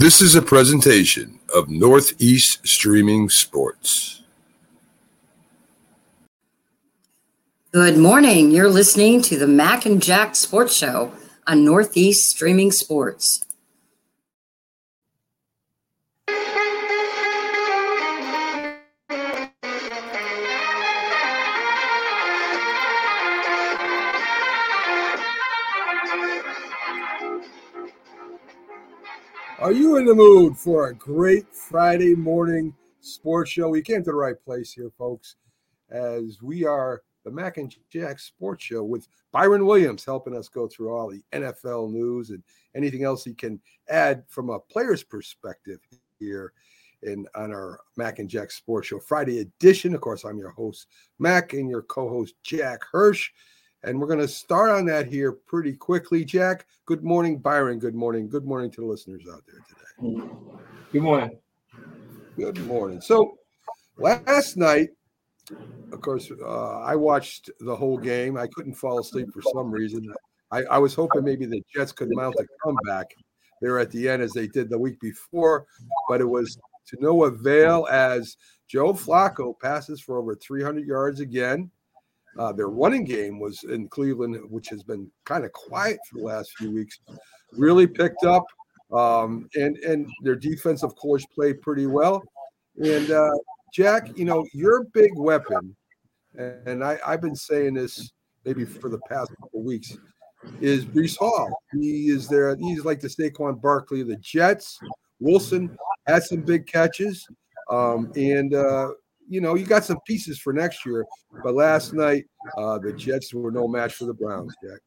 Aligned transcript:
This 0.00 0.22
is 0.22 0.34
a 0.34 0.40
presentation 0.40 1.40
of 1.54 1.68
Northeast 1.68 2.66
Streaming 2.66 3.28
Sports. 3.28 4.22
Good 7.70 7.98
morning. 7.98 8.50
You're 8.50 8.70
listening 8.70 9.20
to 9.20 9.36
the 9.36 9.46
Mac 9.46 9.84
and 9.84 10.02
Jack 10.02 10.36
Sports 10.36 10.74
Show 10.74 11.12
on 11.46 11.66
Northeast 11.66 12.30
Streaming 12.30 12.72
Sports. 12.72 13.44
Are 29.60 29.72
you 29.72 29.98
in 29.98 30.06
the 30.06 30.14
mood 30.14 30.56
for 30.56 30.88
a 30.88 30.94
great 30.94 31.46
Friday 31.54 32.14
morning 32.14 32.74
sports 33.02 33.50
show? 33.50 33.74
You 33.74 33.82
came 33.82 34.02
to 34.02 34.10
the 34.10 34.14
right 34.14 34.42
place 34.42 34.72
here, 34.72 34.90
folks, 34.96 35.36
as 35.90 36.40
we 36.40 36.64
are 36.64 37.02
the 37.26 37.30
Mac 37.30 37.58
and 37.58 37.70
Jack 37.90 38.20
Sports 38.20 38.64
Show 38.64 38.82
with 38.82 39.06
Byron 39.32 39.66
Williams 39.66 40.02
helping 40.02 40.34
us 40.34 40.48
go 40.48 40.66
through 40.66 40.96
all 40.96 41.10
the 41.10 41.22
NFL 41.34 41.92
news 41.92 42.30
and 42.30 42.42
anything 42.74 43.04
else 43.04 43.22
he 43.22 43.34
can 43.34 43.60
add 43.90 44.24
from 44.28 44.48
a 44.48 44.58
player's 44.58 45.02
perspective 45.02 45.80
here 46.18 46.54
in 47.02 47.26
on 47.34 47.52
our 47.52 47.80
Mac 47.98 48.18
and 48.18 48.30
Jack 48.30 48.52
Sports 48.52 48.88
Show 48.88 48.98
Friday 48.98 49.40
edition. 49.40 49.94
Of 49.94 50.00
course, 50.00 50.24
I'm 50.24 50.38
your 50.38 50.52
host, 50.52 50.86
Mac, 51.18 51.52
and 51.52 51.68
your 51.68 51.82
co-host 51.82 52.34
Jack 52.42 52.80
Hirsch. 52.90 53.28
And 53.82 53.98
we're 53.98 54.06
going 54.06 54.20
to 54.20 54.28
start 54.28 54.70
on 54.70 54.84
that 54.86 55.06
here 55.06 55.32
pretty 55.32 55.72
quickly. 55.72 56.24
Jack, 56.24 56.66
good 56.84 57.02
morning. 57.02 57.38
Byron, 57.38 57.78
good 57.78 57.94
morning. 57.94 58.28
Good 58.28 58.44
morning 58.44 58.70
to 58.72 58.82
the 58.82 58.86
listeners 58.86 59.22
out 59.32 59.42
there 59.46 59.60
today. 59.68 60.28
Good 60.92 61.02
morning. 61.02 61.38
Good 62.36 62.58
morning. 62.66 63.00
So 63.00 63.38
last 63.96 64.56
night, 64.56 64.90
of 65.92 66.00
course, 66.00 66.30
uh, 66.30 66.80
I 66.80 66.94
watched 66.94 67.50
the 67.60 67.74
whole 67.74 67.96
game. 67.96 68.36
I 68.36 68.48
couldn't 68.54 68.74
fall 68.74 69.00
asleep 69.00 69.28
for 69.32 69.42
some 69.54 69.70
reason. 69.70 70.12
I, 70.50 70.62
I 70.64 70.78
was 70.78 70.94
hoping 70.94 71.24
maybe 71.24 71.46
the 71.46 71.62
Jets 71.74 71.92
could 71.92 72.08
mount 72.12 72.34
a 72.38 72.44
comeback 72.62 73.14
there 73.60 73.78
at 73.78 73.90
the 73.90 74.08
end 74.08 74.22
as 74.22 74.32
they 74.32 74.46
did 74.46 74.68
the 74.68 74.78
week 74.78 75.00
before, 75.00 75.66
but 76.08 76.20
it 76.20 76.28
was 76.28 76.58
to 76.88 76.96
no 77.00 77.24
avail 77.24 77.86
as 77.90 78.36
Joe 78.68 78.92
Flacco 78.92 79.58
passes 79.60 80.00
for 80.00 80.18
over 80.18 80.34
300 80.34 80.86
yards 80.86 81.20
again. 81.20 81.70
Uh, 82.38 82.52
their 82.52 82.68
running 82.68 83.04
game 83.04 83.40
was 83.40 83.64
in 83.64 83.88
Cleveland, 83.88 84.38
which 84.48 84.68
has 84.68 84.82
been 84.82 85.10
kind 85.24 85.44
of 85.44 85.52
quiet 85.52 85.98
for 86.08 86.18
the 86.18 86.24
last 86.24 86.56
few 86.56 86.70
weeks, 86.72 87.00
really 87.52 87.86
picked 87.86 88.24
up. 88.24 88.44
Um, 88.92 89.48
and 89.54 89.76
and 89.78 90.08
their 90.22 90.34
defense, 90.34 90.82
of 90.82 90.94
course, 90.96 91.24
played 91.26 91.60
pretty 91.62 91.86
well. 91.86 92.22
And 92.82 93.10
uh, 93.10 93.30
Jack, 93.72 94.16
you 94.16 94.24
know 94.24 94.44
your 94.52 94.84
big 94.92 95.12
weapon, 95.16 95.76
and 96.34 96.82
I, 96.82 96.98
I've 97.06 97.20
been 97.20 97.36
saying 97.36 97.74
this 97.74 98.10
maybe 98.44 98.64
for 98.64 98.88
the 98.88 98.98
past 99.08 99.30
couple 99.40 99.62
weeks, 99.62 99.96
is 100.60 100.84
Breece 100.84 101.16
Hall. 101.16 101.62
He 101.72 102.08
is 102.08 102.28
there. 102.28 102.56
He's 102.56 102.84
like 102.84 103.00
the 103.00 103.08
Saquon 103.08 103.60
Barkley 103.60 104.00
of 104.00 104.08
the 104.08 104.16
Jets. 104.16 104.78
Wilson 105.20 105.76
had 106.06 106.22
some 106.22 106.40
big 106.40 106.66
catches, 106.66 107.28
um, 107.70 108.10
and 108.16 108.54
uh, 108.54 108.88
you 109.30 109.40
know, 109.40 109.54
you 109.54 109.64
got 109.64 109.84
some 109.84 110.00
pieces 110.06 110.40
for 110.40 110.52
next 110.52 110.84
year. 110.84 111.06
But 111.44 111.54
last 111.54 111.94
night, 111.94 112.24
uh, 112.58 112.78
the 112.78 112.92
Jets 112.92 113.32
were 113.32 113.52
no 113.52 113.68
match 113.68 113.94
for 113.94 114.06
the 114.06 114.12
Browns, 114.12 114.54
Jack. 114.62 114.80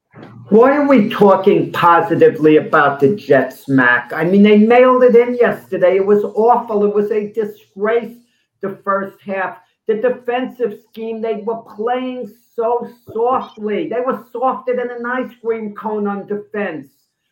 Why 0.49 0.75
are 0.75 0.87
we 0.87 1.09
talking 1.09 1.71
positively 1.71 2.57
about 2.57 2.99
the 2.99 3.15
Jets, 3.15 3.69
Mac? 3.69 4.11
I 4.11 4.25
mean, 4.25 4.43
they 4.43 4.57
mailed 4.57 5.03
it 5.03 5.15
in 5.15 5.35
yesterday. 5.35 5.95
It 5.95 6.05
was 6.05 6.25
awful. 6.25 6.83
It 6.83 6.93
was 6.93 7.09
a 7.09 7.31
disgrace 7.31 8.17
the 8.61 8.77
first 8.83 9.21
half. 9.21 9.59
The 9.87 9.95
defensive 9.95 10.81
scheme, 10.89 11.21
they 11.21 11.35
were 11.35 11.61
playing 11.61 12.33
so 12.53 12.89
softly. 13.13 13.87
They 13.87 14.01
were 14.01 14.25
softer 14.31 14.75
than 14.75 14.91
an 14.91 15.05
ice 15.05 15.31
cream 15.41 15.73
cone 15.73 16.05
on 16.05 16.27
defense. 16.27 16.89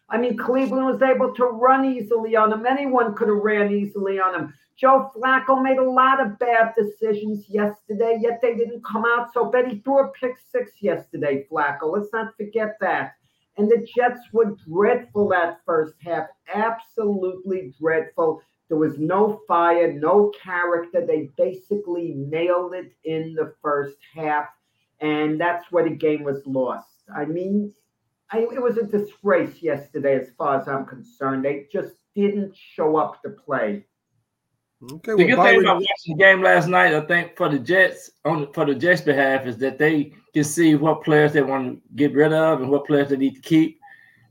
I 0.10 0.18
mean, 0.18 0.38
Cleveland 0.38 0.86
was 0.86 1.02
able 1.02 1.34
to 1.36 1.46
run 1.46 1.86
easily 1.86 2.36
on 2.36 2.50
them. 2.50 2.66
Anyone 2.66 3.16
could 3.16 3.30
have 3.30 3.38
ran 3.38 3.72
easily 3.72 4.20
on 4.20 4.34
them. 4.34 4.54
Joe 4.82 5.12
Flacco 5.16 5.62
made 5.62 5.78
a 5.78 5.88
lot 5.88 6.20
of 6.20 6.40
bad 6.40 6.74
decisions 6.76 7.48
yesterday, 7.48 8.18
yet 8.20 8.40
they 8.42 8.56
didn't 8.56 8.84
come 8.84 9.06
out 9.06 9.32
so. 9.32 9.52
He 9.70 9.78
threw 9.78 10.00
a 10.00 10.08
pick 10.20 10.38
six 10.52 10.72
yesterday, 10.82 11.46
Flacco. 11.52 11.94
Let's 11.94 12.12
not 12.12 12.36
forget 12.36 12.78
that. 12.82 13.14
And 13.58 13.70
the 13.70 13.86
Jets 13.96 14.22
were 14.34 14.56
dreadful 14.68 15.30
that 15.30 15.60
first 15.68 15.94
half, 16.04 16.30
absolutely 16.52 17.76
dreadful. 17.80 18.42
There 18.70 18.78
was 18.78 18.98
no 18.98 19.42
fire, 19.48 19.94
no 19.94 20.32
character. 20.42 21.06
They 21.06 21.30
basically 21.38 22.16
nailed 22.16 22.74
it 22.74 22.92
in 23.04 23.36
the 23.36 23.54
first 23.62 23.98
half, 24.16 24.48
and 25.00 25.40
that's 25.40 25.72
where 25.72 25.88
the 25.88 25.96
game 25.96 26.24
was 26.24 26.42
lost. 26.48 27.04
I 27.16 27.26
mean, 27.26 27.72
I, 28.32 28.40
it 28.40 28.62
was 28.62 28.78
a 28.78 28.84
disgrace 28.84 29.62
yesterday, 29.62 30.20
as 30.20 30.32
far 30.40 30.60
as 30.60 30.68
I'm 30.68 30.88
concerned. 30.88 31.46
They 31.46 31.68
just 31.72 31.94
didn't 32.16 32.56
show 32.56 32.96
up 32.98 33.22
to 33.22 33.30
play. 33.30 33.86
Okay, 34.84 35.12
The 35.12 35.16
well, 35.16 35.28
good 35.28 35.44
thing 35.44 35.62
about 35.62 35.76
watching 35.76 36.18
the 36.18 36.24
game 36.24 36.42
last 36.42 36.68
night, 36.68 36.94
I 36.94 37.02
think, 37.02 37.38
for 37.38 37.50
the 37.50 37.60
Jets, 37.60 38.12
on 38.26 38.52
for 38.52 38.66
the 38.66 38.74
Jets' 38.74 39.02
behalf, 39.02 39.46
is 39.46 39.58
that 39.58 39.78
they 39.78 40.14
can 40.34 40.44
see 40.44 40.74
what 40.74 41.04
players 41.04 41.34
they 41.34 41.44
want 41.44 41.76
to 41.76 41.96
get 41.96 42.16
rid 42.16 42.34
of 42.34 42.62
and 42.62 42.70
what 42.70 42.88
players 42.88 43.10
they 43.10 43.18
need 43.18 43.36
to 43.36 43.42
keep. 43.42 43.80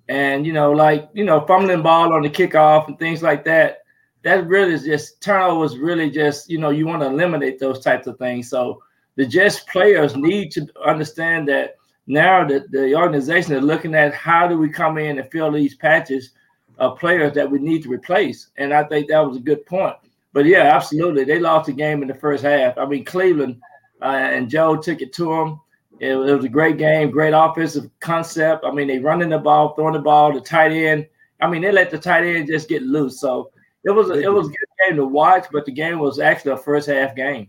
And 0.09 0.45
you 0.45 0.53
know, 0.53 0.73
like 0.73 1.09
you 1.13 1.25
know, 1.25 1.47
fumbling 1.47 1.83
ball 1.83 2.13
on 2.13 2.23
the 2.23 2.31
kickoff 2.31 2.89
and 2.89 2.99
things 2.99 3.23
like 3.23 3.45
that. 3.45 3.85
That 4.23 4.47
really 4.49 4.75
is 4.75 4.85
just 4.85 5.23
turnovers. 5.23 5.79
Really, 5.79 6.11
just 6.11 6.51
you 6.51 6.59
know, 6.59 6.71
you 6.71 6.85
want 6.85 7.03
to 7.03 7.07
eliminate 7.07 7.61
those 7.61 7.81
types 7.81 8.09
of 8.09 8.19
things. 8.19 8.51
So 8.51 8.83
the 9.15 9.27
Jets 9.27 9.61
players 9.61 10.17
need 10.17 10.51
to 10.53 10.67
understand 10.85 11.47
that 11.49 11.77
now 12.09 12.45
that 12.45 12.73
the 12.73 12.97
organization 12.97 13.55
is 13.55 13.63
looking 13.63 13.95
at 13.95 14.13
how 14.15 14.49
do 14.49 14.59
we 14.59 14.69
come 14.69 14.99
in 14.99 15.21
and 15.21 15.31
fill 15.31 15.53
these 15.53 15.77
patches 15.77 16.31
of 16.79 16.99
players 16.99 17.35
that 17.35 17.49
we 17.49 17.61
need 17.61 17.85
to 17.85 17.89
replace. 17.89 18.49
And 18.57 18.75
I 18.75 18.83
think 18.83 19.09
that 19.09 19.21
was 19.21 19.37
a 19.37 19.41
good 19.41 19.65
point. 19.65 19.97
But 20.33 20.47
yeah, 20.47 20.75
absolutely, 20.75 21.25
they 21.25 21.39
lost 21.39 21.67
the 21.67 21.73
game 21.73 22.03
in 22.03 22.09
the 22.09 22.15
first 22.15 22.45
half. 22.45 22.79
I 22.79 22.87
mean, 22.87 23.05
Cleveland 23.05 23.61
uh, 24.01 24.07
and 24.07 24.49
Joe 24.49 24.77
took 24.77 25.01
it 25.01 25.13
to 25.15 25.25
them. 25.25 25.61
It, 25.99 26.13
it 26.13 26.35
was 26.35 26.45
a 26.45 26.49
great 26.49 26.79
game, 26.79 27.11
great 27.11 27.35
offensive 27.35 27.91
concept. 28.01 28.65
I 28.65 28.71
mean, 28.71 28.89
they 28.89 28.99
running 28.99 29.29
the 29.29 29.39
ball, 29.39 29.75
throwing 29.75 29.95
the 29.95 29.99
ball, 29.99 30.33
the 30.33 30.41
tight 30.41 30.73
end. 30.73 31.07
I 31.41 31.49
mean, 31.49 31.63
they 31.63 31.73
let 31.73 31.91
the 31.91 31.99
tight 31.99 32.25
end 32.25 32.47
just 32.47 32.69
get 32.69 32.83
loose. 32.83 33.21
So 33.21 33.51
it 33.85 33.91
was 33.91 34.11
a, 34.11 34.15
it 34.15 34.33
was 34.33 34.47
a 34.47 34.51
good 34.51 34.89
game 34.89 34.97
to 34.97 35.07
watch, 35.07 35.47
but 35.53 35.67
the 35.67 35.73
game 35.73 35.99
was 35.99 36.19
actually 36.19 36.53
a 36.53 36.57
first 36.57 36.89
half 36.89 37.17
game. 37.17 37.49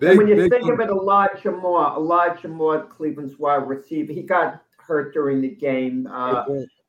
big, 0.00 0.10
and 0.10 0.18
when 0.18 0.28
you 0.28 0.34
big- 0.36 0.50
think 0.50 0.72
of 0.72 0.80
it, 0.80 0.88
Elijah 0.88 1.52
Moore, 1.52 1.94
Elijah 1.96 2.48
Moore, 2.48 2.84
Cleveland's 2.84 3.38
wide 3.38 3.68
receiver, 3.68 4.12
he 4.12 4.22
got 4.22 4.62
hurt 4.78 5.12
during 5.12 5.40
the 5.40 5.48
game, 5.48 6.08
uh, 6.10 6.44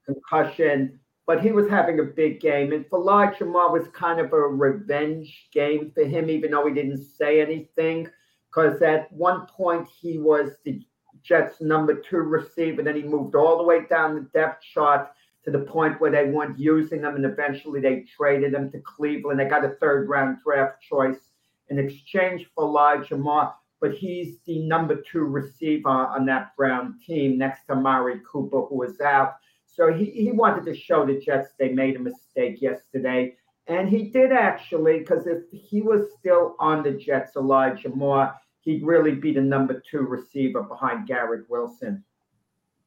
concussion, 0.05 0.99
but 1.29 1.43
he 1.43 1.51
was 1.51 1.69
having 1.69 1.99
a 1.99 2.03
big 2.03 2.39
game. 2.41 2.73
And 2.73 2.87
for 2.89 2.97
Elijah 2.97 3.45
Moore, 3.45 3.71
was 3.71 3.87
kind 3.89 4.19
of 4.19 4.33
a 4.33 4.39
revenge 4.39 5.47
game 5.53 5.91
for 5.93 6.03
him, 6.03 6.27
even 6.27 6.49
though 6.49 6.67
he 6.67 6.73
didn't 6.73 7.05
say 7.05 7.39
anything, 7.39 8.07
because 8.49 8.81
at 8.81 9.11
one 9.11 9.45
point 9.45 9.87
he 10.01 10.17
was 10.17 10.53
the 10.65 10.81
Jets' 11.21 11.61
number 11.61 11.93
two 11.93 12.17
receiver. 12.17 12.81
Then 12.81 12.95
he 12.95 13.03
moved 13.03 13.35
all 13.35 13.59
the 13.59 13.63
way 13.63 13.85
down 13.87 14.15
the 14.15 14.21
depth 14.33 14.63
chart 14.73 15.11
to 15.45 15.51
the 15.51 15.59
point 15.59 16.01
where 16.01 16.09
they 16.09 16.31
weren't 16.31 16.57
using 16.57 17.01
him, 17.01 17.15
and 17.15 17.25
eventually 17.25 17.79
they 17.79 18.05
traded 18.17 18.55
him 18.55 18.71
to 18.71 18.79
Cleveland. 18.79 19.39
They 19.39 19.45
got 19.45 19.63
a 19.63 19.75
third 19.79 20.09
round 20.09 20.39
draft 20.43 20.81
choice 20.81 21.29
in 21.67 21.77
exchange 21.77 22.49
for 22.55 22.63
Elijah 22.63 23.17
Moore, 23.17 23.53
but 23.79 23.93
he's 23.93 24.39
the 24.47 24.63
number 24.63 24.95
two 24.95 25.25
receiver 25.25 25.89
on 25.89 26.25
that 26.25 26.55
Brown 26.57 26.97
team 27.05 27.37
next 27.37 27.67
to 27.67 27.75
Mari 27.75 28.19
Cooper, 28.27 28.61
who 28.61 28.79
was 28.79 28.99
out. 28.99 29.35
So 29.79 29.93
he, 29.93 30.05
he 30.11 30.31
wanted 30.33 30.65
to 30.65 30.75
show 30.75 31.05
the 31.05 31.17
Jets 31.17 31.53
they 31.57 31.69
made 31.69 31.95
a 31.95 31.99
mistake 31.99 32.61
yesterday. 32.61 33.37
And 33.67 33.87
he 33.87 34.09
did 34.09 34.33
actually, 34.33 34.99
because 34.99 35.25
if 35.25 35.43
he 35.51 35.81
was 35.81 36.11
still 36.19 36.57
on 36.59 36.83
the 36.83 36.91
Jets, 36.91 37.37
Elijah 37.37 37.87
Moore, 37.87 38.33
he'd 38.59 38.83
really 38.83 39.15
be 39.15 39.31
the 39.31 39.39
number 39.41 39.81
two 39.89 40.01
receiver 40.01 40.63
behind 40.63 41.07
Garrett 41.07 41.49
Wilson. 41.49 42.03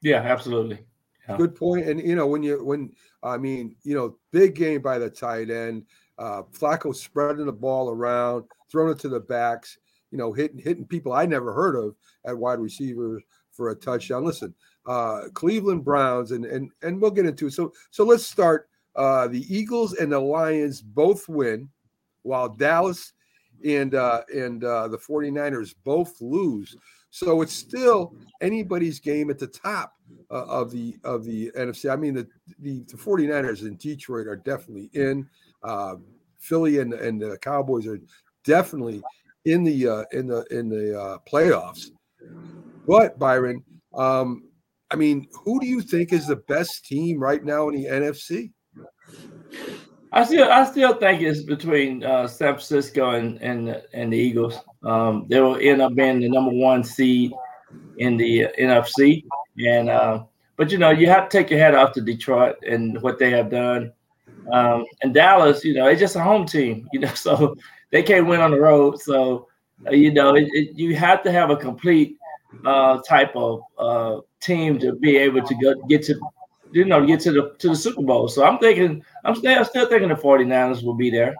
Yeah, 0.02 0.18
absolutely. 0.18 0.80
Yeah. 1.26 1.38
Good 1.38 1.54
point. 1.54 1.88
And 1.88 1.98
you 1.98 2.14
know, 2.14 2.26
when 2.26 2.42
you 2.42 2.62
when 2.62 2.92
I 3.22 3.38
mean, 3.38 3.74
you 3.84 3.94
know, 3.94 4.16
big 4.30 4.54
game 4.54 4.82
by 4.82 4.98
the 4.98 5.08
tight 5.08 5.48
end. 5.48 5.86
Uh, 6.18 6.42
Flacco 6.52 6.94
spreading 6.94 7.46
the 7.46 7.52
ball 7.52 7.88
around, 7.88 8.44
throwing 8.70 8.92
it 8.92 8.98
to 8.98 9.08
the 9.08 9.18
backs, 9.18 9.78
you 10.10 10.18
know, 10.18 10.30
hitting 10.30 10.58
hitting 10.58 10.84
people 10.84 11.14
I 11.14 11.24
never 11.24 11.54
heard 11.54 11.74
of 11.74 11.94
at 12.26 12.36
wide 12.36 12.58
receiver 12.58 13.22
for 13.52 13.70
a 13.70 13.74
touchdown. 13.74 14.24
Listen, 14.24 14.54
uh, 14.86 15.22
Cleveland 15.34 15.84
Browns, 15.84 16.32
and 16.32 16.44
and 16.44 16.70
and 16.82 17.00
we'll 17.00 17.10
get 17.10 17.26
into 17.26 17.46
it. 17.46 17.52
So 17.52 17.72
so 17.90 18.04
let's 18.04 18.26
start. 18.26 18.68
Uh, 18.94 19.26
the 19.28 19.44
Eagles 19.54 19.94
and 19.94 20.12
the 20.12 20.20
Lions 20.20 20.82
both 20.82 21.28
win, 21.28 21.68
while 22.22 22.48
Dallas 22.48 23.12
and 23.64 23.94
uh, 23.94 24.22
and 24.34 24.64
uh, 24.64 24.88
the 24.88 24.98
49ers 24.98 25.74
both 25.84 26.20
lose. 26.20 26.76
So 27.10 27.42
it's 27.42 27.52
still 27.52 28.14
anybody's 28.40 28.98
game 28.98 29.30
at 29.30 29.38
the 29.38 29.46
top 29.46 29.94
uh, 30.30 30.44
of 30.46 30.70
the 30.70 30.96
of 31.04 31.24
the 31.24 31.50
NFC. 31.56 31.90
I 31.92 31.96
mean, 31.96 32.14
the, 32.14 32.26
the, 32.58 32.84
the 32.88 32.96
49ers 32.96 33.62
in 33.62 33.76
Detroit 33.76 34.26
are 34.26 34.36
definitely 34.36 34.90
in. 34.94 35.28
Uh, 35.62 35.96
Philly 36.38 36.80
and 36.80 36.92
and 36.94 37.20
the 37.22 37.38
Cowboys 37.38 37.86
are 37.86 38.00
definitely 38.44 39.00
in 39.44 39.62
the 39.62 39.88
uh, 39.88 40.04
in 40.12 40.26
the 40.26 40.44
in 40.50 40.68
the 40.68 41.00
uh, 41.00 41.18
playoffs. 41.30 41.90
But 42.86 43.18
Byron, 43.18 43.62
um, 43.94 44.44
I 44.92 44.96
mean, 44.96 45.26
who 45.32 45.58
do 45.58 45.66
you 45.66 45.80
think 45.80 46.12
is 46.12 46.26
the 46.26 46.36
best 46.36 46.84
team 46.84 47.18
right 47.18 47.42
now 47.42 47.68
in 47.68 47.76
the 47.76 47.88
NFC? 47.88 48.52
I 50.12 50.24
still, 50.24 50.50
I 50.50 50.64
still 50.66 50.94
think 50.94 51.22
it's 51.22 51.42
between 51.42 52.04
uh, 52.04 52.28
San 52.28 52.52
Francisco 52.52 53.10
and 53.12 53.40
and 53.40 53.82
and 53.94 54.12
the 54.12 54.18
Eagles. 54.18 54.58
Um, 54.82 55.26
they 55.28 55.40
will 55.40 55.56
end 55.56 55.80
up 55.80 55.94
being 55.94 56.20
the 56.20 56.28
number 56.28 56.50
one 56.50 56.84
seed 56.84 57.32
in 57.96 58.18
the 58.18 58.48
NFC, 58.58 59.24
and 59.66 59.88
uh, 59.88 60.24
but 60.56 60.70
you 60.70 60.76
know 60.76 60.90
you 60.90 61.06
have 61.06 61.30
to 61.30 61.38
take 61.38 61.48
your 61.48 61.58
head 61.58 61.74
off 61.74 61.92
to 61.92 62.02
Detroit 62.02 62.56
and 62.68 63.00
what 63.00 63.18
they 63.18 63.30
have 63.30 63.50
done. 63.50 63.92
Um, 64.52 64.84
and 65.02 65.14
Dallas, 65.14 65.64
you 65.64 65.72
know, 65.72 65.86
it's 65.86 66.00
just 66.00 66.16
a 66.16 66.20
home 66.20 66.44
team, 66.44 66.86
you 66.92 67.00
know, 67.00 67.14
so 67.14 67.56
they 67.90 68.02
can't 68.02 68.26
win 68.26 68.40
on 68.40 68.50
the 68.50 68.60
road. 68.60 69.00
So 69.00 69.48
uh, 69.86 69.92
you 69.92 70.12
know, 70.12 70.34
it, 70.34 70.48
it, 70.52 70.76
you 70.76 70.94
have 70.96 71.22
to 71.22 71.32
have 71.32 71.50
a 71.50 71.56
complete 71.56 72.16
uh, 72.66 73.00
type 73.08 73.34
of 73.34 73.62
uh, 73.78 74.20
team 74.42 74.78
to 74.80 74.92
be 74.92 75.16
able 75.16 75.42
to 75.42 75.54
go, 75.54 75.74
get 75.88 76.02
to, 76.04 76.20
you 76.72 76.84
know, 76.84 77.06
get 77.06 77.20
to 77.20 77.32
the 77.32 77.54
to 77.58 77.68
the 77.68 77.76
Super 77.76 78.02
Bowl. 78.02 78.28
So 78.28 78.44
I'm 78.44 78.58
thinking, 78.58 79.04
I'm 79.24 79.34
still, 79.34 79.64
still 79.64 79.88
thinking 79.88 80.08
the 80.08 80.14
49ers 80.14 80.82
will 80.84 80.94
be 80.94 81.10
there. 81.10 81.34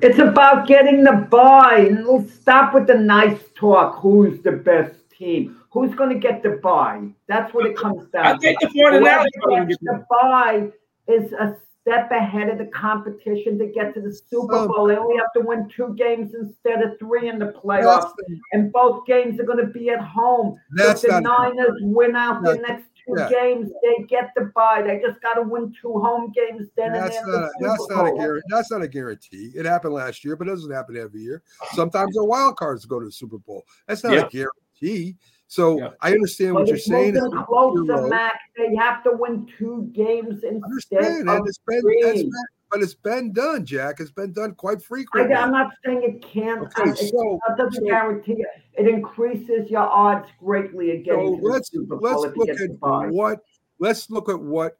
It's 0.00 0.18
about 0.18 0.66
getting 0.66 1.04
the 1.04 1.26
buy. 1.30 1.88
We'll 2.04 2.26
stop 2.28 2.74
with 2.74 2.88
the 2.88 2.94
nice 2.94 3.38
talk. 3.54 4.00
Who's 4.00 4.42
the 4.42 4.52
best 4.52 4.94
team? 5.16 5.56
Who's 5.70 5.94
going 5.94 6.10
to 6.10 6.18
get 6.18 6.42
the 6.42 6.58
buy? 6.62 7.08
That's 7.28 7.54
what 7.54 7.66
it 7.66 7.76
comes 7.76 8.08
down 8.08 8.24
to. 8.24 8.30
I 8.30 8.38
think 8.38 8.60
the 8.60 8.66
49ers 8.66 9.78
the 9.80 10.04
buy 10.10 10.68
is 11.06 11.32
a 11.32 11.56
step 11.82 12.10
ahead 12.10 12.48
of 12.48 12.58
the 12.58 12.66
competition 12.66 13.58
to 13.58 13.66
get 13.66 13.92
to 13.94 14.00
the 14.00 14.12
Super 14.12 14.54
oh, 14.54 14.68
Bowl. 14.68 14.86
They 14.86 14.96
only 14.96 15.16
have 15.16 15.32
to 15.36 15.40
win 15.40 15.68
two 15.68 15.94
games 15.94 16.34
instead 16.34 16.82
of 16.82 16.98
three 16.98 17.28
in 17.28 17.38
the 17.38 17.52
playoffs, 17.62 18.12
and 18.52 18.72
both 18.72 19.04
games 19.04 19.38
are 19.40 19.44
going 19.44 19.58
to 19.58 19.72
be 19.72 19.90
at 19.90 20.00
home. 20.00 20.58
That's 20.72 21.04
if 21.04 21.10
the 21.10 21.20
Niners 21.20 21.78
win 21.80 22.16
out 22.16 22.42
the 22.42 22.56
next 22.56 22.86
two 23.04 23.14
yeah. 23.16 23.28
games, 23.28 23.70
they 23.82 24.04
get 24.04 24.30
the 24.36 24.52
bye. 24.54 24.82
They 24.82 25.00
just 25.04 25.20
got 25.20 25.34
to 25.34 25.42
win 25.42 25.74
two 25.80 25.92
home 25.92 26.32
games. 26.32 26.68
Then 26.76 26.92
that's 26.92 27.16
and 27.16 27.26
not, 27.32 27.50
that's 27.60 27.88
not 27.90 28.06
a 28.06 28.16
guarantee. 28.16 28.46
That's 28.48 28.70
not 28.70 28.82
a 28.82 28.88
guarantee. 28.88 29.52
It 29.54 29.66
happened 29.66 29.94
last 29.94 30.24
year, 30.24 30.36
but 30.36 30.46
it 30.46 30.50
doesn't 30.50 30.72
happen 30.72 30.96
every 30.96 31.20
year. 31.20 31.42
Sometimes 31.72 32.14
they're 32.14 32.24
wild 32.24 32.56
cards 32.56 32.84
go 32.84 33.00
to 33.00 33.06
the 33.06 33.12
Super 33.12 33.38
Bowl. 33.38 33.64
That's 33.88 34.04
not 34.04 34.12
yeah. 34.12 34.26
a 34.26 34.30
guarantee. 34.30 35.16
So 35.52 35.78
yeah. 35.78 35.88
I 36.00 36.12
understand 36.12 36.54
what 36.54 36.66
you're 36.66 36.78
saying. 36.78 37.14
Closer, 37.46 38.06
Mac. 38.06 38.40
They 38.56 38.74
have 38.74 39.04
to 39.04 39.10
win 39.12 39.46
two 39.58 39.90
games 39.92 40.44
instead 40.44 41.28
of 41.28 41.42
it's 41.44 41.58
been, 41.66 41.82
three. 41.82 42.00
Been, 42.02 42.30
but 42.70 42.80
it's 42.80 42.94
been 42.94 43.34
done, 43.34 43.66
Jack. 43.66 44.00
It's 44.00 44.10
been 44.10 44.32
done 44.32 44.54
quite 44.54 44.82
frequently. 44.82 45.34
I, 45.34 45.42
am 45.42 45.52
not 45.52 45.74
saying 45.84 46.04
it 46.04 46.22
can't. 46.22 46.62
Okay, 46.62 46.92
it, 46.92 46.96
so, 46.96 47.38
it 47.50 47.58
doesn't 47.58 47.74
so, 47.74 47.84
guarantee 47.84 48.32
it. 48.32 48.46
It 48.78 48.88
increases 48.88 49.70
your 49.70 49.82
odds 49.82 50.26
greatly 50.40 50.92
again. 50.92 51.16
So 51.16 51.38
let's 51.42 51.70
let's 51.74 52.34
look 52.34 52.48
at 52.48 53.10
what 53.12 53.40
let's 53.78 54.08
look 54.08 54.30
at 54.30 54.40
what 54.40 54.78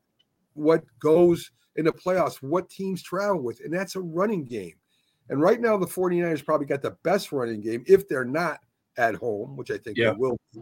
what 0.55 0.85
goes 1.01 1.51
in 1.77 1.85
the 1.85 1.93
playoffs, 1.93 2.37
what 2.37 2.71
teams 2.71 3.03
travel 3.03 3.43
with, 3.43 3.61
and 3.63 3.75
that's 3.75 3.95
a 3.95 4.01
running 4.01 4.47
game. 4.47 4.77
And 5.29 5.39
right 5.39 5.61
now, 5.61 5.77
the 5.77 5.87
49ers 5.87 6.43
probably 6.43 6.67
got 6.67 6.81
the 6.81 6.97
best 7.03 7.31
running 7.31 7.61
game 7.61 7.85
if 7.87 8.09
they're 8.09 8.25
not 8.25 8.61
at 8.97 9.15
home, 9.15 9.57
which 9.57 9.71
I 9.71 9.79
think 9.79 9.97
yeah. 9.97 10.11
they 10.11 10.17
will. 10.17 10.37
Be. 10.53 10.61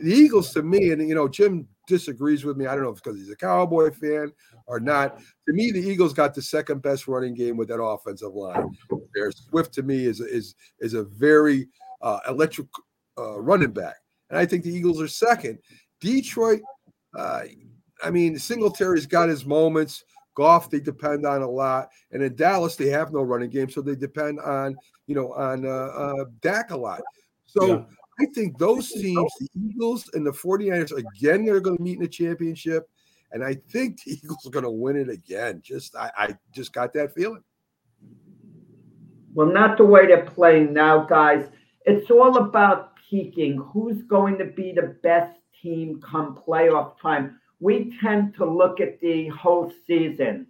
The 0.00 0.12
Eagles, 0.14 0.52
to 0.54 0.62
me, 0.62 0.90
and 0.90 1.06
you 1.08 1.14
know, 1.14 1.28
Jim 1.28 1.66
disagrees 1.86 2.44
with 2.44 2.56
me. 2.56 2.66
I 2.66 2.74
don't 2.74 2.84
know 2.84 2.90
if 2.90 2.94
it's 2.94 3.02
because 3.02 3.18
he's 3.18 3.30
a 3.30 3.36
Cowboy 3.36 3.90
fan 3.90 4.32
or 4.66 4.80
not. 4.80 5.18
To 5.18 5.52
me, 5.52 5.70
the 5.70 5.80
Eagles 5.80 6.12
got 6.12 6.34
the 6.34 6.42
second 6.42 6.82
best 6.82 7.08
running 7.08 7.34
game 7.34 7.56
with 7.56 7.68
that 7.68 7.82
offensive 7.82 8.34
line. 8.34 8.76
There, 9.14 9.30
Swift 9.32 9.72
to 9.74 9.82
me 9.82 10.06
is 10.06 10.20
is 10.20 10.54
is 10.80 10.94
a 10.94 11.04
very 11.04 11.68
uh, 12.00 12.20
electric 12.28 12.68
uh, 13.18 13.40
running 13.40 13.72
back, 13.72 13.96
and 14.30 14.38
I 14.38 14.46
think 14.46 14.64
the 14.64 14.74
Eagles 14.74 15.00
are 15.00 15.08
second. 15.08 15.58
Detroit, 16.00 16.62
uh, 17.16 17.42
I 18.02 18.10
mean, 18.10 18.38
Singletary's 18.38 19.06
got 19.06 19.28
his 19.28 19.44
moments. 19.44 20.04
Goff, 20.34 20.70
they 20.70 20.80
depend 20.80 21.26
on 21.26 21.42
a 21.42 21.48
lot, 21.48 21.90
and 22.10 22.22
in 22.22 22.34
Dallas, 22.34 22.74
they 22.74 22.88
have 22.88 23.12
no 23.12 23.20
running 23.20 23.50
game, 23.50 23.68
so 23.68 23.82
they 23.82 23.94
depend 23.94 24.40
on 24.40 24.74
you 25.06 25.14
know 25.14 25.32
on 25.34 25.66
uh, 25.66 25.68
uh, 25.68 26.24
Dak 26.40 26.70
a 26.70 26.76
lot. 26.76 27.02
So 27.52 27.66
yeah. 27.66 27.82
I 28.18 28.26
think 28.34 28.58
those 28.58 28.90
teams, 28.90 29.30
the 29.40 29.48
Eagles 29.54 30.08
and 30.14 30.26
the 30.26 30.30
49ers, 30.30 30.96
again, 30.96 31.44
they're 31.44 31.60
going 31.60 31.76
to 31.76 31.82
meet 31.82 31.96
in 31.96 32.02
the 32.02 32.08
championship. 32.08 32.88
And 33.32 33.44
I 33.44 33.54
think 33.54 34.02
the 34.02 34.12
Eagles 34.22 34.46
are 34.46 34.50
going 34.50 34.64
to 34.64 34.70
win 34.70 34.96
it 34.96 35.10
again. 35.10 35.60
Just 35.62 35.94
I, 35.96 36.10
I 36.16 36.38
just 36.54 36.72
got 36.72 36.92
that 36.94 37.14
feeling. 37.14 37.42
Well, 39.34 39.48
not 39.48 39.76
the 39.78 39.84
way 39.84 40.06
they're 40.06 40.24
playing 40.24 40.72
now, 40.72 41.04
guys. 41.04 41.48
It's 41.84 42.10
all 42.10 42.36
about 42.38 42.92
peaking. 43.10 43.62
Who's 43.72 44.02
going 44.02 44.38
to 44.38 44.44
be 44.44 44.72
the 44.72 44.96
best 45.02 45.38
team 45.60 46.00
come 46.00 46.36
playoff 46.46 47.00
time? 47.00 47.38
We 47.60 47.96
tend 48.02 48.34
to 48.36 48.44
look 48.44 48.80
at 48.80 49.00
the 49.00 49.28
whole 49.28 49.72
season 49.86 50.48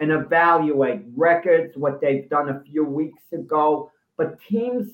and 0.00 0.10
evaluate 0.10 1.02
records, 1.16 1.76
what 1.76 2.00
they've 2.00 2.28
done 2.28 2.48
a 2.48 2.62
few 2.64 2.84
weeks 2.84 3.22
ago. 3.32 3.90
But 4.16 4.40
teams 4.40 4.92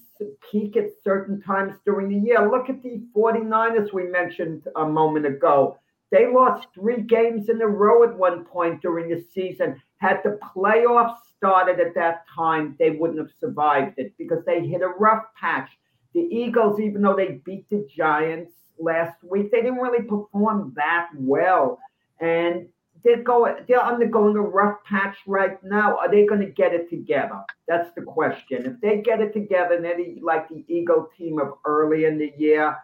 peak 0.50 0.76
at 0.76 0.90
certain 1.02 1.40
times 1.40 1.74
during 1.84 2.08
the 2.08 2.26
year. 2.26 2.50
Look 2.50 2.70
at 2.70 2.82
the 2.82 3.02
49ers 3.14 3.92
we 3.92 4.04
mentioned 4.04 4.66
a 4.76 4.86
moment 4.86 5.26
ago. 5.26 5.76
They 6.10 6.26
lost 6.26 6.68
three 6.74 7.02
games 7.02 7.48
in 7.48 7.60
a 7.60 7.66
row 7.66 8.02
at 8.02 8.16
one 8.16 8.44
point 8.44 8.82
during 8.82 9.08
the 9.08 9.24
season. 9.32 9.80
Had 9.98 10.20
the 10.24 10.38
playoffs 10.56 11.18
started 11.36 11.78
at 11.80 11.94
that 11.94 12.24
time, 12.34 12.74
they 12.78 12.90
wouldn't 12.90 13.18
have 13.18 13.30
survived 13.38 13.98
it 13.98 14.12
because 14.18 14.44
they 14.44 14.66
hit 14.66 14.82
a 14.82 14.88
rough 14.88 15.24
patch. 15.38 15.70
The 16.14 16.20
Eagles, 16.20 16.80
even 16.80 17.02
though 17.02 17.14
they 17.14 17.40
beat 17.44 17.68
the 17.68 17.86
Giants 17.94 18.52
last 18.78 19.22
week, 19.22 19.52
they 19.52 19.62
didn't 19.62 19.78
really 19.78 20.04
perform 20.04 20.72
that 20.76 21.08
well. 21.16 21.78
And 22.20 22.66
they're 23.04 23.22
going 23.22 23.56
they're 23.68 23.82
undergoing 23.82 24.36
a 24.36 24.42
rough 24.42 24.82
patch 24.84 25.16
right 25.26 25.62
now. 25.62 25.96
Are 25.98 26.10
they 26.10 26.26
going 26.26 26.40
to 26.40 26.50
get 26.50 26.74
it 26.74 26.90
together? 26.90 27.42
That's 27.68 27.90
the 27.94 28.02
question. 28.02 28.66
If 28.66 28.80
they 28.80 29.00
get 29.02 29.20
it 29.20 29.32
together 29.32 29.74
and 29.76 29.84
they're 29.84 29.98
like 30.22 30.48
the 30.48 30.64
Eagle 30.68 31.08
team 31.16 31.38
of 31.38 31.54
early 31.64 32.04
in 32.04 32.18
the 32.18 32.32
year, 32.36 32.76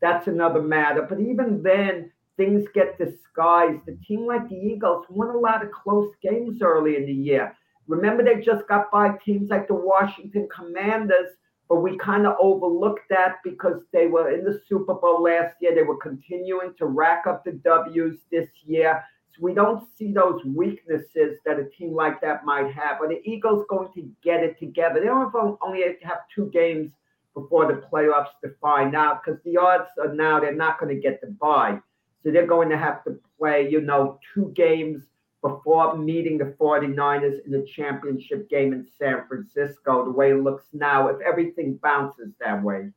that's 0.00 0.26
another 0.26 0.62
matter. 0.62 1.06
But 1.08 1.20
even 1.20 1.62
then, 1.62 2.10
things 2.36 2.66
get 2.74 2.98
disguised. 2.98 3.88
A 3.88 3.96
team 4.06 4.26
like 4.26 4.48
the 4.48 4.56
Eagles 4.56 5.06
won 5.08 5.28
a 5.28 5.38
lot 5.38 5.64
of 5.64 5.70
close 5.72 6.12
games 6.22 6.62
early 6.62 6.96
in 6.96 7.06
the 7.06 7.12
year. 7.12 7.56
Remember, 7.88 8.22
they 8.22 8.40
just 8.40 8.66
got 8.68 8.90
by 8.90 9.16
teams 9.24 9.50
like 9.50 9.68
the 9.68 9.74
Washington 9.74 10.48
Commanders, 10.54 11.30
but 11.68 11.82
we 11.82 11.98
kind 11.98 12.26
of 12.26 12.36
overlooked 12.40 13.08
that 13.10 13.36
because 13.44 13.80
they 13.92 14.06
were 14.06 14.30
in 14.30 14.44
the 14.44 14.60
Super 14.68 14.94
Bowl 14.94 15.22
last 15.22 15.56
year. 15.60 15.74
They 15.74 15.82
were 15.82 15.96
continuing 15.96 16.74
to 16.78 16.86
rack 16.86 17.26
up 17.26 17.44
the 17.44 17.52
W's 17.52 18.18
this 18.30 18.48
year 18.64 19.02
we 19.40 19.54
don't 19.54 19.86
see 19.96 20.12
those 20.12 20.44
weaknesses 20.44 21.38
that 21.44 21.58
a 21.58 21.64
team 21.76 21.94
like 21.94 22.20
that 22.20 22.44
might 22.44 22.72
have. 22.72 23.00
Are 23.00 23.08
the 23.08 23.20
Eagles 23.24 23.64
going 23.68 23.92
to 23.94 24.08
get 24.22 24.42
it 24.42 24.58
together? 24.58 25.00
They 25.00 25.06
don't 25.06 25.32
have 25.32 25.56
only 25.62 25.82
have 26.02 26.18
two 26.34 26.50
games 26.52 26.92
before 27.34 27.66
the 27.66 27.82
playoffs 27.92 28.32
to 28.44 28.50
find 28.60 28.94
out 28.94 29.22
because 29.24 29.40
the 29.44 29.56
odds 29.56 29.88
are 29.98 30.14
now 30.14 30.40
they're 30.40 30.54
not 30.54 30.78
going 30.78 30.94
to 30.94 31.00
get 31.00 31.20
the 31.20 31.28
bye. 31.28 31.78
So 32.22 32.30
they're 32.30 32.46
going 32.46 32.68
to 32.68 32.78
have 32.78 33.02
to 33.04 33.18
play, 33.38 33.68
you 33.68 33.80
know, 33.80 34.18
two 34.34 34.52
games 34.54 35.02
before 35.40 35.96
meeting 35.98 36.38
the 36.38 36.54
49ers 36.60 37.44
in 37.44 37.50
the 37.50 37.66
championship 37.74 38.48
game 38.48 38.72
in 38.72 38.86
San 38.98 39.26
Francisco, 39.26 40.04
the 40.04 40.10
way 40.10 40.30
it 40.30 40.42
looks 40.42 40.64
now, 40.72 41.08
if 41.08 41.20
everything 41.20 41.80
bounces 41.82 42.32
that 42.40 42.62
way. 42.62 42.90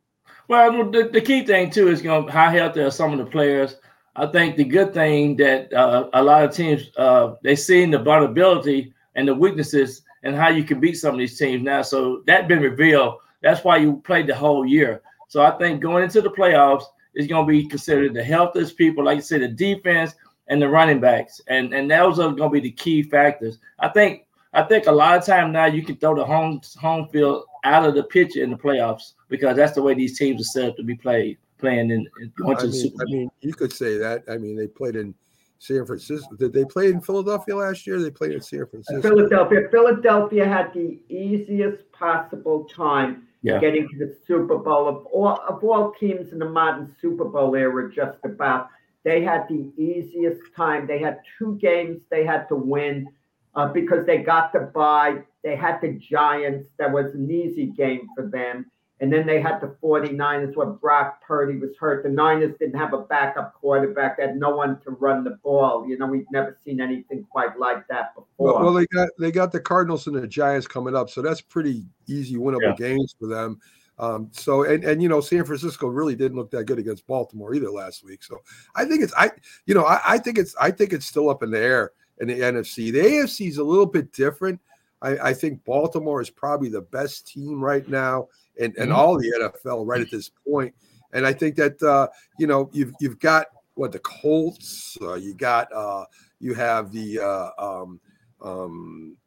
Well, 0.48 0.92
the, 0.92 1.10
the 1.12 1.22
key 1.22 1.44
thing, 1.44 1.72
too, 1.72 1.88
is 1.88 2.04
you 2.04 2.10
know, 2.10 2.28
how 2.28 2.52
healthy 2.52 2.82
are 2.82 2.92
some 2.92 3.12
of 3.14 3.18
the 3.18 3.26
players 3.26 3.78
I 4.16 4.28
think 4.28 4.56
the 4.56 4.64
good 4.64 4.94
thing 4.94 5.36
that 5.38 5.74
uh, 5.74 6.10
a 6.14 6.24
lot 6.24 6.44
of 6.44 6.56
teams 6.56 6.90
uh, 6.98 7.36
they 7.44 7.56
seen 7.56 7.92
the 7.92 8.00
vulnerability 8.00 8.94
and 9.16 9.28
the 9.28 9.36
weaknesses 9.36 10.04
and 10.24 10.36
how 10.36 10.50
you 10.50 10.64
can 10.64 10.80
beat 10.80 10.96
some 10.96 11.16
of 11.16 11.20
these 11.20 11.38
teams 11.38 11.64
now. 11.64 11.82
So 11.82 12.24
that 12.26 12.48
been 12.48 12.62
revealed. 12.62 13.20
That's 13.42 13.64
why 13.64 13.78
you 13.78 14.02
played 14.06 14.28
the 14.28 14.36
whole 14.36 14.66
year. 14.66 15.02
So 15.28 15.42
I 15.42 15.52
think 15.52 15.82
going 15.82 16.04
into 16.04 16.22
the 16.22 16.32
playoffs 16.32 16.86
is 17.14 17.28
going 17.28 17.46
to 17.46 17.52
be 17.52 17.68
considered 17.68 18.14
the 18.14 18.24
healthiest 18.24 18.78
people. 18.78 19.04
Like 19.04 19.18
you 19.18 19.22
said, 19.22 19.42
the 19.42 19.48
defense 19.48 20.16
and 20.48 20.62
the 20.62 20.70
running 20.70 21.00
backs, 21.00 21.42
and 21.48 21.74
and 21.74 21.90
those 21.90 22.20
are 22.20 22.32
going 22.32 22.50
to 22.50 22.50
be 22.50 22.60
the 22.60 22.72
key 22.72 23.04
factors. 23.04 23.60
I 23.80 23.90
think 23.90 24.26
I 24.54 24.64
think 24.64 24.88
a 24.88 24.92
lot 24.92 25.18
of 25.18 25.26
time 25.26 25.52
now 25.52 25.66
you 25.66 25.84
can 25.84 25.98
throw 25.98 26.16
the 26.16 26.26
home 26.26 26.62
home 26.80 27.10
field 27.10 27.44
out 27.64 27.86
of 27.86 27.96
the 27.96 28.04
picture 28.04 28.44
in 28.44 28.52
the 28.52 28.58
playoffs 28.58 29.14
because 29.28 29.58
that's 29.58 29.74
the 29.74 29.82
way 29.82 29.94
these 29.94 30.18
teams 30.18 30.40
are 30.40 30.46
set 30.46 30.70
up 30.70 30.78
to 30.78 30.84
be 30.84 30.96
played, 30.96 31.38
playing 31.58 31.90
in, 31.92 32.08
in 32.22 32.34
going 32.38 32.58
I 32.58 32.62
to 32.62 32.68
the 32.68 32.74
mean, 32.74 32.82
Super 32.82 33.04
I 33.04 33.12
mean, 33.12 33.30
you 33.42 33.54
could 33.54 33.74
say 33.74 33.98
that. 33.98 34.24
I 34.30 34.38
mean, 34.38 34.56
they 34.56 34.68
played 34.68 34.96
in 34.96 35.14
San 35.60 35.86
Francisco. 35.86 36.36
Did 36.36 36.54
they 36.54 36.66
play 36.66 36.90
in 36.90 37.02
Philadelphia 37.02 37.56
last 37.56 37.88
year? 37.88 38.00
They 38.02 38.12
played 38.12 38.32
in 38.34 38.42
San 38.42 38.66
Francisco. 38.68 39.02
Philadelphia. 39.02 39.62
Philadelphia 39.72 40.46
had 40.48 40.74
the 40.74 41.00
easiest 41.10 41.90
possible 41.92 42.66
time 42.66 43.28
Yeah. 43.42 43.60
getting 43.60 43.88
to 43.90 43.98
the 43.98 44.16
Super 44.28 44.58
Bowl 44.58 44.88
of 44.88 45.06
all 45.08 45.40
of 45.48 45.64
all 45.64 45.94
teams 45.94 46.32
in 46.34 46.40
the 46.40 46.50
modern 46.50 46.94
Super 47.02 47.26
Bowl 47.26 47.56
era. 47.56 47.92
Just 47.94 48.18
about, 48.26 48.70
they 49.04 49.24
had 49.24 49.48
the 49.48 49.72
easiest 49.78 50.42
time. 50.56 50.86
They 50.88 51.00
had 51.00 51.20
two 51.38 51.58
games 51.62 52.02
they 52.10 52.26
had 52.26 52.48
to 52.50 52.56
win 52.56 53.08
uh, 53.56 53.68
because 53.72 54.06
they 54.06 54.18
got 54.18 54.52
the 54.52 54.72
bye. 54.74 55.24
They 55.44 55.56
had 55.56 55.80
the 55.80 55.94
Giants. 55.94 56.68
That 56.78 56.92
was 56.92 57.14
an 57.16 57.32
easy 57.32 57.68
game 57.68 58.08
for 58.16 58.28
them. 58.28 58.66
And 59.02 59.12
then 59.12 59.28
they 59.28 59.42
had 59.42 59.60
the 59.60 59.76
49ers 59.84 60.56
where 60.56 60.68
Brock 60.68 61.22
Purdy 61.22 61.58
was 61.58 61.72
hurt. 61.78 62.04
The 62.04 62.10
Niners 62.10 62.56
didn't 62.60 62.80
have 62.80 62.94
a 62.94 63.02
backup 63.02 63.54
quarterback. 63.56 64.18
They 64.18 64.24
had 64.24 64.38
no 64.38 64.56
one 64.56 64.80
to 64.82 64.92
run 64.92 65.26
the 65.26 65.32
ball. 65.44 65.86
You 65.88 65.98
know, 65.98 66.06
we've 66.06 66.30
never 66.32 66.58
seen 66.64 66.80
anything 66.80 67.26
quite 67.30 67.60
like 67.60 67.86
that 67.90 68.16
before. 68.16 68.54
Well, 68.54 68.64
well, 68.64 68.74
they 68.74 68.86
got 68.88 69.10
they 69.20 69.32
got 69.32 69.52
the 69.52 69.60
Cardinals 69.60 70.08
and 70.08 70.16
the 70.16 70.26
Giants 70.26 70.66
coming 70.66 70.96
up, 70.96 71.10
so 71.10 71.22
that's 71.22 71.42
pretty 71.42 71.86
easy 72.08 72.36
winnable 72.36 72.62
Yeah. 72.62 72.76
games 72.78 73.14
for 73.20 73.28
them. 73.28 73.60
Um, 74.00 74.30
so 74.32 74.64
and 74.64 74.84
and 74.86 75.04
you 75.04 75.10
know 75.10 75.20
San 75.20 75.44
Francisco 75.44 75.88
really 75.88 76.16
didn't 76.16 76.38
look 76.38 76.52
that 76.52 76.66
good 76.66 76.80
against 76.80 77.06
Baltimore 77.06 77.54
either 77.54 77.70
last 77.70 78.04
week. 78.04 78.24
So 78.24 78.42
I 78.76 78.86
think 78.86 79.04
it's 79.04 79.14
I 79.18 79.32
you 79.66 79.74
know 79.74 79.86
I, 79.86 80.00
I 80.06 80.18
think 80.18 80.38
it's 80.38 80.56
I 80.60 80.72
think 80.72 80.94
it's 80.94 81.06
still 81.06 81.30
up 81.30 81.44
in 81.44 81.52
the 81.52 81.60
air 81.60 81.92
in 82.20 82.28
the 82.28 82.40
NFC. 82.40 82.94
The 82.94 83.00
AFC 83.00 83.50
is 83.50 83.58
a 83.58 83.64
little 83.64 83.86
bit 83.86 84.14
different. 84.14 84.62
I, 85.02 85.18
I 85.18 85.34
think 85.34 85.64
Baltimore 85.66 86.22
is 86.22 86.30
probably 86.30 86.70
the 86.70 86.82
best 86.82 87.28
team 87.28 87.62
right 87.62 87.88
now 87.88 88.28
and 88.60 88.76
and 88.78 88.92
Mhm. 88.92 88.96
all 88.96 89.18
the 89.18 89.32
NFL 89.66 89.86
right 89.86 90.02
at 90.02 90.12
this 90.12 90.30
point. 90.48 90.74
And 91.14 91.26
I 91.26 91.34
think 91.34 91.56
that 91.56 91.82
uh, 91.84 92.08
you 92.40 92.48
know 92.48 92.70
you've 92.74 92.94
you've 93.00 93.20
got 93.20 93.48
what 93.76 93.92
the 93.92 94.00
Colts, 94.00 94.98
uh, 95.02 95.16
you 95.16 95.34
got 95.34 95.72
uh, 95.74 96.06
you 96.40 96.54
have 96.54 96.92
the 96.92 97.20
uh, 97.20 97.50
um, 97.58 98.00
um, 98.42 99.18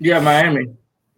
Yeah, 0.00 0.20
Miami. 0.20 0.66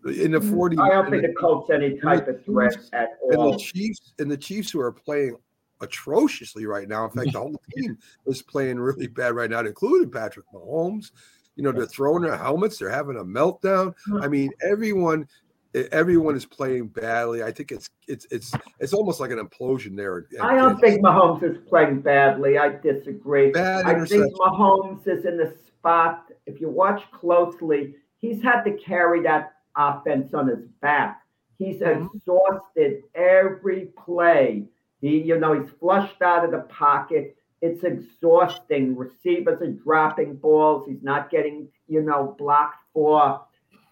in 0.07 0.31
the 0.33 0.41
40 0.41 0.79
I 0.79 0.89
don't 0.91 1.05
and 1.07 1.11
think 1.11 1.23
the, 1.23 1.29
the 1.29 1.35
Colts 1.35 1.71
any 1.71 1.99
type 1.99 2.29
of 2.29 2.45
threat 2.45 2.77
at 2.93 3.09
all. 3.23 3.51
and 3.51 3.55
the 3.55 3.59
Chiefs 3.59 4.13
and 4.19 4.31
the 4.31 4.37
Chiefs 4.37 4.71
who 4.71 4.81
are 4.81 4.93
playing 4.93 5.37
atrociously 5.81 6.67
right 6.67 6.89
now. 6.89 7.05
In 7.05 7.11
fact, 7.11 7.33
the 7.33 7.39
whole 7.39 7.61
team 7.77 7.99
is 8.27 8.43
playing 8.43 8.79
really 8.79 9.07
bad 9.07 9.35
right 9.35 9.51
now, 9.51 9.61
including 9.61 10.11
Patrick 10.11 10.47
Mahomes. 10.53 11.11
You 11.57 11.65
know, 11.65 11.73
they're 11.73 11.87
throwing 11.87 12.23
their 12.23 12.37
helmets, 12.37 12.79
they're 12.79 12.89
having 12.91 13.17
a 13.17 13.25
meltdown. 13.25 13.93
I 14.21 14.29
mean, 14.29 14.51
everyone 14.63 15.27
everyone 15.75 16.37
is 16.37 16.45
playing 16.47 16.89
badly. 16.89 17.43
I 17.43 17.53
think 17.53 17.73
it's 17.73 17.91
it's 18.07 18.27
it's 18.31 18.53
it's 18.79 18.93
almost 18.93 19.21
like 19.21 19.31
an 19.31 19.39
implosion 19.39 19.97
there. 19.97 20.27
I 20.41 20.55
don't 20.55 20.79
think 20.81 21.03
Mahomes 21.03 21.43
is 21.43 21.59
playing 21.69 22.01
badly. 22.01 22.59
I 22.59 22.71
disagree. 22.71 23.51
Bad 23.51 23.87
I 23.87 24.05
think. 24.05 24.35
Mahomes 24.37 25.07
is 25.07 25.25
in 25.25 25.37
the 25.37 25.55
spot. 25.67 26.31
If 26.47 26.61
you 26.61 26.69
watch 26.69 27.03
closely, 27.13 27.95
he's 28.19 28.43
had 28.43 28.63
to 28.63 28.73
carry 28.73 29.23
that 29.23 29.55
offense 29.77 30.35
on 30.35 30.49
his 30.49 30.65
back. 30.81 31.23
He's 31.59 31.77
Mm-hmm. 31.81 32.07
exhausted 32.17 33.03
every 33.15 33.87
play. 34.05 34.65
He, 35.01 35.19
you 35.21 35.39
know, 35.39 35.61
he's 35.61 35.71
flushed 35.79 36.23
out 36.23 36.45
of 36.45 36.51
the 36.51 36.61
pocket. 36.69 37.37
It's 37.61 37.83
exhausting. 37.85 38.97
Receivers 38.97 39.61
are 39.61 39.73
dropping 39.73 40.37
balls. 40.37 40.87
He's 40.89 41.03
not 41.03 41.31
getting, 41.31 41.69
you 41.89 42.03
know, 42.03 42.35
blocked 42.39 42.85
for. 42.93 43.45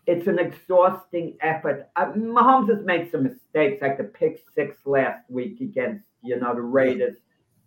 It's 0.06 0.26
an 0.28 0.38
exhausting 0.38 1.36
effort. 1.40 1.88
Uh, 1.96 2.12
Mahomes 2.12 2.68
has 2.68 2.84
made 2.84 3.10
some 3.10 3.24
mistakes, 3.24 3.82
like 3.82 3.98
the 3.98 4.04
pick 4.04 4.44
six 4.54 4.76
last 4.84 5.28
week 5.28 5.60
against, 5.60 6.04
you 6.22 6.38
know, 6.38 6.54
the 6.54 6.60
Raiders. 6.62 7.16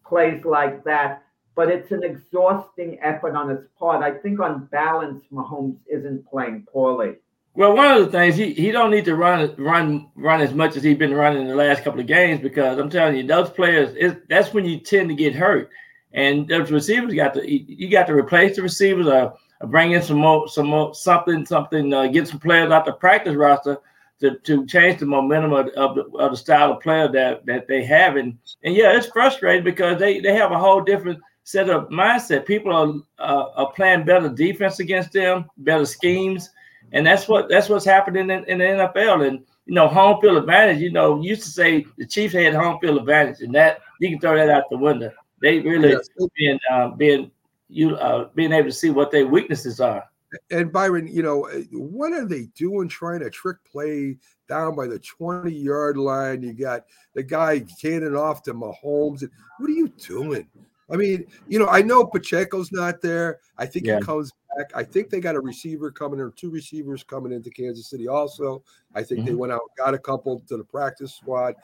Plays 0.06 0.44
like 0.46 0.84
that 0.86 1.24
but 1.60 1.68
it's 1.68 1.92
an 1.92 2.06
exhausting 2.06 2.98
effort 3.04 3.36
on 3.36 3.50
his 3.50 3.60
part. 3.78 4.02
I 4.02 4.18
think 4.18 4.40
on 4.40 4.68
balance, 4.72 5.26
Mahomes 5.30 5.76
isn't 5.92 6.26
playing 6.26 6.66
poorly. 6.72 7.16
Well, 7.54 7.76
one 7.76 7.98
of 7.98 8.06
the 8.06 8.12
things 8.18 8.38
he, 8.38 8.54
he 8.54 8.72
don't 8.72 8.92
need 8.92 9.04
to 9.04 9.16
run 9.18 9.54
run 9.58 10.10
run 10.16 10.40
as 10.40 10.54
much 10.54 10.78
as 10.78 10.84
he's 10.84 10.98
been 10.98 11.14
running 11.14 11.42
in 11.42 11.50
the 11.50 11.58
last 11.58 11.84
couple 11.84 12.00
of 12.00 12.08
games 12.08 12.40
because 12.40 12.80
I'm 12.80 12.90
telling 12.90 13.18
you, 13.18 13.28
those 13.28 13.50
players 13.50 13.94
is 13.98 14.16
that's 14.30 14.54
when 14.54 14.64
you 14.64 14.80
tend 14.80 15.10
to 15.10 15.16
get 15.16 15.36
hurt, 15.36 15.70
and 16.14 16.48
those 16.48 16.72
receivers 16.72 17.14
got 17.14 17.34
to 17.34 17.46
you 17.46 17.90
got 17.90 18.08
to 18.08 18.14
replace 18.14 18.56
the 18.56 18.62
receivers 18.62 19.08
or 19.08 19.34
bring 19.68 19.92
in 19.92 20.02
some 20.02 20.18
more 20.18 20.48
some 20.48 20.68
more 20.68 20.94
something 20.94 21.46
something 21.46 21.94
uh, 21.94 22.08
get 22.08 22.28
some 22.28 22.40
players 22.40 22.72
out 22.72 22.86
the 22.86 22.94
practice 22.94 23.36
roster 23.36 23.78
to, 24.20 24.38
to 24.40 24.66
change 24.66 25.00
the 25.00 25.06
momentum 25.06 25.54
of, 25.54 25.68
of, 25.70 25.96
the, 25.96 26.04
of 26.18 26.32
the 26.32 26.38
style 26.38 26.74
of 26.74 26.82
player 26.82 27.08
that 27.08 27.46
that 27.46 27.68
they 27.68 27.84
have 27.84 28.16
and 28.16 28.38
and 28.64 28.76
yeah, 28.76 28.96
it's 28.96 29.08
frustrating 29.08 29.64
because 29.64 30.00
they 30.00 30.20
they 30.20 30.34
have 30.34 30.52
a 30.52 30.60
whole 30.60 30.82
different 30.82 31.20
set 31.44 31.70
of 31.70 31.90
mindset. 31.90 32.46
People 32.46 32.74
are 32.74 32.94
uh, 33.20 33.50
are 33.56 33.72
playing 33.74 34.06
better 34.06 34.30
defense 34.30 34.80
against 34.80 35.14
them, 35.14 35.46
better 35.58 35.86
schemes 35.86 36.50
and 36.92 37.06
that's 37.06 37.28
what 37.28 37.50
that's 37.50 37.70
what's 37.70 37.86
happening 37.86 38.30
in, 38.30 38.44
in 38.46 38.58
the 38.58 38.64
NFL. 38.64 39.28
And 39.28 39.40
you 39.66 39.76
know, 39.76 39.88
home 39.88 40.20
field 40.22 40.38
advantage. 40.38 40.80
You 40.80 40.92
know, 40.92 41.22
used 41.22 41.44
to 41.44 41.50
say 41.50 41.86
the 41.98 42.06
Chiefs 42.06 42.34
had 42.34 42.54
home 42.54 42.80
field 42.80 42.98
advantage, 42.98 43.42
and 43.42 43.54
that 43.56 43.80
you 44.00 44.10
can 44.10 44.20
throw 44.20 44.36
that 44.36 44.50
out 44.50 44.70
the 44.70 44.78
window. 44.78 45.12
They 45.42 45.60
really 45.60 45.92
Yes. 45.92 46.10
being 46.36 46.60
uh, 46.72 46.90
being 46.90 47.32
you 47.70 47.96
uh, 47.96 48.30
being 48.36 48.52
able 48.52 48.70
to 48.70 48.74
see 48.74 48.90
what 48.90 49.12
their 49.12 49.28
weaknesses 49.28 49.80
are. 49.80 50.04
And 50.52 50.72
Byron, 50.72 51.08
you 51.08 51.24
know, 51.24 51.50
what 51.72 52.14
are 52.14 52.26
they 52.26 52.48
doing 52.56 52.88
trying 52.88 53.22
to 53.22 53.30
trick 53.32 53.58
play 53.70 54.18
down 54.48 54.76
by 54.76 54.86
the 54.86 55.00
20 55.00 55.52
yard 55.52 55.98
line? 55.98 56.44
You 56.44 56.54
got 56.54 56.86
the 57.16 57.24
guy 57.24 57.66
cannon 57.82 58.16
off 58.16 58.44
to 58.44 58.54
Mahomes. 58.54 59.28
What 59.58 59.70
are 59.70 59.74
you 59.74 59.88
doing? 59.88 60.48
I 60.92 60.96
mean, 60.98 61.26
you 61.48 61.60
know, 61.60 61.68
I 61.68 61.82
know 61.82 62.06
Pacheco's 62.06 62.72
not 62.72 63.02
there. 63.02 63.40
I 63.58 63.66
think 63.66 63.86
Yeah. 63.86 63.98
he 63.98 64.04
comes 64.04 64.32
back. 64.56 64.72
I 64.76 64.84
think 64.84 65.10
they 65.10 65.20
got 65.20 65.36
a 65.36 65.40
receiver 65.40 65.92
coming 65.92 66.20
or 66.20 66.32
two 66.32 66.50
receivers 66.50 67.04
coming 67.04 67.32
into 67.32 67.50
Kansas 67.50 67.90
City 67.90 68.08
also. 68.08 68.64
I 68.96 69.04
think 69.04 69.26
they 69.26 69.36
went 69.36 69.52
out 69.54 69.62
got 69.78 69.94
a 69.94 70.00
couple 70.00 70.40
to 70.48 70.58
the 70.58 70.64
practice 70.64 71.14
squad. 71.14 71.56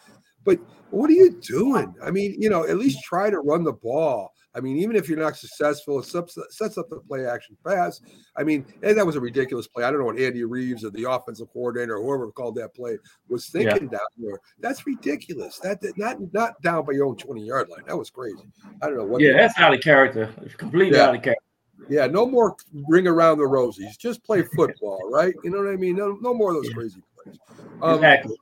But 0.43 0.59
what 0.91 1.09
are 1.09 1.13
you 1.13 1.31
doing? 1.41 1.95
I 2.03 2.11
mean, 2.11 2.39
you 2.39 2.49
know, 2.49 2.65
at 2.67 2.77
least 2.77 3.03
try 3.03 3.31
to 3.31 3.39
run 3.39 3.63
the 3.63 3.73
ball. 3.73 4.31
I 4.55 4.61
mean, 4.61 4.77
even 4.77 4.95
if 4.95 5.09
you're 5.09 5.19
not 5.19 5.35
successful, 5.35 5.99
it 5.99 6.05
sets, 6.05 6.77
up 6.77 6.89
the 6.89 7.01
play 7.07 7.25
action 7.27 7.57
pass. 7.65 7.99
I 8.37 8.43
mean, 8.43 8.65
and 8.83 8.97
that 8.97 9.05
was 9.05 9.17
a 9.17 9.19
ridiculous 9.19 9.67
play. 9.67 9.83
I 9.83 9.91
don't 9.91 9.99
know 9.99 10.05
what 10.05 10.17
Andy 10.17 10.43
Reeves 10.45 10.85
or 10.85 10.91
the 10.91 11.09
offensive 11.09 11.51
coordinator 11.51 11.97
or 11.97 12.03
whoever 12.03 12.31
called 12.31 12.55
that 12.55 12.73
play 12.73 12.97
was 13.27 13.53
Yeah. 13.53 13.71
thinking 13.71 13.89
down 13.89 13.99
there. 14.17 14.39
That's 14.59 14.87
ridiculous. 14.87 15.59
That 15.59 15.81
not 15.97 16.17
not 16.33 16.61
down 16.61 16.85
by 16.85 16.93
your 16.93 17.05
own 17.05 17.17
20 17.17 17.45
yard 17.45 17.67
line. 17.69 17.83
That 17.85 17.97
was 17.97 18.09
crazy. 18.09 18.47
I 18.81 18.87
don't 18.87 18.97
know 18.97 19.05
what. 19.05 19.21
Yeah, 19.21 19.33
that's 19.33 19.59
out 19.59 19.73
of 19.73 19.81
character. 19.81 20.33
It's 20.41 20.55
completely 20.55 20.97
Yeah. 20.97 21.07
out 21.09 21.15
of 21.15 21.21
character. 21.21 21.43
Yeah, 21.89 22.07
no 22.07 22.25
more 22.25 22.55
ring 22.87 23.07
around 23.07 23.37
the 23.39 23.43
rosies. 23.43 23.97
Just 23.97 24.23
play 24.23 24.41
football, 24.55 25.11
right? 25.11 25.33
You 25.43 25.49
know 25.49 25.57
what 25.57 25.67
I 25.67 25.75
mean? 25.75 25.97
No, 25.97 26.17
no 26.21 26.33
more 26.33 26.55
of 26.55 26.63
those 26.63 26.73
crazy 26.73 27.01
plays. 27.23 27.37
Um, 27.81 27.95
exactly. 27.95 28.37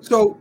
So, 0.00 0.38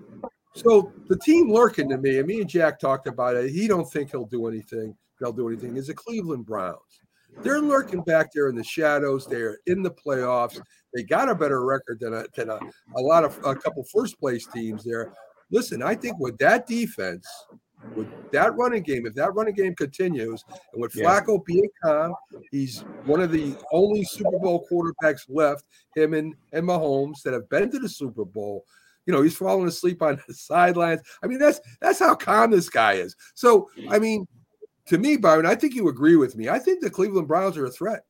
so 0.56 0.92
the 1.08 1.18
team 1.20 1.52
lurking 1.52 1.90
to 1.90 1.98
me, 1.98 2.18
and 2.18 2.28
me 2.28 2.42
and 2.42 2.50
Jack 2.50 2.80
talked 2.80 3.08
about 3.08 3.36
it. 3.36 3.52
He 3.52 3.68
don't 3.68 3.90
think 3.90 4.12
he'll 4.12 4.26
do 4.26 4.48
anything. 4.48 4.96
They'll 5.24 5.32
do 5.32 5.48
anything. 5.48 5.78
Is 5.78 5.88
the 5.88 5.94
Cleveland 5.94 6.46
Browns? 6.46 7.00
They're 7.44 7.62
lurking 7.62 8.02
back 8.02 8.34
there 8.34 8.50
in 8.50 8.56
the 8.56 8.64
shadows. 8.64 9.26
They're 9.26 9.60
in 9.68 9.82
the 9.82 9.90
playoffs. 9.92 10.60
They 10.94 11.04
got 11.04 11.30
a 11.30 11.36
better 11.36 11.64
record 11.66 12.02
than 12.02 12.14
a 12.14 12.26
than 12.36 12.50
a, 12.50 12.60
a 12.98 13.02
lot 13.02 13.24
of 13.24 13.38
a 13.46 13.56
couple 13.56 13.86
first 13.86 14.20
place 14.20 14.46
teams 14.48 14.84
there. 14.84 15.14
Listen, 15.50 15.82
I 15.82 15.96
think 15.96 16.20
with 16.20 16.38
that 16.40 16.68
defense, 16.68 17.26
with 17.96 18.08
that 18.34 18.54
running 18.58 18.84
game, 18.84 19.06
if 19.06 19.14
that 19.14 19.34
running 19.34 19.54
game 19.54 19.76
continues, 19.76 20.44
and 20.74 20.82
with 20.82 20.94
Yeah. 20.94 21.06
Flacco 21.06 21.44
being 21.46 21.70
calm, 21.82 22.14
he's 22.52 22.82
one 23.06 23.22
of 23.22 23.32
the 23.32 23.56
only 23.72 24.04
Super 24.04 24.40
Bowl 24.40 24.68
quarterbacks 24.70 25.22
left, 25.30 25.64
him 25.96 26.14
and, 26.14 26.36
and 26.52 26.68
Mahomes, 26.68 27.22
that 27.24 27.32
have 27.34 27.48
been 27.48 27.72
to 27.72 27.80
the 27.80 27.90
Super 27.90 28.26
Bowl. 28.26 28.66
You 29.06 29.14
know, 29.14 29.22
he's 29.22 29.38
falling 29.38 29.68
asleep 29.70 30.02
on 30.02 30.22
the 30.28 30.34
sidelines. 30.34 31.00
I 31.24 31.28
mean, 31.28 31.40
that's 31.40 31.62
that's 31.80 32.00
how 32.00 32.14
calm 32.14 32.52
this 32.52 32.70
guy 32.70 32.94
is. 32.94 33.16
So, 33.36 33.70
I 33.90 34.00
mean, 34.00 34.28
to 34.88 34.98
me, 34.98 35.18
Byron, 35.18 35.46
I 35.46 35.56
think 35.56 35.76
you 35.76 35.88
agree 35.90 36.16
with 36.16 36.36
me. 36.36 36.50
I 36.50 36.60
think 36.60 36.82
the 36.82 36.90
Cleveland 36.90 37.28
Browns 37.28 37.58
are 37.58 37.66
a 37.66 37.72
threat. 37.72 38.06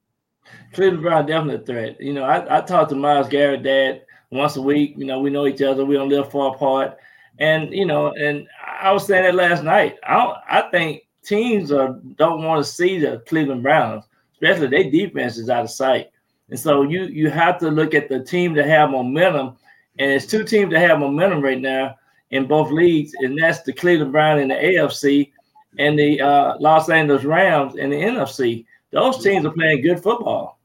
Cleveland 0.74 1.04
Brown 1.04 1.26
definitely 1.26 1.64
a 1.64 1.66
threat. 1.66 2.02
You 2.02 2.14
know, 2.14 2.24
I, 2.24 2.58
I 2.58 2.62
talk 2.62 2.90
to 2.90 2.96
Myles 2.96 3.30
Garrett 3.30 3.64
dad 3.64 4.02
once 4.32 4.56
a 4.56 4.62
week. 4.62 4.96
You 4.98 5.06
know, 5.06 5.20
we 5.20 5.30
know 5.30 5.48
each 5.48 5.62
other. 5.62 5.86
We 5.86 5.96
don't 5.96 6.10
live 6.10 6.32
far 6.32 6.54
apart. 6.56 6.98
And 7.40 7.74
you 7.74 7.86
know, 7.86 8.14
and 8.14 8.48
I 8.66 8.92
was 8.92 9.08
saying 9.08 9.24
that 9.24 9.36
last 9.36 9.64
night. 9.64 9.98
I 10.04 10.36
I 10.50 10.62
think 10.70 11.04
teams 11.24 11.72
are 11.72 12.00
don't 12.18 12.44
want 12.44 12.64
to 12.64 12.72
see 12.72 13.00
the 13.00 13.24
Cleveland 13.28 13.64
Browns, 13.64 14.06
especially 14.34 14.68
their 14.68 14.92
defense 14.92 15.38
is 15.38 15.50
out 15.50 15.64
of 15.64 15.72
sight. 15.72 16.10
And 16.50 16.60
so 16.60 16.84
you 16.84 17.06
you 17.06 17.30
have 17.30 17.58
to 17.60 17.70
look 17.70 17.94
at 17.94 18.10
the 18.10 18.24
team 18.24 18.54
that 18.56 18.68
have 18.68 18.92
momentum. 18.92 19.58
And 20.00 20.12
it's 20.12 20.26
two 20.26 20.44
teams 20.44 20.72
that 20.72 20.88
have 20.88 21.00
momentum 21.00 21.42
right 21.42 21.60
now 21.60 21.96
in 22.32 22.48
both 22.48 22.72
leagues, 22.72 23.14
and 23.20 23.38
that's 23.40 23.62
the 23.62 23.74
Cleveland 23.74 24.12
Brown 24.12 24.40
and 24.40 24.52
the 24.52 24.56
AFC. 24.56 25.32
And 25.78 25.98
the 25.98 26.22
uh, 26.22 26.58
Los 26.60 26.90
Angeles 26.90 27.24
Rams 27.24 27.76
in 27.76 27.90
the 27.90 27.96
NFC. 27.96 28.66
Those 28.92 29.24
teams 29.24 29.46
are 29.46 29.52
playing 29.52 29.82
good 29.82 30.02
football. 30.02 30.60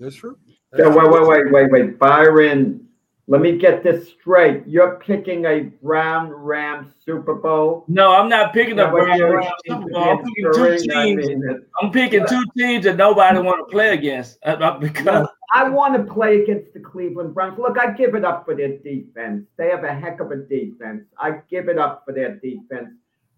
That's 0.00 0.16
true. 0.16 0.38
So 0.76 0.88
wait, 0.90 1.10
wait, 1.10 1.26
wait, 1.26 1.52
wait, 1.52 1.70
wait, 1.70 1.98
Byron. 1.98 2.84
Let 3.30 3.42
me 3.42 3.58
get 3.58 3.82
this 3.82 4.08
straight. 4.08 4.62
You're 4.66 4.98
picking 5.04 5.44
a 5.44 5.60
Brown 5.82 6.30
Rams 6.30 6.94
Super 7.04 7.34
Bowl. 7.34 7.84
No, 7.86 8.12
I'm 8.12 8.30
not 8.30 8.54
picking 8.54 8.78
Yeah, 8.78 8.88
a 8.88 8.90
Brown 8.90 9.20
Rams 9.20 9.46
Super 9.66 9.90
Bowl. 9.90 10.02
I'm 10.02 10.24
picking 10.24 10.52
two 10.54 10.64
answering, 10.64 10.90
I 10.96 11.04
teams. 11.04 11.26
mean, 11.28 11.62
I'm 11.82 11.90
picking 11.90 12.26
two 12.26 12.42
teams 12.56 12.84
that 12.86 12.96
nobody 12.96 13.38
want 13.38 13.68
to 13.68 13.70
play 13.70 13.92
against 13.92 14.38
uh, 14.46 14.52
uh, 14.52 14.78
because 14.78 15.28
I 15.52 15.68
want 15.68 15.94
to 15.94 16.10
play 16.10 16.42
against 16.42 16.72
the 16.72 16.80
Cleveland 16.80 17.34
Browns. 17.34 17.58
Look, 17.58 17.78
I 17.78 17.92
give 17.92 18.14
it 18.14 18.24
up 18.24 18.46
for 18.46 18.54
their 18.54 18.78
defense. 18.78 19.44
They 19.58 19.68
have 19.68 19.84
a 19.84 19.92
heck 19.92 20.20
of 20.20 20.30
a 20.30 20.36
defense. 20.36 21.04
I 21.18 21.40
give 21.50 21.68
it 21.68 21.78
up 21.78 22.04
for 22.06 22.14
their 22.14 22.36
defense. 22.36 22.88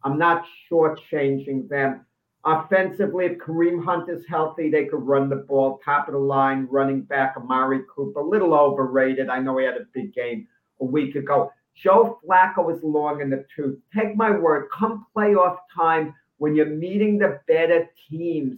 I'm 0.04 0.19
not 0.19 0.45
shortchanging 0.71 1.69
them. 1.69 2.07
Offensively, 2.45 3.26
if 3.26 3.38
Kareem 3.38 3.85
Hunt 3.85 4.09
is 4.09 4.25
healthy, 4.26 4.71
they 4.71 4.87
could 4.87 5.02
run 5.02 5.28
the 5.28 5.37
ball, 5.37 5.78
top 5.85 6.09
of 6.09 6.14
the 6.14 6.21
line, 6.21 6.66
running 6.71 7.02
back 7.02 7.35
Amari 7.37 7.83
Cooper, 7.95 8.21
a 8.21 8.25
little 8.26 8.54
overrated. 8.54 9.28
I 9.28 9.40
know 9.40 9.59
he 9.59 9.66
had 9.66 9.76
a 9.76 9.87
big 9.92 10.14
game 10.14 10.49
a 10.80 10.85
week 10.85 11.16
ago. 11.16 11.52
Joe 11.75 12.19
Flacco 12.25 12.75
is 12.75 12.83
long 12.83 13.21
in 13.21 13.28
the 13.28 13.45
tooth. 13.54 13.78
Take 13.95 14.16
my 14.16 14.30
word, 14.30 14.69
come 14.71 15.07
playoff 15.14 15.59
time, 15.75 16.14
when 16.38 16.54
you're 16.54 16.64
meeting 16.64 17.19
the 17.19 17.38
better 17.47 17.87
teams, 18.09 18.57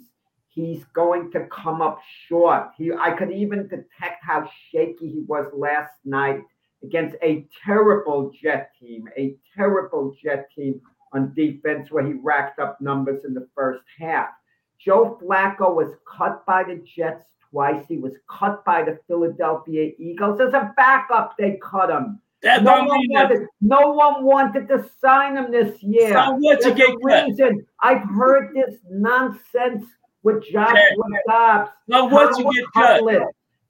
he's 0.48 0.84
going 0.94 1.32
to 1.32 1.46
come 1.46 1.82
up 1.82 2.00
short. 2.28 2.70
He, 2.78 2.92
I 2.92 3.10
could 3.10 3.32
even 3.32 3.66
detect 3.66 4.22
how 4.22 4.48
shaky 4.70 5.08
he 5.08 5.24
was 5.26 5.46
last 5.52 5.92
night 6.04 6.42
against 6.84 7.16
a 7.22 7.44
terrible 7.64 8.30
Jet 8.40 8.70
team, 8.78 9.08
a 9.16 9.34
terrible 9.56 10.14
Jet 10.22 10.48
team 10.54 10.80
on 11.12 11.32
defense 11.34 11.90
where 11.90 12.04
he 12.06 12.14
racked 12.14 12.58
up 12.58 12.80
numbers 12.80 13.24
in 13.24 13.34
the 13.34 13.46
first 13.54 13.82
half. 13.98 14.28
Joe 14.78 15.18
Flacco 15.22 15.74
was 15.74 15.92
cut 16.06 16.44
by 16.46 16.64
the 16.64 16.82
Jets 16.96 17.24
twice. 17.50 17.84
He 17.88 17.98
was 17.98 18.12
cut 18.28 18.64
by 18.64 18.82
the 18.82 18.98
Philadelphia 19.06 19.92
Eagles. 19.98 20.40
As 20.40 20.54
a 20.54 20.72
backup, 20.76 21.36
they 21.38 21.58
cut 21.62 21.90
him. 21.90 22.20
that 22.42 22.64
No 22.64 22.84
one, 22.84 22.98
wanted, 23.10 23.46
no 23.60 23.92
one 23.92 24.24
wanted 24.24 24.66
to 24.68 24.84
sign 25.00 25.36
him 25.36 25.52
this 25.52 25.80
year. 25.82 26.12
So 26.12 26.32
what 26.32 26.64
you 26.64 26.74
There's 26.74 26.76
get 26.76 26.88
a 26.88 26.98
cut? 27.08 27.26
reason. 27.28 27.66
I've 27.80 28.02
heard 28.02 28.54
this 28.54 28.74
nonsense 28.90 29.84
with 30.24 30.42
Josh 30.44 30.74
Yeah. 30.74 31.18
Dobbs. 31.28 31.70
So 31.90 32.04
what 32.06 32.38
you 32.38 32.52
get 32.52 32.64
cut? 32.74 33.02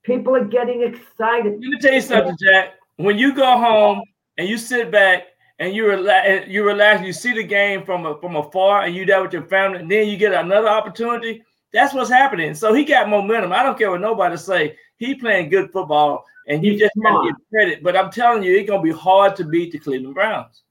People 0.05 0.35
are 0.35 0.45
getting 0.45 0.83
excited. 0.83 1.53
Let 1.53 1.61
me 1.61 1.79
tell 1.79 1.93
you 1.95 2.01
something, 2.01 2.37
Jack. 2.43 2.75
When 2.97 3.19
you 3.19 3.35
go 3.35 3.57
home 3.59 4.03
and 4.39 4.49
you 4.49 4.57
sit 4.59 4.91
back 4.91 5.25
and 5.63 5.77
you 5.77 5.87
relax, 5.87 6.49
you 6.49 6.65
relax, 6.65 7.05
you 7.07 7.13
see 7.13 7.33
the 7.33 7.45
game 7.45 7.85
from 7.85 8.05
a, 8.05 8.19
from 8.21 8.35
afar, 8.35 8.83
and 8.83 8.95
you 8.95 9.07
there 9.07 9.23
with 9.23 9.33
your 9.33 9.45
family, 9.45 9.79
and 9.79 9.91
then 9.91 10.09
you 10.09 10.17
get 10.17 10.33
another 10.33 10.69
opportunity. 10.69 11.45
That's 11.73 11.95
what's 11.95 12.11
happening. 12.11 12.55
So 12.55 12.75
he 12.75 12.85
got 12.85 13.09
momentum. 13.09 13.53
I 13.53 13.63
don't 13.63 13.79
care 13.79 13.91
what 13.91 14.01
nobody 14.01 14.37
say. 14.37 14.77
He 14.97 15.15
playing 15.15 15.51
good 15.51 15.71
football, 15.71 16.25
and 16.49 16.65
you 16.65 16.73
He's 16.73 16.81
just 16.81 16.95
smart. 16.95 17.27
give 17.27 17.37
credit. 17.49 17.83
But 17.83 17.97
I'm 17.97 18.11
telling 18.11 18.43
you, 18.43 18.59
it's 18.59 18.69
gonna 18.69 18.83
be 18.83 18.91
hard 18.91 19.37
to 19.37 19.45
beat 19.45 19.71
the 19.71 19.79
Cleveland 19.79 20.15
Browns. 20.15 20.63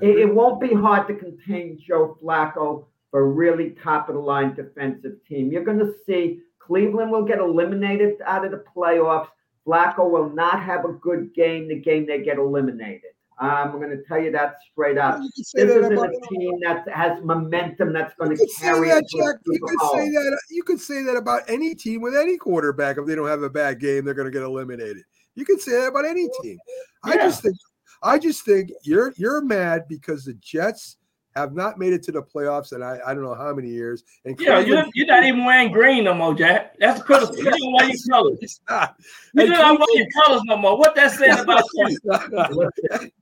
It, 0.00 0.18
it 0.18 0.34
won't 0.34 0.60
be 0.60 0.74
hard 0.74 1.06
to 1.06 1.14
contain 1.14 1.78
Joe 1.78 2.18
Flacco 2.20 2.86
for 3.12 3.20
a 3.20 3.24
really 3.24 3.70
top 3.70 4.08
of 4.08 4.16
the 4.16 4.20
line 4.20 4.54
defensive 4.54 5.24
team. 5.28 5.52
You're 5.52 5.64
going 5.64 5.78
to 5.78 5.94
see 6.06 6.40
Cleveland 6.58 7.12
will 7.12 7.24
get 7.24 7.38
eliminated 7.38 8.16
out 8.24 8.44
of 8.44 8.50
the 8.50 8.64
playoffs. 8.74 9.28
Flacco 9.66 10.10
will 10.10 10.30
not 10.30 10.60
have 10.62 10.84
a 10.84 10.92
good 10.92 11.34
game 11.34 11.68
the 11.68 11.78
game 11.78 12.06
they 12.06 12.22
get 12.22 12.38
eliminated. 12.38 13.12
I'm 13.38 13.72
going 13.72 13.90
to 13.90 14.02
tell 14.04 14.20
you 14.20 14.30
that 14.32 14.56
straight 14.70 14.98
up. 14.98 15.20
You 15.20 15.30
could 15.34 15.46
say 15.46 15.64
This 15.64 15.74
that 15.74 15.92
isn't 15.92 15.98
a 15.98 16.28
team 16.28 16.60
that 16.62 16.88
has 16.92 17.22
momentum 17.24 17.92
that's 17.92 18.14
going 18.14 18.30
to 18.30 18.36
could 18.36 18.50
say 18.50 18.66
carry 18.66 18.88
that, 18.88 18.98
it 18.98 19.08
to 19.08 19.18
Jack. 19.18 19.36
You 19.46 19.54
Super 19.54 19.66
could 19.66 19.90
say 19.92 20.10
that. 20.10 20.40
You 20.50 20.62
could 20.62 20.80
say 20.80 21.02
that 21.02 21.16
about 21.16 21.42
any 21.48 21.74
team 21.74 22.02
with 22.02 22.16
any 22.16 22.36
quarterback. 22.36 22.98
If 22.98 23.06
they 23.06 23.14
don't 23.14 23.28
have 23.28 23.42
a 23.42 23.50
bad 23.50 23.80
game, 23.80 24.04
they're 24.04 24.14
going 24.14 24.30
to 24.30 24.32
get 24.32 24.42
eliminated. 24.42 25.02
You 25.34 25.44
could 25.44 25.60
say 25.60 25.72
that 25.72 25.88
about 25.88 26.04
any 26.04 26.28
team. 26.42 26.58
I 27.04 27.16
just 27.16 27.42
think, 27.42 27.56
I 28.02 28.18
just 28.18 28.44
think 28.44 28.70
you're 28.82 29.12
you're 29.16 29.40
mad 29.40 29.84
because 29.88 30.24
the 30.24 30.34
Jets 30.34 30.98
have 31.34 31.54
not 31.54 31.78
made 31.78 31.92
it 31.92 32.02
to 32.04 32.12
the 32.12 32.22
playoffs, 32.22 32.72
and 32.72 32.84
I, 32.84 32.98
I 33.06 33.14
don't 33.14 33.22
know 33.22 33.34
how 33.34 33.54
many 33.54 33.68
years. 33.68 34.04
And 34.24 34.38
Yeah, 34.38 34.58
you're, 34.60 34.84
you're 34.94 35.06
not 35.06 35.24
even 35.24 35.44
wearing 35.44 35.72
green 35.72 36.04
no 36.04 36.14
more, 36.14 36.34
Jack. 36.34 36.76
That's 36.78 37.02
critical. 37.02 37.36
You 37.36 37.44
don't 37.44 37.72
wear 37.72 37.86
your 37.86 37.96
colors. 38.10 38.38
it's 38.42 38.60
not. 38.68 38.96
You 39.34 39.46
don't 39.46 39.78
wear 39.78 39.88
your 39.94 40.08
colors 40.24 40.42
no 40.44 40.56
more. 40.56 40.76
What 40.76 40.94
that 40.94 41.12
saying 41.12 41.38
about 41.38 41.64
you? 41.74 43.10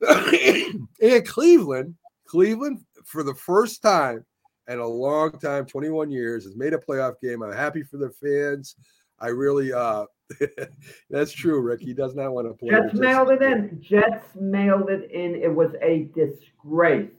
and 1.00 1.26
Cleveland, 1.26 1.94
Cleveland 2.26 2.80
for 3.04 3.22
the 3.22 3.34
first 3.34 3.82
time 3.82 4.24
in 4.68 4.78
a 4.78 4.86
long 4.86 5.32
time, 5.38 5.64
21 5.64 6.10
years, 6.10 6.44
has 6.44 6.56
made 6.56 6.72
a 6.72 6.78
playoff 6.78 7.14
game. 7.22 7.42
I'm 7.42 7.52
happy 7.52 7.82
for 7.82 7.98
the 7.98 8.10
fans. 8.10 8.76
I 9.18 9.28
really 9.28 9.72
uh 9.72 10.04
that's 11.10 11.32
true, 11.32 11.60
Rick. 11.60 11.80
He 11.80 11.94
does 11.94 12.14
not 12.14 12.32
want 12.32 12.48
to 12.48 12.54
play. 12.54 12.70
Jets 12.70 12.92
the 12.92 13.00
mailed 13.00 13.30
it 13.30 13.42
in. 13.42 13.80
Jets 13.80 14.34
mailed 14.34 14.90
it 14.90 15.10
in. 15.10 15.36
It 15.36 15.54
was 15.54 15.70
a 15.80 16.08
disgrace. 16.14 17.10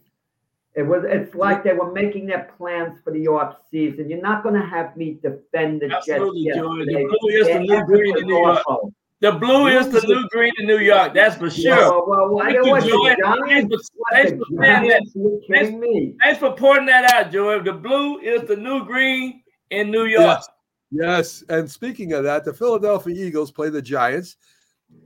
It 0.75 0.83
was. 0.83 1.03
It's 1.07 1.33
like 1.33 1.63
they 1.63 1.73
were 1.73 1.91
making 1.91 2.27
their 2.27 2.51
plans 2.57 2.99
for 3.03 3.13
the 3.13 3.27
off 3.27 3.55
season. 3.71 4.09
You're 4.09 4.21
not 4.21 4.43
going 4.43 4.55
to 4.55 4.67
have 4.67 4.95
me 4.97 5.19
defend 5.21 5.81
the 5.81 5.95
Absolutely, 5.95 6.45
Jets. 6.45 6.57
Joy. 6.57 6.85
The 6.85 6.91
yesterday. 6.91 7.05
blue 7.19 7.29
is 7.29 7.47
the 7.47 7.59
new 7.59 7.73
effort 7.73 7.85
green 7.85 8.17
in 8.17 8.27
New 8.27 8.37
York. 8.37 8.63
awful. 8.67 8.93
The 9.19 9.31
blue 9.31 9.67
is 9.67 9.89
the 9.89 10.01
new 10.01 10.27
green 10.29 10.53
in 10.59 10.67
New 10.67 10.77
York. 10.77 11.15
That's 11.15 11.35
for 11.37 11.49
sure. 11.49 11.75
Well, 11.75 12.05
well, 12.07 12.35
well, 12.35 12.45
Thank 12.45 12.65
you, 12.65 12.71
was 12.71 12.85
Joy. 12.85 13.15
Thanks 13.47 13.75
for, 13.75 13.79
thanks 14.11 14.31
for 14.31 14.63
saying 14.63 14.89
that. 14.89 14.89
Giants? 14.89 15.15
You 15.15 15.41
kidding 15.47 15.79
me? 15.79 16.15
Thanks 16.21 16.39
for 16.39 16.53
pointing 16.53 16.85
that 16.85 17.11
out, 17.11 17.31
Joy. 17.31 17.59
The 17.61 17.73
blue 17.73 18.19
is 18.19 18.47
the 18.47 18.55
new 18.55 18.85
green 18.85 19.41
in 19.71 19.89
New 19.89 20.05
York. 20.05 20.41
Yes. 20.41 20.49
Yes. 20.91 21.43
And 21.49 21.69
speaking 21.69 22.13
of 22.13 22.23
that, 22.25 22.45
the 22.45 22.53
Philadelphia 22.53 23.15
Eagles 23.15 23.51
play 23.51 23.69
the 23.69 23.81
Giants. 23.81 24.37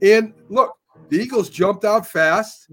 And 0.02 0.34
look, 0.50 0.76
the 1.08 1.18
Eagles 1.18 1.48
jumped 1.48 1.84
out 1.86 2.06
fast, 2.06 2.70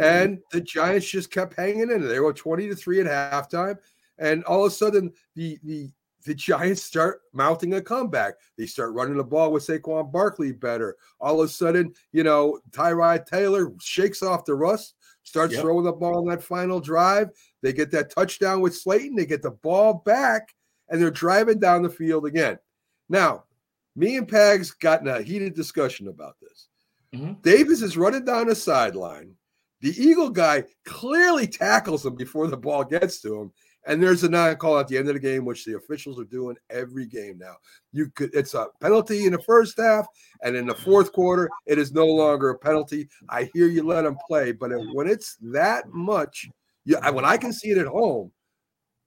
and 0.00 0.40
the 0.50 0.60
Giants 0.60 1.08
just 1.08 1.30
kept 1.30 1.56
hanging 1.56 1.90
in. 1.90 2.06
They 2.06 2.20
were 2.20 2.32
20 2.32 2.68
to 2.68 2.74
3 2.74 3.02
at 3.02 3.06
halftime. 3.06 3.78
And 4.18 4.44
all 4.44 4.66
of 4.66 4.72
a 4.72 4.74
sudden, 4.74 5.12
the 5.34 5.58
the 5.62 5.90
the 6.24 6.34
Giants 6.34 6.82
start 6.82 7.22
mounting 7.32 7.74
a 7.74 7.80
comeback. 7.80 8.34
They 8.56 8.66
start 8.66 8.92
running 8.94 9.16
the 9.16 9.24
ball 9.24 9.52
with 9.52 9.66
Saquon 9.66 10.12
Barkley 10.12 10.52
better. 10.52 10.96
All 11.20 11.40
of 11.40 11.48
a 11.48 11.52
sudden, 11.52 11.94
you 12.12 12.22
know, 12.22 12.60
Tyrod 12.70 13.26
Taylor 13.26 13.72
shakes 13.80 14.22
off 14.22 14.44
the 14.44 14.54
rust, 14.54 14.94
starts 15.24 15.54
Yep. 15.54 15.62
throwing 15.62 15.84
the 15.84 15.92
ball 15.92 16.18
on 16.18 16.26
that 16.26 16.42
final 16.42 16.80
drive. 16.80 17.30
They 17.62 17.72
get 17.72 17.90
that 17.92 18.10
touchdown 18.10 18.60
with 18.60 18.76
Slayton. 18.76 19.16
They 19.16 19.26
get 19.26 19.42
the 19.42 19.50
ball 19.50 20.02
back, 20.04 20.54
and 20.88 21.00
they're 21.00 21.10
driving 21.10 21.58
down 21.58 21.82
the 21.82 21.90
field 21.90 22.26
again. 22.26 22.58
Now, 23.08 23.44
me 23.94 24.16
and 24.16 24.28
Pags 24.28 24.76
got 24.78 25.00
in 25.02 25.08
a 25.08 25.22
heated 25.22 25.54
discussion 25.54 26.08
about 26.08 26.36
this. 26.40 26.68
Mhm. 27.14 27.42
Davis 27.42 27.82
is 27.82 27.96
running 27.96 28.24
down 28.24 28.46
the 28.46 28.54
sideline. 28.54 29.36
The 29.80 29.90
Eagle 30.00 30.30
guy 30.30 30.64
clearly 30.84 31.46
tackles 31.46 32.06
him 32.06 32.14
before 32.14 32.46
the 32.46 32.56
ball 32.56 32.84
gets 32.84 33.20
to 33.22 33.40
him. 33.40 33.52
And 33.86 34.02
there's 34.02 34.22
a 34.22 34.28
non-call 34.28 34.78
at 34.78 34.88
the 34.88 34.96
end 34.96 35.08
of 35.08 35.14
the 35.14 35.20
game, 35.20 35.44
which 35.44 35.64
the 35.64 35.76
officials 35.76 36.18
are 36.20 36.24
doing 36.24 36.56
every 36.70 37.06
game 37.06 37.38
now. 37.38 37.56
You 37.92 38.10
could 38.10 38.30
it's 38.34 38.54
a 38.54 38.68
penalty 38.80 39.26
in 39.26 39.32
the 39.32 39.42
first 39.42 39.76
half, 39.78 40.06
and 40.42 40.54
in 40.56 40.66
the 40.66 40.74
fourth 40.74 41.12
quarter, 41.12 41.50
it 41.66 41.78
is 41.78 41.92
no 41.92 42.06
longer 42.06 42.50
a 42.50 42.58
penalty. 42.58 43.08
I 43.28 43.50
hear 43.52 43.66
you 43.66 43.82
let 43.82 44.02
them 44.02 44.16
play, 44.28 44.52
but 44.52 44.70
when 44.94 45.08
it's 45.08 45.36
that 45.42 45.88
much, 45.92 46.48
I- 47.02 47.10
when 47.10 47.24
I 47.24 47.36
can 47.36 47.52
see 47.52 47.70
it 47.70 47.78
at 47.78 47.86
home, 47.86 48.30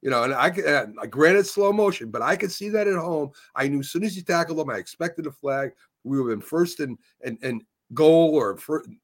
you 0.01 0.09
know, 0.09 0.23
and 0.23 0.33
I 0.33 0.49
can 0.49 0.65
uh, 1.01 1.05
granted 1.09 1.47
slow 1.47 1.71
motion, 1.73 2.11
but 2.11 2.21
I 2.21 2.35
could 2.35 2.51
see 2.51 2.69
that 2.69 2.88
at 2.88 2.95
home. 2.95 3.31
I 3.55 3.67
knew 3.67 3.79
as 3.79 3.89
soon 3.89 4.03
as 4.03 4.15
you 4.15 4.23
tackled 4.23 4.59
him, 4.59 4.69
I 4.69 4.77
expected 4.77 5.25
a 5.25 5.31
flag. 5.31 5.71
We 6.03 6.17
have 6.17 6.27
been 6.27 6.41
first 6.41 6.79
and 6.79 6.97
and 7.23 7.38
and 7.41 7.63
goal 7.93 8.35
or 8.35 8.59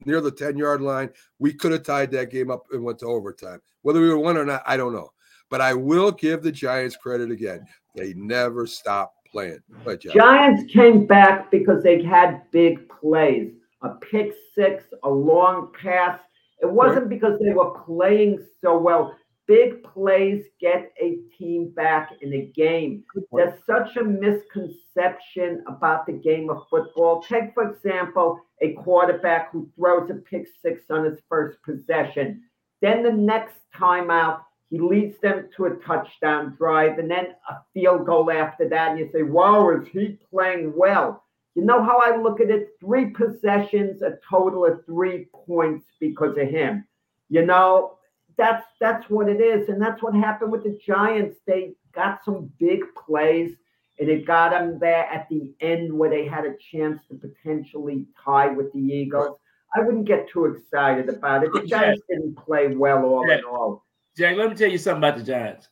near 0.06 0.22
the 0.22 0.32
10 0.32 0.58
yard 0.58 0.82
line. 0.82 1.10
We 1.40 1.54
could 1.54 1.72
have 1.72 1.84
tied 1.84 2.12
that 2.12 2.30
game 2.30 2.52
up 2.52 2.66
and 2.72 2.84
went 2.84 3.00
to 3.00 3.06
overtime. 3.06 3.62
Whether 3.84 4.02
we 4.02 4.10
have 4.10 4.20
won 4.20 4.38
or 4.38 4.46
not, 4.46 4.64
I 4.66 4.76
don't 4.78 4.94
know. 4.94 5.12
But 5.52 5.62
I 5.62 5.74
will 5.76 6.12
give 6.12 6.42
the 6.42 6.52
Giants 6.52 6.96
credit 6.96 7.30
again. 7.30 7.68
They 7.96 8.14
never 8.14 8.66
stop 8.66 9.14
playing. 9.30 9.60
But 9.84 10.02
Giants 10.02 10.72
came 10.72 11.06
back 11.06 11.52
because 11.52 11.84
they 11.84 12.02
had 12.02 12.50
big 12.52 12.90
plays, 12.90 13.52
a 13.84 13.90
pick 13.90 14.34
six, 14.56 14.86
a 15.04 15.10
long 15.10 15.72
pass. 15.80 16.20
It 16.62 16.72
wasn't 16.72 17.10
because 17.10 17.38
they 17.40 17.54
were 17.54 17.72
playing 17.86 18.46
so 18.62 18.80
well. 18.80 19.16
Big 19.48 19.84
plays 19.84 20.46
get 20.62 20.94
a 21.02 21.18
team 21.38 21.72
back 21.76 22.14
in 22.22 22.34
a 22.34 22.46
game. 22.56 23.04
There's 23.34 23.60
such 23.66 23.98
a 23.98 24.04
misconception 24.04 25.64
about 25.68 26.06
the 26.06 26.14
game 26.14 26.50
of 26.50 26.64
football. 26.70 27.22
Take, 27.24 27.54
for 27.54 27.70
example, 27.70 28.40
a 28.62 28.74
quarterback 28.74 29.52
who 29.52 29.70
throws 29.76 30.10
a 30.10 30.14
pick 30.14 30.48
six 30.62 30.84
on 30.90 31.04
his 31.04 31.20
first 31.28 31.58
possession. 31.64 32.44
Then 32.82 33.04
the 33.04 33.12
next 33.12 33.56
time 33.76 34.10
out, 34.10 34.44
he 34.72 34.80
leads 34.80 35.20
them 35.20 35.50
to 35.58 35.66
a 35.66 35.76
touchdown 35.86 36.56
drive 36.58 36.98
and 36.98 37.12
then 37.12 37.36
a 37.50 37.56
field 37.74 38.06
goal 38.06 38.32
after 38.32 38.70
that. 38.70 38.92
And 38.92 39.00
you 39.00 39.10
say, 39.12 39.22
wow, 39.22 39.70
is 39.72 39.86
he 39.90 40.18
playing 40.32 40.74
well? 40.76 41.26
You 41.56 41.66
know 41.66 41.84
how 41.84 42.00
I 42.00 42.16
look 42.16 42.40
at 42.40 42.50
it? 42.50 42.70
Three 42.80 43.08
possessions, 43.08 44.02
a 44.02 44.18
total 44.28 44.66
of 44.66 44.86
three 44.86 45.28
points 45.34 45.86
because 46.00 46.38
of 46.38 46.48
him. 46.48 46.88
You 47.28 47.46
know, 47.46 47.98
that's 48.38 48.66
that's 48.80 49.10
what 49.10 49.28
it 49.28 49.42
is, 49.42 49.68
and 49.68 49.82
that's 49.82 50.02
what 50.02 50.16
happened 50.16 50.54
with 50.54 50.64
the 50.64 50.80
Giants. 50.86 51.40
They 51.46 51.74
got 51.92 52.24
some 52.24 52.50
big 52.58 52.80
plays, 52.96 53.58
and 54.00 54.08
it 54.08 54.26
got 54.26 54.52
them 54.52 54.80
there 54.80 55.04
at 55.12 55.28
the 55.30 55.54
end 55.60 55.92
where 55.92 56.10
they 56.10 56.26
had 56.26 56.46
a 56.46 56.56
chance 56.72 57.02
to 57.10 57.16
potentially 57.16 58.08
tie 58.24 58.48
with 58.48 58.72
the 58.72 58.80
Eagles. 58.80 59.38
I 59.76 59.82
wouldn't 59.82 60.06
get 60.06 60.30
too 60.30 60.46
excited 60.46 61.10
about 61.10 61.44
it. 61.44 61.52
The 61.52 61.66
Giants 61.66 62.04
didn't 62.10 62.38
play 62.38 62.74
well 62.74 63.04
all 63.04 63.30
in 63.30 63.44
all. 63.44 63.84
Jack, 64.18 64.38
let 64.38 64.50
me 64.50 64.56
tell 64.56 64.70
you 64.70 64.78
something 64.78 64.98
about 65.04 65.18
the 65.18 65.24
Giants. 65.24 65.70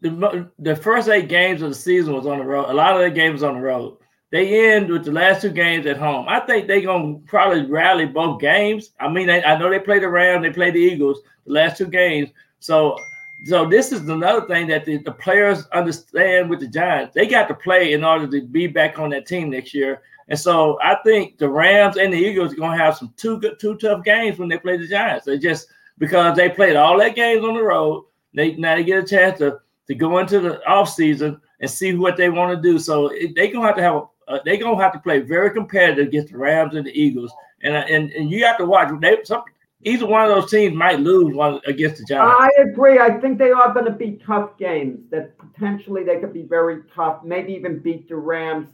The, 0.00 0.50
the 0.58 0.76
first 0.76 1.08
eight 1.08 1.28
games 1.28 1.62
of 1.62 1.70
the 1.70 1.74
season 1.74 2.14
was 2.14 2.26
on 2.26 2.38
the 2.38 2.44
road. 2.44 2.70
A 2.70 2.74
lot 2.74 2.96
of 2.96 3.02
the 3.02 3.10
games 3.10 3.42
on 3.42 3.54
the 3.54 3.60
road. 3.60 3.98
They 4.30 4.72
end 4.72 4.90
with 4.90 5.04
the 5.04 5.12
last 5.12 5.42
two 5.42 5.50
games 5.50 5.86
at 5.86 5.96
home. 5.96 6.26
I 6.28 6.40
think 6.40 6.66
they're 6.66 6.80
gonna 6.80 7.18
probably 7.26 7.66
rally 7.66 8.04
both 8.04 8.40
games. 8.40 8.90
I 8.98 9.08
mean, 9.08 9.28
they, 9.28 9.44
I 9.44 9.56
know 9.58 9.70
they 9.70 9.78
played 9.78 10.02
the 10.02 10.08
Rams, 10.08 10.42
they 10.42 10.50
played 10.50 10.74
the 10.74 10.80
Eagles 10.80 11.20
the 11.46 11.52
last 11.52 11.78
two 11.78 11.86
games. 11.86 12.30
So, 12.58 12.98
so 13.44 13.68
this 13.68 13.92
is 13.92 14.08
another 14.08 14.46
thing 14.46 14.66
that 14.68 14.84
the, 14.84 14.98
the 14.98 15.12
players 15.12 15.66
understand 15.68 16.50
with 16.50 16.60
the 16.60 16.68
Giants. 16.68 17.14
They 17.14 17.26
got 17.26 17.46
to 17.48 17.54
play 17.54 17.92
in 17.92 18.02
order 18.02 18.26
to 18.26 18.46
be 18.46 18.66
back 18.66 18.98
on 18.98 19.10
that 19.10 19.26
team 19.26 19.50
next 19.50 19.72
year. 19.72 20.02
And 20.28 20.38
so 20.38 20.78
I 20.82 20.96
think 21.04 21.38
the 21.38 21.48
Rams 21.48 21.96
and 21.96 22.12
the 22.12 22.18
Eagles 22.18 22.54
are 22.54 22.56
gonna 22.56 22.76
have 22.76 22.96
some 22.96 23.14
two 23.16 23.38
good, 23.38 23.60
two 23.60 23.76
tough 23.76 24.02
games 24.04 24.38
when 24.38 24.48
they 24.48 24.58
play 24.58 24.76
the 24.78 24.88
Giants. 24.88 25.26
They 25.26 25.38
just 25.38 25.68
because 25.98 26.36
they 26.36 26.50
played 26.50 26.76
all 26.76 26.98
their 26.98 27.10
games 27.10 27.44
on 27.44 27.54
the 27.54 27.62
road. 27.62 28.04
They 28.34 28.54
now 28.56 28.76
they 28.76 28.84
get 28.84 29.02
a 29.02 29.06
chance 29.06 29.38
to 29.38 29.60
to 29.86 29.94
go 29.94 30.18
into 30.18 30.40
the 30.40 30.64
off 30.66 30.88
season 30.88 31.40
and 31.60 31.70
see 31.70 31.94
what 31.94 32.16
they 32.16 32.30
want 32.30 32.56
to 32.56 32.62
do. 32.62 32.78
So 32.78 33.10
they're 33.34 33.52
gonna 33.52 33.66
have 33.66 33.76
to 33.76 33.82
have 33.82 33.94
a 33.94 34.02
uh, 34.28 34.38
they're 34.44 34.56
gonna 34.56 34.80
have 34.82 34.92
to 34.92 34.98
play 34.98 35.20
very 35.20 35.50
competitive 35.50 36.08
against 36.08 36.32
the 36.32 36.38
Rams 36.38 36.74
and 36.74 36.86
the 36.86 37.00
Eagles, 37.00 37.32
and 37.62 37.76
uh, 37.76 37.84
and 37.88 38.10
and 38.12 38.30
you 38.30 38.44
have 38.44 38.58
to 38.58 38.66
watch. 38.66 38.90
They 39.00 39.18
some 39.24 39.44
either 39.84 40.06
one 40.06 40.22
of 40.22 40.28
those 40.28 40.50
teams 40.50 40.74
might 40.74 41.00
lose 41.00 41.34
one 41.34 41.60
against 41.66 41.98
the 41.98 42.04
Giants. 42.04 42.36
I 42.40 42.62
agree. 42.62 42.98
I 42.98 43.18
think 43.20 43.38
they 43.38 43.50
are 43.50 43.72
going 43.72 43.86
to 43.86 43.92
be 43.92 44.20
tough 44.26 44.56
games. 44.58 45.00
That 45.10 45.36
potentially 45.38 46.04
they 46.04 46.18
could 46.18 46.32
be 46.32 46.42
very 46.42 46.82
tough. 46.94 47.22
Maybe 47.22 47.52
even 47.52 47.78
beat 47.78 48.08
the 48.08 48.16
Rams. 48.16 48.68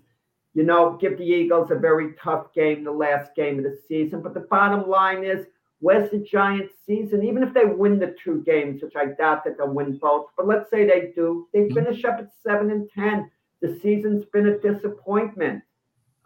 You 0.55 0.65
know, 0.65 0.97
give 1.01 1.19
the 1.19 1.25
Eagles 1.25 1.71
a 1.71 1.77
very 1.77 2.15
tough 2.23 2.53
game, 2.55 2.83
the 2.83 2.91
last 2.91 3.35
game 3.37 3.59
of 3.59 3.65
the 3.65 3.79
season. 3.87 4.21
But 4.21 4.35
the 4.35 4.41
bottom 4.41 4.89
line 4.89 5.25
is, 5.25 5.47
where's 5.81 6.11
the 6.11 6.19
Giants' 6.19 6.75
season? 6.87 7.25
Even 7.25 7.43
if 7.43 7.53
they 7.53 7.65
win 7.65 7.99
the 7.99 8.15
two 8.23 8.43
games, 8.47 8.83
which 8.83 8.95
I 8.97 9.07
doubt 9.07 9.45
that 9.45 9.59
they'll 9.59 9.73
win 9.73 9.99
both, 9.99 10.29
but 10.37 10.47
let's 10.47 10.71
say 10.71 10.87
they 10.87 11.13
do, 11.15 11.49
they 11.53 11.61
mm-hmm. 11.61 11.75
finish 11.75 12.05
up 12.05 12.19
at 12.19 12.31
seven 12.47 12.71
and 12.71 12.89
ten 12.95 13.31
the 13.61 13.79
season's 13.83 14.25
been 14.33 14.47
a 14.47 14.59
disappointment. 14.59 15.63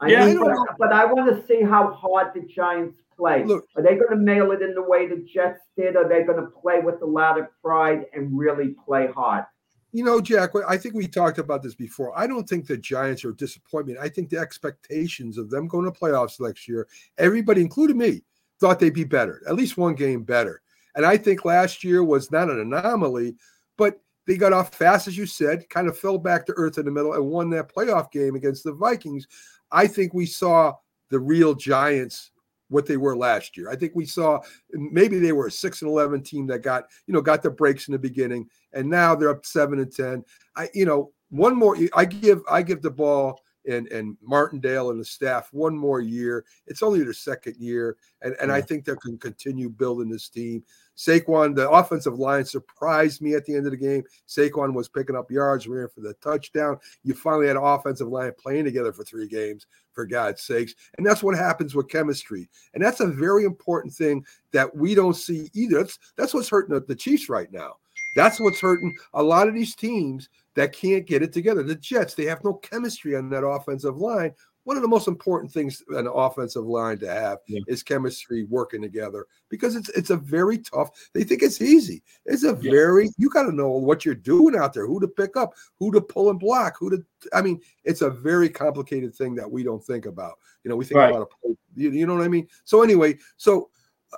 I 0.00 0.08
yeah, 0.08 0.26
mean, 0.26 0.38
I 0.38 0.42
but, 0.42 0.58
but, 0.78 0.92
I 0.92 1.04
want 1.04 1.34
to 1.34 1.46
see 1.46 1.62
how 1.62 1.92
hard 1.92 2.32
the 2.34 2.40
Giants 2.40 2.98
play. 3.16 3.44
Look, 3.44 3.66
are 3.76 3.82
they 3.82 3.94
going 3.94 4.10
to 4.10 4.16
mail 4.16 4.52
it 4.52 4.62
in 4.62 4.74
the 4.74 4.82
way 4.82 5.06
the 5.06 5.24
Jets 5.32 5.60
did? 5.76 5.96
Are 5.96 6.08
they 6.08 6.22
going 6.24 6.40
to 6.40 6.46
play 6.46 6.80
with 6.80 7.00
a 7.02 7.06
lot 7.06 7.38
of 7.38 7.46
pride 7.62 8.06
and 8.12 8.36
really 8.36 8.74
play 8.84 9.08
hard? 9.08 9.44
You 9.92 10.02
know, 10.02 10.20
Jack, 10.20 10.50
I 10.66 10.76
think 10.76 10.96
we 10.96 11.06
talked 11.06 11.38
about 11.38 11.62
this 11.62 11.76
before. 11.76 12.16
I 12.18 12.26
don't 12.26 12.48
think 12.48 12.66
the 12.66 12.76
Giants 12.76 13.24
are 13.24 13.30
a 13.30 13.36
disappointment. 13.36 13.98
I 14.00 14.08
think 14.08 14.28
the 14.28 14.38
expectations 14.38 15.38
of 15.38 15.50
them 15.50 15.68
going 15.68 15.84
to 15.84 15.92
playoffs 15.92 16.40
next 16.40 16.66
year, 16.66 16.88
everybody, 17.16 17.60
including 17.60 17.98
me, 17.98 18.22
thought 18.60 18.78
they'd 18.78 18.94
be 18.94 19.04
better, 19.04 19.42
at 19.48 19.54
least 19.54 19.76
one 19.76 19.94
game 19.94 20.22
better. 20.22 20.60
And 20.96 21.04
I 21.04 21.16
think 21.16 21.44
last 21.44 21.82
year 21.82 22.04
was 22.04 22.30
not 22.30 22.50
an 22.50 22.60
anomaly, 22.60 23.36
but 23.76 24.00
they 24.26 24.36
got 24.36 24.52
off 24.52 24.74
fast, 24.74 25.08
as 25.08 25.18
you 25.18 25.26
said, 25.26 25.68
kind 25.68 25.88
of 25.88 25.98
fell 25.98 26.18
back 26.18 26.46
to 26.46 26.54
earth 26.56 26.78
in 26.78 26.84
the 26.84 26.90
middle 26.90 27.14
and 27.14 27.26
won 27.26 27.50
that 27.50 27.72
playoff 27.72 28.10
game 28.10 28.36
against 28.36 28.64
the 28.64 28.72
Vikings. 28.72 29.26
I 29.70 29.86
think 29.86 30.14
we 30.14 30.26
saw 30.26 30.74
the 31.10 31.18
real 31.18 31.54
Giants 31.54 32.30
what 32.68 32.86
they 32.86 32.96
were 32.96 33.16
last 33.16 33.56
year. 33.56 33.70
I 33.70 33.76
think 33.76 33.92
we 33.94 34.06
saw 34.06 34.40
maybe 34.72 35.18
they 35.18 35.32
were 35.32 35.48
a 35.48 35.50
six 35.50 35.82
and 35.82 35.90
eleven 35.90 36.22
team 36.22 36.46
that 36.48 36.60
got 36.60 36.84
you 37.06 37.14
know 37.14 37.20
got 37.20 37.42
the 37.42 37.50
breaks 37.50 37.88
in 37.88 37.92
the 37.92 37.98
beginning, 37.98 38.48
and 38.72 38.88
now 38.88 39.14
they're 39.14 39.30
up 39.30 39.44
seven 39.44 39.78
and 39.78 39.94
ten. 39.94 40.24
I 40.56 40.68
you 40.74 40.86
know 40.86 41.12
one 41.30 41.56
more. 41.56 41.76
I 41.94 42.04
give 42.04 42.42
I 42.50 42.62
give 42.62 42.82
the 42.82 42.90
ball 42.90 43.40
and 43.68 43.88
and 43.88 44.16
Martindale 44.22 44.90
and 44.90 45.00
the 45.00 45.04
staff 45.04 45.48
one 45.52 45.76
more 45.76 46.00
year. 46.00 46.44
It's 46.66 46.82
only 46.82 47.02
their 47.02 47.12
second 47.12 47.56
year, 47.56 47.96
and 48.22 48.34
and 48.40 48.48
yeah. 48.48 48.56
I 48.56 48.60
think 48.60 48.84
they 48.84 48.94
can 48.96 49.18
continue 49.18 49.68
building 49.68 50.08
this 50.08 50.28
team. 50.28 50.64
Saquon, 50.96 51.56
the 51.56 51.68
offensive 51.68 52.18
line 52.18 52.44
surprised 52.44 53.20
me 53.20 53.34
at 53.34 53.44
the 53.44 53.54
end 53.54 53.66
of 53.66 53.72
the 53.72 53.76
game. 53.76 54.04
Saquon 54.28 54.74
was 54.74 54.88
picking 54.88 55.16
up 55.16 55.30
yards, 55.30 55.66
ran 55.66 55.88
for 55.88 56.00
the 56.00 56.14
touchdown. 56.14 56.78
You 57.02 57.14
finally 57.14 57.48
had 57.48 57.56
an 57.56 57.64
offensive 57.64 58.08
line 58.08 58.32
playing 58.38 58.64
together 58.64 58.92
for 58.92 59.02
three 59.02 59.26
games, 59.26 59.66
for 59.92 60.06
God's 60.06 60.42
sakes. 60.42 60.74
And 60.96 61.06
that's 61.06 61.22
what 61.22 61.36
happens 61.36 61.74
with 61.74 61.88
chemistry. 61.88 62.48
And 62.74 62.84
that's 62.84 63.00
a 63.00 63.08
very 63.08 63.44
important 63.44 63.92
thing 63.92 64.24
that 64.52 64.74
we 64.74 64.94
don't 64.94 65.16
see 65.16 65.50
either. 65.52 65.78
That's, 65.78 65.98
that's 66.16 66.34
what's 66.34 66.48
hurting 66.48 66.80
the 66.86 66.94
Chiefs 66.94 67.28
right 67.28 67.52
now. 67.52 67.74
That's 68.14 68.38
what's 68.38 68.60
hurting 68.60 68.94
a 69.14 69.22
lot 69.22 69.48
of 69.48 69.54
these 69.54 69.74
teams 69.74 70.28
that 70.54 70.72
can't 70.72 71.06
get 71.06 71.22
it 71.22 71.32
together. 71.32 71.62
The 71.62 71.74
Jets, 71.74 72.14
they 72.14 72.24
have 72.24 72.44
no 72.44 72.54
chemistry 72.54 73.16
on 73.16 73.30
that 73.30 73.46
offensive 73.46 73.96
line 73.96 74.32
one 74.64 74.76
of 74.76 74.82
the 74.82 74.88
most 74.88 75.08
important 75.08 75.52
things 75.52 75.82
an 75.90 76.08
offensive 76.12 76.64
line 76.64 76.98
to 76.98 77.08
have 77.08 77.38
yeah. 77.46 77.60
is 77.68 77.82
chemistry 77.82 78.44
working 78.44 78.82
together 78.82 79.26
because 79.50 79.76
it's 79.76 79.90
it's 79.90 80.10
a 80.10 80.16
very 80.16 80.58
tough. 80.58 80.90
They 81.12 81.22
think 81.22 81.42
it's 81.42 81.60
easy. 81.60 82.02
It's 82.24 82.44
a 82.44 82.58
yeah. 82.60 82.70
very 82.70 83.10
you 83.18 83.28
got 83.30 83.44
to 83.44 83.52
know 83.52 83.68
what 83.68 84.04
you're 84.04 84.14
doing 84.14 84.56
out 84.56 84.72
there, 84.72 84.86
who 84.86 85.00
to 85.00 85.08
pick 85.08 85.36
up, 85.36 85.52
who 85.78 85.92
to 85.92 86.00
pull 86.00 86.30
and 86.30 86.40
block, 86.40 86.76
who 86.78 86.90
to. 86.90 87.04
I 87.32 87.42
mean, 87.42 87.60
it's 87.84 88.00
a 88.00 88.10
very 88.10 88.48
complicated 88.48 89.14
thing 89.14 89.34
that 89.36 89.50
we 89.50 89.62
don't 89.62 89.84
think 89.84 90.06
about. 90.06 90.38
You 90.64 90.70
know, 90.70 90.76
we 90.76 90.86
think 90.86 90.98
right. 90.98 91.14
about 91.14 91.30
a 91.44 91.48
you, 91.76 91.90
you 91.90 92.06
know 92.06 92.14
what 92.14 92.24
I 92.24 92.28
mean. 92.28 92.48
So 92.64 92.82
anyway, 92.82 93.18
so 93.36 93.68
uh, 94.12 94.16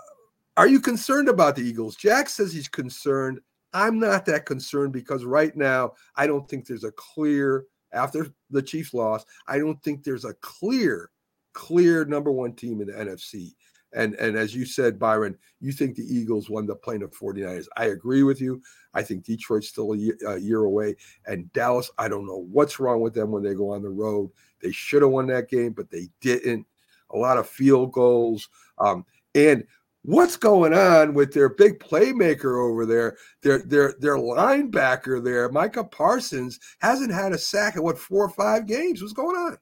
are 0.57 0.69
you 0.69 0.81
concerned 0.81 1.29
about 1.29 1.57
the 1.57 1.63
Eagles? 1.63 1.97
Jack 1.97 2.29
says 2.29 2.53
he's 2.53 2.69
concerned. 2.69 3.41
I'm 3.77 3.99
not 3.99 4.25
that 4.25 4.47
concerned 4.47 4.95
because 4.95 5.27
right 5.27 5.55
now 5.55 5.93
I 6.17 6.27
don't 6.27 6.49
think 6.49 6.67
there's 6.67 6.85
a 6.85 6.93
clear 6.93 7.67
after 7.93 8.29
the 8.51 8.63
Chiefs 8.63 8.95
loss, 8.95 9.25
I 9.47 9.59
don't 9.59 9.83
think 9.83 10.03
there's 10.03 10.25
a 10.25 10.33
clear, 10.35 11.11
clear 11.53 12.07
number 12.07 12.33
one 12.33 12.55
team 12.55 12.81
in 12.81 12.89
the 12.89 12.95
NFC. 12.95 13.53
And 13.93 14.15
and 14.15 14.35
as 14.35 14.55
you 14.55 14.65
said, 14.65 14.99
Byron, 14.99 15.37
you 15.61 15.73
think 15.73 15.95
the 15.95 16.03
Eagles 16.03 16.49
won 16.49 16.67
the 16.67 16.75
playing 16.75 17.03
of 17.03 17.13
49ers. 17.13 17.67
I 17.77 17.87
agree 17.87 18.23
with 18.23 18.41
you. 18.41 18.63
I 18.95 19.03
think 19.03 19.25
Detroit's 19.25 19.69
still 19.69 19.93
a 19.93 19.97
year, 19.97 20.17
a 20.27 20.39
year 20.39 20.65
away. 20.65 20.97
And 21.27 21.53
Dallas, 21.53 21.91
I 21.99 22.09
don't 22.09 22.27
know 22.27 22.47
what's 22.51 22.81
wrong 22.81 23.01
with 23.01 23.13
them 23.13 23.31
when 23.31 23.43
they 23.43 23.55
go 23.55 23.71
on 23.73 23.83
the 23.83 23.91
road. 23.91 24.31
They 24.63 24.73
should 24.73 25.03
have 25.03 25.11
won 25.11 25.27
that 25.29 25.51
game, 25.51 25.73
but 25.73 25.91
they 25.91 26.09
didn't. 26.23 26.67
A 27.11 27.17
lot 27.17 27.37
of 27.37 27.49
field 27.49 27.93
goals. 27.93 28.49
Um, 28.79 29.05
and 29.35 29.65
what's 30.07 30.37
going 30.37 30.73
on 30.73 31.15
with 31.15 31.33
their 31.33 31.49
big 31.49 31.81
playmaker 31.81 32.65
over 32.65 32.87
there? 32.87 33.17
Their 33.43 33.59
their 33.59 33.95
their 33.99 34.17
linebacker 34.17 35.23
there, 35.23 35.49
Micah 35.51 35.85
Parsons, 35.85 36.59
hasn't 36.81 37.13
had 37.13 37.33
a 37.33 37.39
sack 37.39 37.77
in 37.77 37.83
what 37.83 37.99
four 37.99 38.25
or 38.25 38.31
five 38.31 38.67
games. 38.67 39.03
What's 39.03 39.13
going 39.13 39.37
on? 39.37 39.59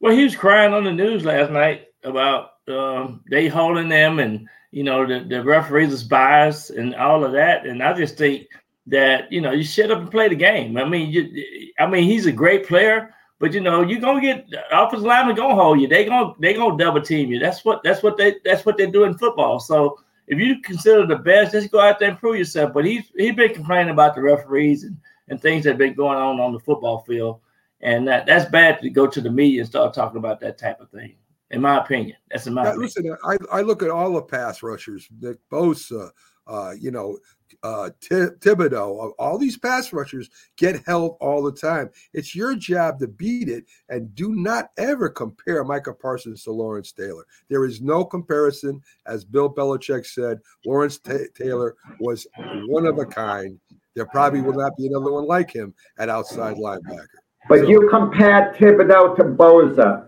Well, 0.00 0.14
he 0.14 0.24
was 0.24 0.36
crying 0.36 0.74
on 0.74 0.84
the 0.84 0.92
news 0.92 1.24
last 1.24 1.50
night 1.50 1.86
about 2.02 2.50
um, 2.68 3.22
they 3.30 3.48
holding 3.48 3.88
them 3.88 4.18
and 4.18 4.46
you 4.70 4.82
know 4.82 5.06
the, 5.06 5.20
the 5.20 5.42
referees 5.42 5.92
is 5.92 6.04
biased 6.04 6.70
and 6.70 6.94
all 6.96 7.24
of 7.24 7.32
that. 7.32 7.64
And 7.64 7.82
I 7.82 7.94
just 7.94 8.18
think 8.18 8.46
that 8.86 9.30
you 9.32 9.40
know 9.40 9.52
you 9.52 9.62
shut 9.62 9.90
up 9.90 10.00
and 10.00 10.10
play 10.10 10.28
the 10.28 10.34
game. 10.34 10.76
I 10.76 10.84
mean, 10.84 11.10
you, 11.10 11.72
I 11.78 11.86
mean 11.86 12.04
he's 12.04 12.26
a 12.26 12.32
great 12.32 12.66
player, 12.66 13.14
but 13.44 13.52
you 13.52 13.60
know, 13.60 13.82
you're 13.82 14.00
gonna 14.00 14.22
get 14.22 14.46
offensive 14.72 15.04
linemen 15.04 15.36
gonna 15.36 15.54
hold 15.54 15.78
you. 15.78 15.86
They 15.86 16.06
gonna 16.06 16.32
they 16.38 16.54
gonna 16.54 16.78
double 16.78 17.02
team 17.02 17.30
you. 17.30 17.38
That's 17.38 17.62
what 17.62 17.82
that's 17.82 18.02
what 18.02 18.16
they 18.16 18.36
that's 18.42 18.64
what 18.64 18.78
they 18.78 18.90
do 18.90 19.04
in 19.04 19.18
football. 19.18 19.60
So 19.60 19.98
if 20.26 20.38
you 20.38 20.62
consider 20.62 21.06
the 21.06 21.16
best, 21.16 21.52
just 21.52 21.70
go 21.70 21.78
out 21.78 21.98
there 21.98 22.08
and 22.08 22.18
prove 22.18 22.36
yourself. 22.36 22.72
But 22.72 22.86
he's 22.86 23.02
he's 23.14 23.34
been 23.34 23.52
complaining 23.52 23.92
about 23.92 24.14
the 24.14 24.22
referees 24.22 24.84
and, 24.84 24.96
and 25.28 25.38
things 25.38 25.64
that 25.64 25.72
have 25.72 25.78
been 25.78 25.92
going 25.92 26.16
on 26.16 26.40
on 26.40 26.54
the 26.54 26.58
football 26.58 27.04
field, 27.06 27.40
and 27.82 28.08
that 28.08 28.24
that's 28.24 28.50
bad 28.50 28.80
to 28.80 28.88
go 28.88 29.06
to 29.06 29.20
the 29.20 29.30
media 29.30 29.60
and 29.60 29.68
start 29.68 29.92
talking 29.92 30.16
about 30.16 30.40
that 30.40 30.56
type 30.56 30.80
of 30.80 30.88
thing. 30.88 31.14
In 31.50 31.60
my 31.60 31.84
opinion, 31.84 32.16
that's 32.30 32.46
in 32.46 32.54
my. 32.54 32.62
Now, 32.62 32.76
listen, 32.76 33.14
I, 33.26 33.36
I 33.52 33.60
look 33.60 33.82
at 33.82 33.90
all 33.90 34.14
the 34.14 34.22
pass 34.22 34.62
rushers, 34.62 35.06
Nick 35.20 35.36
Bosa, 35.52 36.12
uh, 36.46 36.72
you 36.80 36.90
know, 36.90 37.18
uh, 37.64 37.88
T- 37.98 38.14
Thibodeaux, 38.14 39.12
all 39.18 39.38
these 39.38 39.56
pass 39.56 39.92
rushers 39.92 40.28
get 40.56 40.84
held 40.86 41.16
all 41.18 41.42
the 41.42 41.50
time. 41.50 41.88
It's 42.12 42.34
your 42.34 42.54
job 42.54 42.98
to 42.98 43.08
beat 43.08 43.48
it, 43.48 43.64
and 43.88 44.14
do 44.14 44.34
not 44.34 44.68
ever 44.76 45.08
compare 45.08 45.64
Micah 45.64 45.94
Parsons 45.94 46.44
to 46.44 46.52
Lawrence 46.52 46.92
Taylor. 46.92 47.24
There 47.48 47.64
is 47.64 47.80
no 47.80 48.04
comparison, 48.04 48.82
as 49.06 49.24
Bill 49.24 49.52
Belichick 49.52 50.04
said. 50.04 50.40
Lawrence 50.66 50.98
T- 50.98 51.26
Taylor 51.34 51.74
was 52.00 52.26
one 52.66 52.84
of 52.84 52.98
a 52.98 53.06
kind. 53.06 53.58
There 53.94 54.06
probably 54.06 54.42
will 54.42 54.52
not 54.52 54.76
be 54.76 54.86
another 54.86 55.12
one 55.12 55.26
like 55.26 55.50
him 55.50 55.72
at 55.98 56.10
outside 56.10 56.56
linebacker. 56.56 57.06
But 57.48 57.60
so, 57.60 57.68
you 57.68 57.88
compared 57.88 58.56
Thibodeaux 58.56 59.16
to 59.16 59.24
Bosa. 59.24 60.06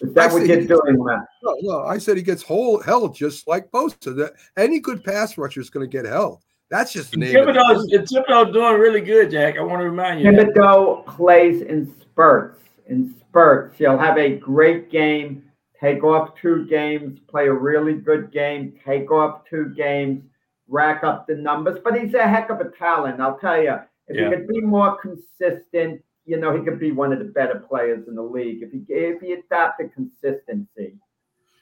Is 0.00 0.12
that 0.14 0.30
I 0.30 0.32
what 0.32 0.46
you're 0.46 0.64
doing, 0.64 1.04
Matt? 1.04 1.20
No, 1.42 1.56
no. 1.62 1.80
I 1.84 1.98
said 1.98 2.16
he 2.16 2.22
gets 2.22 2.42
whole 2.42 2.80
held 2.80 3.14
just 3.14 3.48
like 3.48 3.70
Bosa. 3.70 4.14
That 4.16 4.32
any 4.56 4.78
good 4.78 5.02
pass 5.02 5.36
rusher 5.36 5.60
is 5.60 5.70
going 5.70 5.88
to 5.88 5.90
get 5.90 6.04
held. 6.06 6.42
That's 6.70 6.92
just 6.92 7.12
the 7.12 7.18
name. 7.18 7.34
Thibodeaux's, 7.34 7.90
Thibodeaux's 8.12 8.52
doing 8.52 8.80
really 8.80 9.00
good, 9.00 9.30
Jack. 9.30 9.56
I 9.56 9.62
want 9.62 9.80
to 9.80 9.84
remind 9.88 10.20
you. 10.20 10.30
Thibodeaux 10.30 11.06
plays 11.06 11.62
in 11.62 11.94
spurts. 12.00 12.60
In 12.88 13.14
spurts, 13.20 13.76
he'll 13.78 13.98
have 13.98 14.16
a 14.18 14.36
great 14.36 14.90
game, 14.90 15.44
take 15.80 16.02
off 16.04 16.34
two 16.40 16.66
games, 16.66 17.18
play 17.28 17.46
a 17.46 17.52
really 17.52 17.94
good 17.94 18.30
game, 18.32 18.78
take 18.84 19.10
off 19.10 19.44
two 19.48 19.72
games. 19.76 20.22
rack 20.68 21.04
up 21.04 21.28
the 21.28 21.34
numbers, 21.36 21.78
but 21.84 21.96
he's 21.96 22.12
a 22.14 22.26
heck 22.26 22.50
of 22.50 22.58
a 22.58 22.68
talent. 22.70 23.20
I'll 23.20 23.38
tell 23.38 23.62
you, 23.62 23.76
if 24.08 24.16
Yeah. 24.16 24.30
he 24.30 24.34
could 24.34 24.48
be 24.48 24.60
more 24.60 24.96
consistent, 24.96 26.02
you 26.24 26.38
know, 26.38 26.56
he 26.56 26.64
could 26.64 26.80
be 26.80 26.90
one 26.90 27.12
of 27.12 27.20
the 27.20 27.26
better 27.26 27.60
players 27.60 28.08
in 28.08 28.16
the 28.16 28.22
league 28.22 28.64
if 28.64 28.72
he 28.72 28.84
if 28.92 29.20
he 29.20 29.34
adopted 29.34 29.92
consistency. 29.94 30.98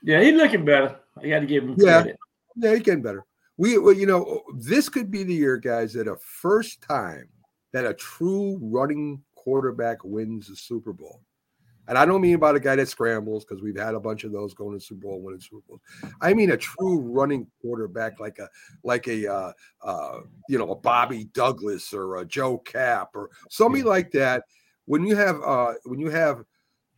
Yeah, 0.02 0.22
he's 0.22 0.32
looking 0.32 0.64
better. 0.64 0.96
I 1.22 1.28
got 1.28 1.40
to 1.40 1.46
give 1.46 1.64
him 1.64 1.74
Yeah. 1.76 2.00
credit. 2.00 2.16
Yeah, 2.56 2.70
he's 2.70 2.80
getting 2.80 3.02
better. 3.02 3.24
We, 3.56 3.78
well, 3.78 3.94
you 3.94 4.06
know, 4.06 4.42
this 4.56 4.88
could 4.88 5.10
be 5.10 5.22
the 5.22 5.34
year, 5.34 5.56
guys, 5.56 5.92
that 5.94 6.08
a 6.08 6.16
first 6.16 6.80
time 6.80 7.28
that 7.72 7.86
a 7.86 7.94
true 7.94 8.58
running 8.60 9.22
quarterback 9.34 9.98
wins 10.04 10.48
the 10.48 10.56
Super 10.56 10.92
Bowl. 10.92 11.20
And 11.86 11.98
I 11.98 12.06
don't 12.06 12.22
mean 12.22 12.34
about 12.34 12.56
a 12.56 12.60
guy 12.60 12.76
that 12.76 12.88
scrambles 12.88 13.44
because 13.44 13.62
we've 13.62 13.78
had 13.78 13.94
a 13.94 14.00
bunch 14.00 14.24
of 14.24 14.32
those 14.32 14.54
going 14.54 14.78
to 14.78 14.84
Super 14.84 15.02
Bowl 15.02 15.20
winning 15.20 15.40
Super 15.40 15.62
Bowls. 15.68 15.80
I 16.22 16.32
mean 16.32 16.50
a 16.50 16.56
true 16.56 16.98
running 16.98 17.46
quarterback 17.60 18.18
like 18.20 18.38
a 18.38 18.48
like 18.84 19.06
a 19.06 19.30
uh, 19.30 19.52
uh, 19.82 20.20
you 20.48 20.58
know 20.58 20.70
a 20.70 20.76
Bobby 20.76 21.24
Douglass 21.34 21.92
or 21.92 22.16
a 22.16 22.24
Joe 22.24 22.58
Kapp 22.58 23.10
or 23.14 23.30
somebody 23.50 23.82
like 23.82 24.10
that. 24.12 24.44
When 24.86 25.04
you 25.04 25.14
have 25.16 25.40
uh, 25.42 25.74
when 25.84 26.00
you 26.00 26.08
have 26.08 26.44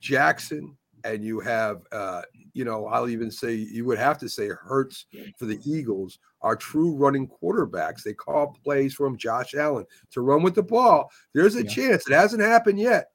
Jackson 0.01 0.77
and 1.07 1.25
you 1.25 1.41
have 1.41 1.83
uh, 1.93 2.23
you 2.53 2.65
know 2.65 2.87
I'll 2.87 3.09
even 3.09 3.31
say 3.31 3.55
you 3.55 3.85
would 3.85 3.99
have 3.99 4.19
to 4.19 4.29
say 4.29 4.49
Hurts 4.49 5.07
for 5.39 5.47
the 5.47 5.61
Eagles 5.65 6.19
are 6.43 6.57
true 6.57 6.95
running 6.95 7.29
quarterbacks. 7.29 8.03
They 8.03 8.13
call 8.13 8.57
plays 8.63 8.95
from 8.95 9.17
Josh 9.17 9.55
Allen 9.55 9.87
to 10.13 10.21
run 10.21 10.43
with 10.43 10.55
the 10.55 10.63
ball. 10.63 11.11
There's 11.35 11.57
a 11.57 11.65
Yeah. 11.65 11.71
chance. 11.71 12.09
It 12.09 12.13
hasn't 12.15 12.43
happened 12.43 12.79
yet, 12.79 13.11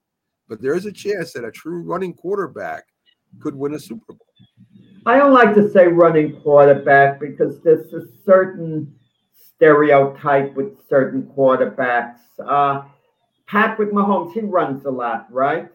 but 0.48 0.62
there 0.62 0.76
is 0.76 0.86
a 0.86 0.92
chance 0.92 1.34
that 1.34 1.46
a 1.46 1.52
true 1.52 1.84
running 1.84 2.14
quarterback 2.14 2.86
could 3.40 3.56
win 3.56 3.74
a 3.74 3.80
Super 3.80 4.14
Bowl. 4.14 4.28
I 5.06 5.18
don't 5.18 5.34
like 5.34 5.54
to 5.56 5.70
say 5.70 5.88
running 5.88 6.40
quarterback 6.42 7.20
because 7.20 7.62
there's 7.62 7.94
a 7.94 8.06
certain 8.26 8.94
stereotype 9.34 10.54
with 10.56 10.78
certain 10.88 11.24
quarterbacks. 11.24 12.20
Uh, 12.44 12.84
Patrick 13.48 13.92
Mahomes, 13.92 14.34
he 14.34 14.42
runs 14.42 14.86
a 14.86 14.92
lot, 14.92 15.28
right? 15.32 15.70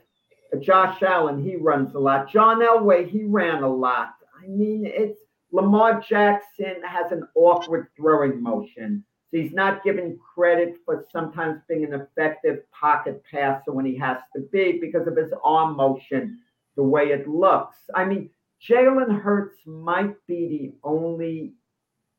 Uh, 0.53 0.59
Josh 0.59 1.03
Allen, 1.03 1.43
he 1.43 1.57
runs 1.57 1.95
a 1.95 1.99
lot. 1.99 2.31
John 2.31 2.61
Elway, 2.61 3.09
he 3.09 3.25
ran 3.25 3.63
a 3.63 3.73
lot. 3.73 4.15
I 4.43 4.47
mean, 4.47 4.85
it's 4.85 5.21
Lamar 5.53 6.01
Jackson 6.01 6.83
has 6.87 7.13
an 7.13 7.27
awkward 7.35 7.89
throwing 7.97 8.43
motion. 8.43 9.05
So 9.31 9.39
he's 9.39 9.53
not 9.53 9.83
given 9.83 10.19
credit 10.35 10.77
for 10.85 11.05
sometimes 11.13 11.61
being 11.69 11.85
an 11.85 11.95
effective 11.95 12.61
pocket 12.71 13.23
passer 13.31 13.73
when 13.73 13.85
he 13.85 13.97
has 13.97 14.19
to 14.35 14.43
be 14.53 14.79
because 14.81 15.07
of 15.07 15.17
his 15.17 15.33
arm 15.43 15.77
motion, 15.77 16.41
the 16.77 16.83
way 16.83 17.07
it 17.07 17.29
looks. 17.29 17.79
I 17.95 18.05
mean, 18.05 18.31
Jalen 18.69 19.21
Hurts 19.21 19.59
might 19.67 20.15
be 20.27 20.49
the 20.49 20.89
only 20.89 21.55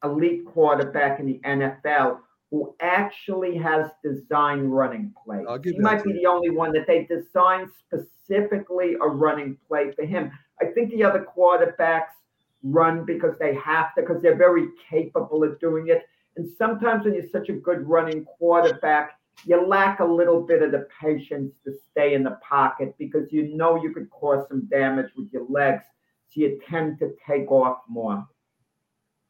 elite 0.03 0.45
quarterback 0.45 1.19
in 1.19 1.25
the 1.25 1.39
NFL 1.45 2.19
who 2.51 2.73
actually 2.79 3.57
has 3.57 3.89
designed 4.03 4.73
running 4.73 5.13
plays. 5.23 5.45
He 5.63 5.77
might 5.79 6.03
be 6.03 6.11
you. 6.11 6.21
the 6.21 6.25
only 6.27 6.49
one 6.49 6.71
that 6.73 6.87
they 6.87 7.05
designed 7.05 7.69
specifically 7.85 8.95
a 8.95 9.07
running 9.07 9.57
play 9.67 9.91
for 9.91 10.05
him. 10.05 10.31
I 10.61 10.65
think 10.67 10.91
the 10.91 11.03
other 11.03 11.25
quarterbacks 11.37 12.15
run 12.63 13.05
because 13.05 13.35
they 13.39 13.53
have 13.55 13.93
to, 13.95 14.01
because 14.01 14.21
they're 14.21 14.37
very 14.37 14.69
capable 14.89 15.43
of 15.43 15.59
doing 15.59 15.89
it. 15.89 16.07
And 16.37 16.49
sometimes 16.57 17.03
when 17.03 17.15
you're 17.15 17.29
such 17.31 17.49
a 17.49 17.53
good 17.53 17.87
running 17.87 18.23
quarterback, 18.25 19.19
you 19.45 19.65
lack 19.65 19.99
a 19.99 20.05
little 20.05 20.41
bit 20.41 20.61
of 20.61 20.71
the 20.71 20.87
patience 21.01 21.53
to 21.65 21.73
stay 21.91 22.13
in 22.13 22.23
the 22.23 22.39
pocket 22.47 22.95
because 22.97 23.31
you 23.31 23.55
know 23.55 23.81
you 23.81 23.93
could 23.93 24.09
cause 24.09 24.47
some 24.47 24.65
damage 24.67 25.11
with 25.15 25.31
your 25.31 25.45
legs. 25.49 25.83
So 26.29 26.41
you 26.41 26.59
tend 26.67 26.99
to 26.99 27.13
take 27.27 27.51
off 27.51 27.79
more. 27.87 28.27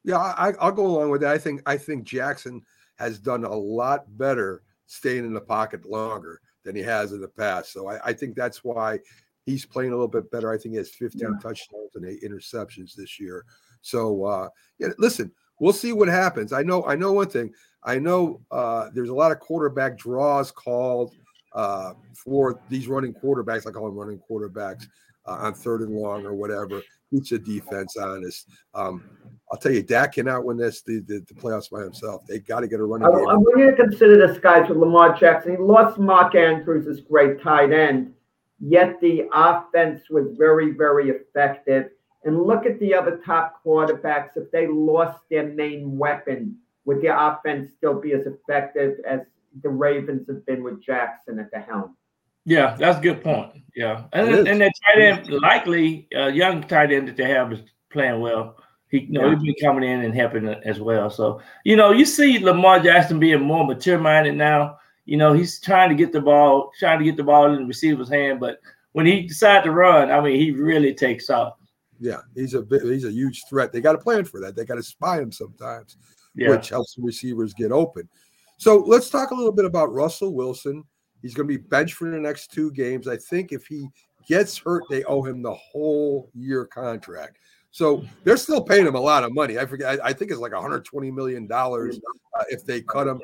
Yeah, 0.04 0.18
I, 0.18 0.54
I'll 0.60 0.72
go 0.72 0.86
along 0.86 1.10
with 1.10 1.20
that. 1.22 1.34
I 1.34 1.38
think 1.38 1.62
I 1.66 1.76
think 1.76 2.04
Jackson 2.04 2.62
has 2.98 3.18
done 3.18 3.44
a 3.44 3.54
lot 3.54 4.04
better 4.18 4.62
staying 4.86 5.24
in 5.24 5.34
the 5.34 5.40
pocket 5.40 5.84
longer 5.86 6.40
than 6.64 6.74
he 6.74 6.82
has 6.82 7.12
in 7.12 7.20
the 7.20 7.28
past. 7.28 7.72
So 7.72 7.88
I, 7.88 7.98
I 8.06 8.12
think 8.12 8.34
that's 8.34 8.64
why 8.64 8.98
he's 9.46 9.64
playing 9.64 9.90
a 9.90 9.94
little 9.94 10.08
bit 10.08 10.30
better. 10.30 10.52
I 10.52 10.58
think 10.58 10.72
he 10.72 10.78
has 10.78 10.90
15 10.90 11.38
touchdowns 11.40 11.94
and 11.94 12.04
eight 12.04 12.22
interceptions 12.22 12.94
this 12.94 13.18
year. 13.18 13.44
So 13.80 14.24
uh, 14.24 14.48
yeah, 14.78 14.88
listen, 14.98 15.32
we'll 15.60 15.72
see 15.72 15.92
what 15.92 16.08
happens. 16.08 16.52
I 16.52 16.62
know 16.62 16.84
I 16.84 16.94
know 16.96 17.12
one 17.12 17.28
thing. 17.28 17.52
I 17.84 17.98
know 17.98 18.40
uh, 18.50 18.90
there's 18.92 19.08
a 19.08 19.14
lot 19.14 19.32
of 19.32 19.40
quarterback 19.40 19.96
draws 19.96 20.50
called 20.50 21.14
uh, 21.54 21.94
for 22.14 22.60
these 22.68 22.88
running 22.88 23.14
quarterbacks. 23.14 23.66
I 23.66 23.70
call 23.70 23.86
them 23.86 23.96
running 23.96 24.20
quarterbacks 24.28 24.86
uh, 25.26 25.32
on 25.32 25.54
third 25.54 25.82
and 25.82 25.94
long 25.94 26.26
or 26.26 26.34
whatever. 26.34 26.82
Keeps 27.10 27.30
the 27.30 27.38
defense 27.38 27.96
honest. 27.96 28.48
Um, 28.74 29.04
I'll 29.50 29.58
tell 29.58 29.72
you, 29.72 29.82
Dak 29.82 30.12
cannot 30.14 30.44
win 30.44 30.58
this 30.58 30.82
the, 30.82 31.00
the, 31.00 31.24
the 31.26 31.34
playoffs 31.34 31.70
by 31.70 31.82
himself. 31.82 32.26
They 32.26 32.38
got 32.38 32.60
to 32.60 32.68
get 32.68 32.80
a 32.80 32.84
running 32.84 33.06
I, 33.08 33.10
game. 33.18 33.28
I 33.28 33.34
want 33.34 33.58
you 33.58 33.70
to 33.70 33.76
consider 33.76 34.26
this, 34.26 34.38
guy 34.38 34.66
to 34.66 34.74
Lamar 34.74 35.16
Jackson. 35.16 35.52
He 35.52 35.58
lost 35.58 35.98
Mark 35.98 36.34
Andrews, 36.34 36.84
this 36.84 37.00
great 37.00 37.40
tight 37.42 37.72
end, 37.72 38.12
yet 38.60 39.00
the 39.00 39.24
offense 39.32 40.02
was 40.10 40.26
very, 40.36 40.72
very 40.72 41.10
effective. 41.10 41.90
And 42.24 42.42
look 42.42 42.66
at 42.66 42.78
the 42.80 42.92
other 42.94 43.20
top 43.24 43.62
quarterbacks. 43.64 44.30
If 44.36 44.50
they 44.50 44.66
lost 44.66 45.20
their 45.30 45.46
main 45.46 45.96
weapon, 45.96 46.56
would 46.84 47.00
their 47.00 47.16
offense 47.16 47.70
still 47.76 47.98
be 48.00 48.12
as 48.12 48.26
effective 48.26 48.98
as 49.08 49.20
the 49.62 49.68
Ravens 49.68 50.26
have 50.28 50.44
been 50.44 50.62
with 50.62 50.82
Jackson 50.82 51.38
at 51.38 51.50
the 51.50 51.60
helm? 51.60 51.96
Yeah, 52.44 52.76
that's 52.78 52.98
a 52.98 53.02
good 53.02 53.22
point. 53.22 53.52
Yeah, 53.76 54.04
and 54.12 54.28
It 54.28 54.38
is. 54.40 54.46
and 54.46 54.60
that 54.60 54.72
tight 54.86 55.02
end 55.02 55.28
likely 55.30 56.08
uh, 56.16 56.26
young 56.26 56.62
tight 56.62 56.92
end 56.92 57.08
that 57.08 57.16
they 57.16 57.28
have 57.28 57.52
is 57.52 57.60
playing 57.90 58.20
well. 58.20 58.56
He, 58.90 59.00
you 59.00 59.12
know, 59.12 59.26
Yeah. 59.28 59.34
he's 59.34 59.42
been 59.42 59.54
coming 59.62 59.88
in 59.88 60.02
and 60.02 60.14
helping 60.14 60.48
as 60.48 60.80
well. 60.80 61.10
So 61.10 61.40
you 61.64 61.76
know, 61.76 61.92
you 61.92 62.04
see 62.04 62.38
Lamar 62.38 62.80
Jackson 62.80 63.18
being 63.18 63.40
more 63.42 63.66
mature 63.66 63.98
minded 63.98 64.36
now. 64.36 64.78
You 65.04 65.16
know, 65.16 65.32
he's 65.32 65.60
trying 65.60 65.88
to 65.88 65.94
get 65.94 66.12
the 66.12 66.20
ball, 66.20 66.70
trying 66.78 66.98
to 66.98 67.04
get 67.04 67.16
the 67.16 67.24
ball 67.24 67.52
in 67.52 67.60
the 67.60 67.66
receiver's 67.66 68.10
hand, 68.10 68.40
but 68.40 68.60
when 68.92 69.06
he 69.06 69.22
decides 69.22 69.64
to 69.64 69.70
run, 69.70 70.10
I 70.10 70.20
mean, 70.20 70.38
he 70.38 70.50
really 70.50 70.94
takes 70.94 71.30
off. 71.30 71.54
Yeah, 72.00 72.20
he's 72.34 72.54
a 72.54 72.62
bit, 72.62 72.82
he's 72.82 73.04
a 73.04 73.10
huge 73.10 73.44
threat. 73.48 73.72
They 73.72 73.80
got 73.80 73.92
to 73.92 73.98
plan 73.98 74.24
for 74.24 74.40
that. 74.40 74.54
They 74.54 74.64
got 74.64 74.76
to 74.76 74.82
spy 74.82 75.20
him 75.20 75.32
sometimes, 75.32 75.96
Yeah, 76.34 76.50
which 76.50 76.68
helps 76.68 76.94
the 76.94 77.02
receivers 77.02 77.54
get 77.54 77.72
open. 77.72 78.08
So 78.56 78.78
let's 78.78 79.08
talk 79.10 79.30
a 79.30 79.34
little 79.34 79.52
bit 79.52 79.64
about 79.64 79.92
Russell 79.92 80.34
Wilson. 80.34 80.84
He's 81.22 81.34
going 81.34 81.48
to 81.48 81.58
be 81.58 81.62
benched 81.62 81.94
for 81.94 82.10
the 82.10 82.18
next 82.18 82.52
two 82.52 82.70
games. 82.72 83.08
I 83.08 83.16
think 83.16 83.52
if 83.52 83.66
he 83.66 83.88
gets 84.28 84.58
hurt, 84.58 84.84
they 84.90 85.04
owe 85.04 85.22
him 85.22 85.42
the 85.42 85.54
whole 85.54 86.30
year 86.34 86.64
contract. 86.66 87.38
So 87.70 88.04
they're 88.24 88.36
still 88.36 88.62
paying 88.62 88.86
him 88.86 88.94
a 88.94 89.00
lot 89.00 89.24
of 89.24 89.34
money. 89.34 89.58
I 89.58 89.66
forget. 89.66 90.00
I, 90.00 90.08
I 90.08 90.12
think 90.12 90.30
it's 90.30 90.40
like 90.40 90.52
120 90.52 91.10
million 91.10 91.46
dollars 91.46 92.00
uh, 92.38 92.44
if 92.48 92.64
they 92.64 92.80
cut 92.80 93.06
him 93.06 93.20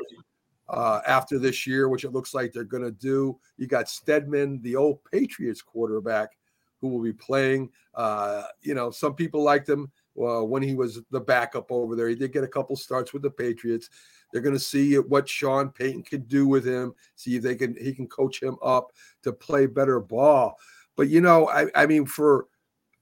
uh, 0.69 1.01
after 1.07 1.39
this 1.39 1.67
year, 1.67 1.89
which 1.89 2.05
it 2.05 2.13
looks 2.13 2.35
like 2.35 2.53
they're 2.53 2.65
going 2.65 2.85
to 2.85 2.91
do. 2.91 3.39
You 3.57 3.67
got 3.67 3.87
Stidham, 3.87 4.63
the 4.63 4.77
old 4.77 4.99
Patriots 5.11 5.63
quarterback, 5.63 6.37
who 6.81 6.89
will 6.89 7.03
be 7.03 7.13
playing. 7.13 7.71
Uh, 7.95 8.45
you 8.63 8.75
know, 8.75 8.91
some 8.91 9.15
people 9.15 9.43
liked 9.43 9.69
him 9.69 9.91
uh, 10.21 10.43
when 10.43 10.63
he 10.63 10.75
was 10.75 11.01
the 11.11 11.21
backup 11.21 11.71
over 11.71 11.97
there. 11.97 12.09
He 12.09 12.15
did 12.15 12.33
get 12.33 12.45
a 12.45 12.49
couple 12.49 12.77
starts 12.77 13.13
with 13.13 13.23
the 13.23 13.31
Patriots. 13.31 13.91
They're 14.33 14.43
going 14.43 14.55
to 14.55 14.61
see 14.61 14.97
what 14.97 15.29
Sean 15.29 15.71
Payton 15.71 16.03
can 16.03 16.23
do 16.23 16.47
with 16.47 16.67
him. 16.67 16.95
See 17.15 17.37
if 17.37 17.43
they 17.43 17.55
can 17.55 17.77
he 17.77 17.93
can 17.93 18.09
coach 18.09 18.43
him 18.43 18.57
up 18.63 18.93
to 19.23 19.33
play 19.33 19.67
better 19.67 20.01
ball. 20.01 20.59
But 20.97 21.09
you 21.09 21.21
know, 21.21 21.49
I, 21.49 21.67
I 21.75 21.87
mean, 21.87 22.07
for 22.07 22.47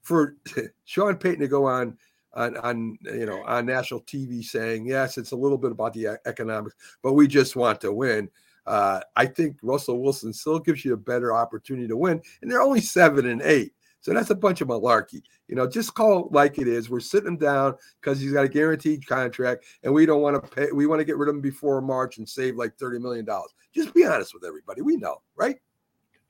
for 0.03 0.35
Sean 0.85 1.15
Payton 1.15 1.39
to 1.39 1.47
go 1.47 1.65
on 1.65 1.97
on 2.33 2.57
on 2.57 2.97
you 3.03 3.25
know 3.25 3.43
on 3.43 3.65
national 3.65 4.01
TV 4.01 4.43
saying 4.43 4.85
yes, 4.85 5.17
it's 5.17 5.31
a 5.31 5.35
little 5.35 5.57
bit 5.57 5.71
about 5.71 5.93
the 5.93 6.19
economics, 6.25 6.75
but 7.01 7.13
we 7.13 7.27
just 7.27 7.55
want 7.55 7.81
to 7.81 7.91
win. 7.91 8.29
Uh, 8.65 9.01
I 9.15 9.25
think 9.25 9.57
Russell 9.61 10.01
Wilson 10.01 10.31
still 10.31 10.59
gives 10.59 10.85
you 10.85 10.93
a 10.93 10.97
better 10.97 11.33
opportunity 11.33 11.87
to 11.87 11.97
win, 11.97 12.21
and 12.41 12.49
they're 12.49 12.61
only 12.61 12.81
seven 12.81 13.27
and 13.27 13.41
eight. 13.41 13.73
So 13.99 14.13
that's 14.13 14.31
a 14.31 14.35
bunch 14.35 14.59
of 14.59 14.67
malarkey. 14.67 15.21
You 15.47 15.55
know, 15.55 15.65
just 15.65 15.93
call 15.93 16.25
it 16.25 16.33
like 16.33 16.59
it 16.59 16.67
is. 16.67 16.89
We're 16.89 16.99
sitting 16.99 17.27
him 17.27 17.37
down 17.37 17.75
because 18.01 18.19
he's 18.19 18.33
got 18.33 18.43
a 18.43 18.49
guaranteed 18.49 19.07
contract, 19.07 19.65
and 19.83 19.93
we 19.93 20.05
don't 20.05 20.21
want 20.21 20.41
to 20.43 20.49
pay. 20.49 20.71
We 20.73 20.87
want 20.87 20.99
to 20.99 21.05
get 21.05 21.17
rid 21.17 21.29
of 21.29 21.35
him 21.35 21.41
before 21.41 21.81
March 21.81 22.17
and 22.17 22.27
save 22.27 22.55
like 22.55 22.75
thirty 22.77 22.99
million 22.99 23.25
dollars. 23.25 23.53
Just 23.73 23.93
be 23.93 24.05
honest 24.05 24.33
with 24.33 24.43
everybody. 24.43 24.81
We 24.81 24.97
know, 24.97 25.21
right? 25.35 25.57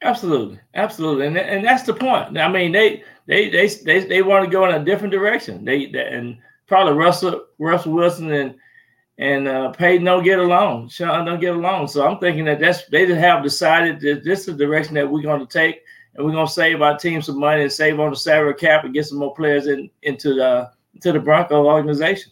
Absolutely, 0.04 0.60
absolutely, 0.76 1.28
and 1.28 1.38
and 1.38 1.66
that's 1.66 1.84
the 1.84 1.94
point. 1.94 2.38
I 2.38 2.48
mean, 2.48 2.72
they 2.72 3.04
they 3.26 3.50
they 3.50 3.68
they, 3.68 4.06
they 4.06 4.22
want 4.22 4.46
to 4.46 4.52
go 4.52 4.66
in 4.68 4.76
a 4.76 4.84
different 4.84 5.12
direction. 5.12 5.66
They, 5.66 5.88
they 5.88 6.06
and 6.06 6.38
probably 6.68 6.94
Russell 6.94 7.46
Russell 7.58 7.94
Wilson 7.94 8.32
and 8.32 8.56
and 9.18 9.48
uh, 9.48 9.72
Payton 9.72 10.06
don't 10.06 10.24
get 10.24 10.40
along. 10.40 10.90
Sean 10.90 11.26
don't 11.26 11.40
get 11.40 11.56
along. 11.56 11.88
So 11.88 12.06
I'm 12.06 12.20
thinking 12.20 12.46
that 12.46 12.60
that's 12.60 12.86
they 12.88 13.06
just 13.06 13.20
have 13.20 13.44
decided 13.44 14.00
that 14.02 14.24
this 14.24 14.42
is 14.48 14.58
the 14.58 14.66
direction 14.66 14.96
that 14.96 15.10
we're 15.10 15.22
going 15.22 15.46
to 15.46 15.52
take, 15.52 15.82
and 16.16 16.26
we're 16.26 16.32
going 16.32 16.48
to 16.48 16.52
save 16.52 16.82
our 16.82 16.98
team 16.98 17.22
some 17.22 17.40
money 17.40 17.64
and 17.64 17.72
save 17.72 18.00
on 18.00 18.10
the 18.10 18.16
salary 18.16 18.56
cap 18.56 18.84
and 18.84 18.94
get 18.94 19.06
some 19.06 19.20
more 19.20 19.34
players 19.34 19.68
in 19.68 19.90
into 20.02 20.34
the 20.34 20.72
into 20.96 21.12
the 21.12 21.20
Bronco 21.20 21.66
organization. 21.66 22.32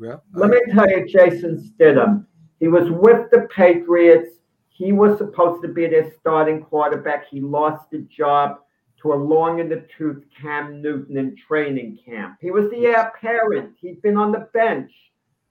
Yeah. 0.00 0.16
Let 0.32 0.50
me 0.50 0.60
tell 0.72 0.88
you, 0.90 1.06
Jason 1.06 1.72
Stidham. 1.78 2.26
He 2.60 2.68
was 2.68 2.90
with 2.90 3.30
the 3.30 3.48
Patriots. 3.54 4.30
He 4.74 4.90
was 4.90 5.18
supposed 5.18 5.62
to 5.62 5.68
be 5.68 5.86
their 5.86 6.12
starting 6.18 6.60
quarterback. 6.60 7.28
He 7.28 7.40
lost 7.40 7.88
the 7.92 7.98
job 7.98 8.58
to 9.00 9.12
a 9.12 9.14
long 9.14 9.60
in 9.60 9.68
the 9.68 9.86
tooth 9.96 10.24
Cam 10.40 10.82
Newton 10.82 11.16
in 11.16 11.36
training 11.36 12.00
camp. 12.04 12.38
He 12.40 12.50
was 12.50 12.68
the 12.70 12.86
heir 12.86 13.12
apparent. 13.14 13.76
He'd 13.80 14.02
been 14.02 14.16
on 14.16 14.32
the 14.32 14.48
bench. 14.52 14.90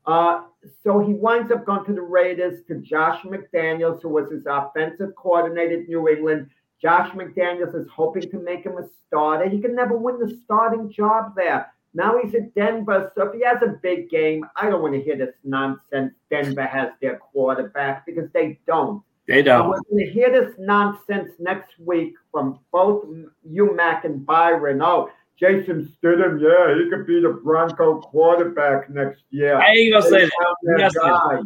Uh, 0.06 0.42
so 0.84 1.00
he 1.00 1.14
winds 1.14 1.54
up 1.54 1.66
going 1.66 1.86
to 1.86 1.94
the 1.94 2.02
Raiders 2.02 2.66
to 2.68 2.76
Josh 2.76 3.22
McDaniels, 3.24 4.02
who 4.02 4.10
was 4.10 4.30
his 4.30 4.46
offensive 4.46 5.16
coordinator 5.16 5.80
at 5.82 5.88
New 5.88 6.10
England. 6.10 6.50
Josh 6.82 7.10
McDaniels 7.12 7.80
is 7.80 7.88
hoping 7.88 8.30
to 8.30 8.40
make 8.40 8.66
him 8.66 8.78
a 8.78 8.90
starter. 9.08 9.48
He 9.48 9.62
can 9.62 9.74
never 9.74 9.96
win 9.96 10.20
the 10.20 10.38
starting 10.44 10.92
job 10.92 11.34
there. 11.38 11.72
Now 11.94 12.20
he's 12.22 12.36
at 12.36 12.54
Denver. 12.56 13.10
So 13.16 13.30
if 13.30 13.36
he 13.36 13.46
has 13.46 13.62
a 13.62 13.80
big 13.82 14.10
game, 14.10 14.46
I 14.58 14.70
don't 14.70 14.82
want 14.82 14.96
to 14.96 15.02
hear 15.02 15.16
this 15.16 15.36
nonsense. 15.46 16.14
Denver 16.30 16.66
has 16.66 16.90
their 17.02 17.20
quarterback 17.20 18.06
because 18.06 18.30
they 18.34 18.60
don't. 18.68 19.02
They 19.28 19.42
don't. 19.42 19.70
We're 19.70 19.80
going 19.90 20.06
to 20.06 20.12
hear 20.12 20.30
this 20.32 20.54
nonsense 20.60 21.32
next 21.40 21.72
week 21.80 22.14
from 22.32 22.60
both 22.72 23.06
you, 23.50 23.74
Mac, 23.76 24.04
and 24.06 24.26
Byron. 24.26 24.82
Oh, 24.82 25.10
Jason 25.40 25.92
Stidham, 26.04 26.40
yeah, 26.42 26.76
he 26.84 26.90
could 26.90 27.08
be 27.08 27.22
the 27.22 27.40
Bronco 27.44 28.02
quarterback 28.02 28.90
next 28.90 29.24
year. 29.32 29.58
I 29.58 29.72
ain't 29.72 29.94
gonna 29.94 30.10
say 30.10 30.26
that. 30.26 30.94
guy. 30.94 31.40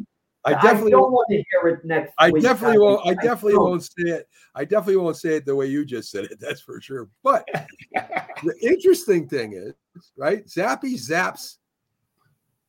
I 0.46 0.54
definitely 0.62 0.92
don't 0.92 1.12
want 1.12 1.28
to 1.30 1.36
hear 1.36 1.70
it 1.70 1.84
next 1.86 2.14
I 2.18 2.30
week. 2.32 2.44
definitely 2.44 2.80
won't. 2.80 3.06
I 3.08 3.14
definitely 3.16 3.54
don't. 3.54 3.70
won't 3.70 3.84
say 3.84 3.92
it. 4.12 4.28
I 4.56 4.66
definitely 4.66 4.98
won't 4.98 5.18
say 5.18 5.36
it 5.36 5.46
the 5.46 5.56
way 5.56 5.66
you 5.68 5.86
just 5.86 6.10
said 6.12 6.26
it. 6.26 6.38
That's 6.40 6.62
for 6.62 6.80
sure. 6.82 7.10
But 7.24 7.48
the 7.94 8.56
interesting 8.62 9.28
thing 9.28 9.54
is, 9.54 9.74
right? 10.18 10.46
Zappe 10.46 10.84
zaps, 10.96 11.58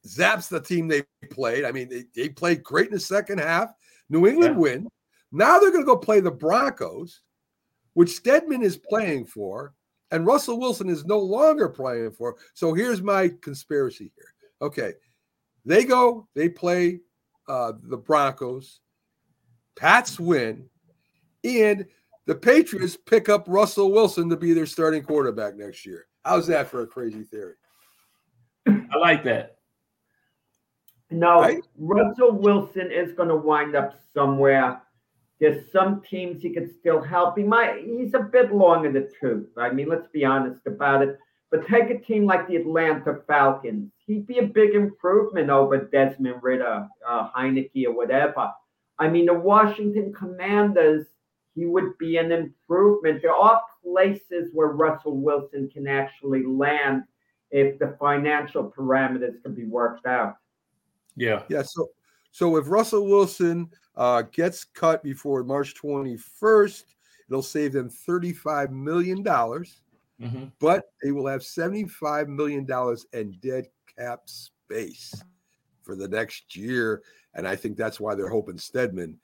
zaps 0.06 0.48
the 0.48 0.60
team 0.60 0.88
they 0.88 1.02
played. 1.30 1.64
I 1.64 1.72
mean, 1.72 1.88
they, 1.88 2.04
they 2.14 2.28
played 2.28 2.62
great 2.62 2.88
in 2.88 2.94
the 2.94 3.00
second 3.00 3.38
half. 3.38 3.70
New 4.08 4.26
England 4.26 4.54
Yeah. 4.54 4.60
win. 4.60 4.88
Now 5.32 5.58
they're 5.58 5.70
going 5.70 5.82
to 5.82 5.86
go 5.86 5.96
play 5.96 6.20
the 6.20 6.30
Broncos, 6.30 7.20
which 7.94 8.22
Stidham 8.22 8.62
is 8.62 8.76
playing 8.76 9.26
for, 9.26 9.74
and 10.10 10.26
Russell 10.26 10.58
Wilson 10.58 10.88
is 10.88 11.04
no 11.04 11.18
longer 11.18 11.68
playing 11.68 12.12
for. 12.12 12.36
So 12.54 12.72
here's 12.72 13.02
my 13.02 13.30
conspiracy 13.42 14.12
here. 14.14 14.34
Okay, 14.62 14.94
they 15.64 15.84
go, 15.84 16.26
they 16.34 16.48
play 16.48 17.00
uh, 17.48 17.72
the 17.82 17.96
Broncos. 17.96 18.80
Pats 19.76 20.18
win, 20.18 20.68
and 21.44 21.86
the 22.26 22.34
Patriots 22.34 22.96
pick 22.96 23.28
up 23.28 23.44
Russell 23.46 23.92
Wilson 23.92 24.28
to 24.30 24.36
be 24.36 24.52
their 24.52 24.66
starting 24.66 25.02
quarterback 25.02 25.56
next 25.56 25.86
year. 25.86 26.06
How's 26.24 26.46
that 26.48 26.68
for 26.68 26.82
a 26.82 26.86
crazy 26.86 27.22
theory? 27.22 27.54
I 28.66 28.98
like 28.98 29.22
that. 29.24 29.58
No, 31.10 31.40
Right? 31.40 31.64
Russell 31.78 32.32
Wilson 32.32 32.90
is 32.92 33.12
going 33.12 33.30
to 33.30 33.36
wind 33.36 33.74
up 33.74 33.94
somewhere. 34.12 34.82
There's 35.40 35.70
some 35.72 36.02
teams 36.02 36.42
he 36.42 36.50
could 36.50 36.70
still 36.80 37.00
help. 37.00 37.38
He 37.38 37.44
might. 37.44 37.84
He's 37.84 38.14
a 38.14 38.20
bit 38.20 38.52
long 38.52 38.84
in 38.86 38.92
the 38.92 39.08
tooth. 39.20 39.46
I 39.56 39.70
mean, 39.70 39.88
let's 39.88 40.08
be 40.08 40.24
honest 40.24 40.66
about 40.66 41.02
it. 41.02 41.18
But 41.50 41.66
take 41.66 41.90
a 41.90 41.98
team 41.98 42.26
like 42.26 42.46
the 42.48 42.56
Atlanta 42.56 43.20
Falcons. 43.26 43.90
He'd 44.06 44.26
be 44.26 44.38
a 44.38 44.42
big 44.42 44.74
improvement 44.74 45.48
over 45.48 45.78
Desmond 45.78 46.42
Ridder, 46.42 46.88
uh, 47.06 47.30
Heinicke, 47.30 47.86
or 47.86 47.92
whatever. 47.92 48.50
I 48.98 49.08
mean, 49.08 49.26
the 49.26 49.34
Washington 49.34 50.12
Commanders. 50.12 51.06
He 51.54 51.64
would 51.66 51.98
be 51.98 52.18
an 52.18 52.30
improvement. 52.30 53.20
There 53.20 53.34
are 53.34 53.60
places 53.82 54.50
where 54.52 54.68
Russell 54.68 55.16
Wilson 55.16 55.68
can 55.68 55.88
actually 55.88 56.46
land 56.46 57.02
if 57.50 57.78
the 57.80 57.96
financial 57.98 58.72
parameters 58.76 59.42
can 59.42 59.54
be 59.54 59.64
worked 59.64 60.06
out. 60.06 60.36
Yeah. 61.16 61.42
Yeah. 61.48 61.62
So, 61.62 61.88
so 62.38 62.56
if 62.56 62.70
Russell 62.70 63.04
Wilson 63.04 63.68
uh, 63.96 64.22
gets 64.30 64.62
cut 64.62 65.02
before 65.02 65.42
March 65.42 65.74
21st, 65.74 66.84
it'll 67.28 67.42
save 67.42 67.72
them 67.72 67.88
35 67.90 68.70
million 68.70 69.24
dollars, 69.24 69.80
hmm 70.20 70.44
but 70.60 70.92
they 71.02 71.10
will 71.10 71.26
have 71.26 71.42
75 71.42 72.28
million 72.28 72.64
dollars 72.64 73.06
in 73.12 73.36
dead 73.42 73.66
cap 73.96 74.20
space 74.26 75.20
for 75.82 75.96
the 75.96 76.06
next 76.06 76.54
year, 76.54 77.02
and 77.34 77.44
I 77.48 77.56
think 77.56 77.76
that's 77.76 77.98
why 77.98 78.14
they're 78.14 78.28
hoping 78.28 78.56
Stidham 78.56 79.16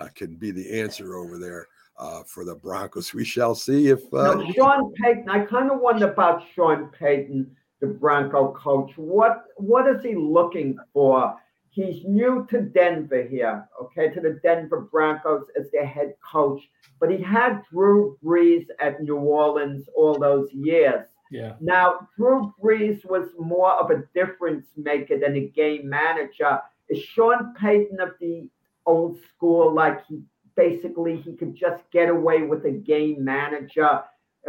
uh, 0.00 0.08
can 0.16 0.34
be 0.34 0.50
the 0.50 0.80
answer 0.80 1.14
over 1.14 1.38
there 1.38 1.68
uh, 1.98 2.24
for 2.24 2.44
the 2.44 2.56
Broncos. 2.56 3.14
We 3.14 3.24
shall 3.24 3.54
see 3.54 3.90
if. 3.90 4.12
Uh, 4.12 4.34
Now, 4.34 4.52
Sean 4.52 4.92
Payton, 4.94 5.28
I 5.28 5.44
kind 5.44 5.70
of 5.70 5.78
wonder 5.78 6.10
about 6.10 6.42
Sean 6.56 6.88
Payton, 6.88 7.48
the 7.78 7.86
Bronco 7.86 8.52
coach. 8.54 8.90
What 8.96 9.44
what 9.56 9.86
is 9.86 10.02
he 10.02 10.16
looking 10.16 10.76
for? 10.92 11.36
He's 11.76 12.06
new 12.06 12.46
to 12.48 12.62
Denver 12.62 13.22
here, 13.22 13.68
okay, 13.82 14.08
to 14.08 14.18
the 14.18 14.40
Denver 14.42 14.88
Broncos 14.90 15.44
as 15.60 15.70
their 15.70 15.84
head 15.84 16.14
coach. 16.32 16.62
But 16.98 17.10
he 17.10 17.22
had 17.22 17.64
Drew 17.70 18.16
Brees 18.24 18.66
at 18.80 19.02
New 19.02 19.18
Orleans 19.18 19.86
all 19.94 20.18
those 20.18 20.50
years. 20.54 21.04
Yeah. 21.30 21.52
Now, 21.60 22.08
Drew 22.16 22.54
Brees 22.62 23.04
was 23.04 23.28
more 23.38 23.72
of 23.72 23.90
a 23.90 24.04
difference 24.14 24.64
maker 24.78 25.18
than 25.18 25.36
a 25.36 25.48
game 25.48 25.86
manager. 25.86 26.60
Is 26.88 27.02
Sean 27.02 27.52
Payton 27.60 28.00
of 28.00 28.12
the 28.20 28.48
old 28.86 29.18
school, 29.28 29.74
like 29.74 30.06
he 30.06 30.22
basically 30.56 31.18
he 31.18 31.34
could 31.34 31.54
just 31.54 31.82
get 31.90 32.08
away 32.08 32.40
with 32.40 32.64
a 32.64 32.70
game 32.70 33.22
manager, 33.22 34.00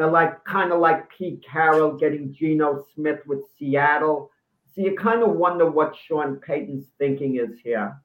uh, 0.01 0.09
like 0.09 0.45
kind 0.45 0.71
of 0.71 0.79
like 0.79 1.09
Pete 1.09 1.43
Carroll 1.43 1.97
getting 1.97 2.33
Geno 2.33 2.85
Smith 2.95 3.19
with 3.27 3.41
Seattle. 3.59 4.31
So 4.77 4.83
you 4.83 4.95
kind 4.95 5.23
of 5.23 5.31
wonder 5.31 5.69
what 5.69 5.95
Sean 5.95 6.35
Payton's 6.35 6.85
thinking 6.99 7.37
is 7.37 7.59
here. 7.63 7.99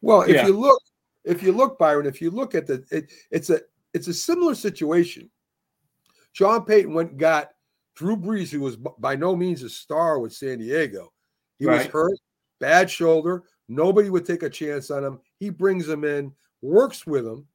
Well, 0.00 0.22
if 0.22 0.30
Yeah. 0.30 0.46
you 0.46 0.58
look, 0.58 0.82
if 1.24 1.42
you 1.44 1.52
look, 1.52 1.78
Byron, 1.78 2.06
if 2.06 2.20
you 2.20 2.30
look 2.30 2.56
at 2.56 2.66
the, 2.66 2.84
it, 2.90 3.12
it's 3.30 3.50
a 3.50 3.60
it's 3.94 4.08
a 4.08 4.14
similar 4.14 4.54
situation. 4.54 5.30
Sean 6.32 6.64
Payton 6.64 6.92
went 6.92 7.10
and 7.10 7.20
got 7.20 7.50
Drew 7.94 8.16
Brees, 8.16 8.50
who 8.50 8.60
was 8.60 8.76
by 8.76 9.14
no 9.14 9.36
means 9.36 9.62
a 9.62 9.70
star 9.70 10.18
with 10.18 10.32
San 10.32 10.58
Diego. 10.58 11.12
He 11.58 11.66
was 11.66 11.86
hurt, 11.86 12.18
bad 12.58 12.90
shoulder. 12.90 13.44
Nobody 13.68 14.10
would 14.10 14.24
take 14.24 14.42
a 14.42 14.50
chance 14.50 14.90
on 14.90 15.04
him. 15.04 15.20
He 15.38 15.50
brings 15.50 15.88
him 15.88 16.04
in, 16.04 16.32
works 16.62 17.06
with 17.06 17.26
him, 17.26 17.46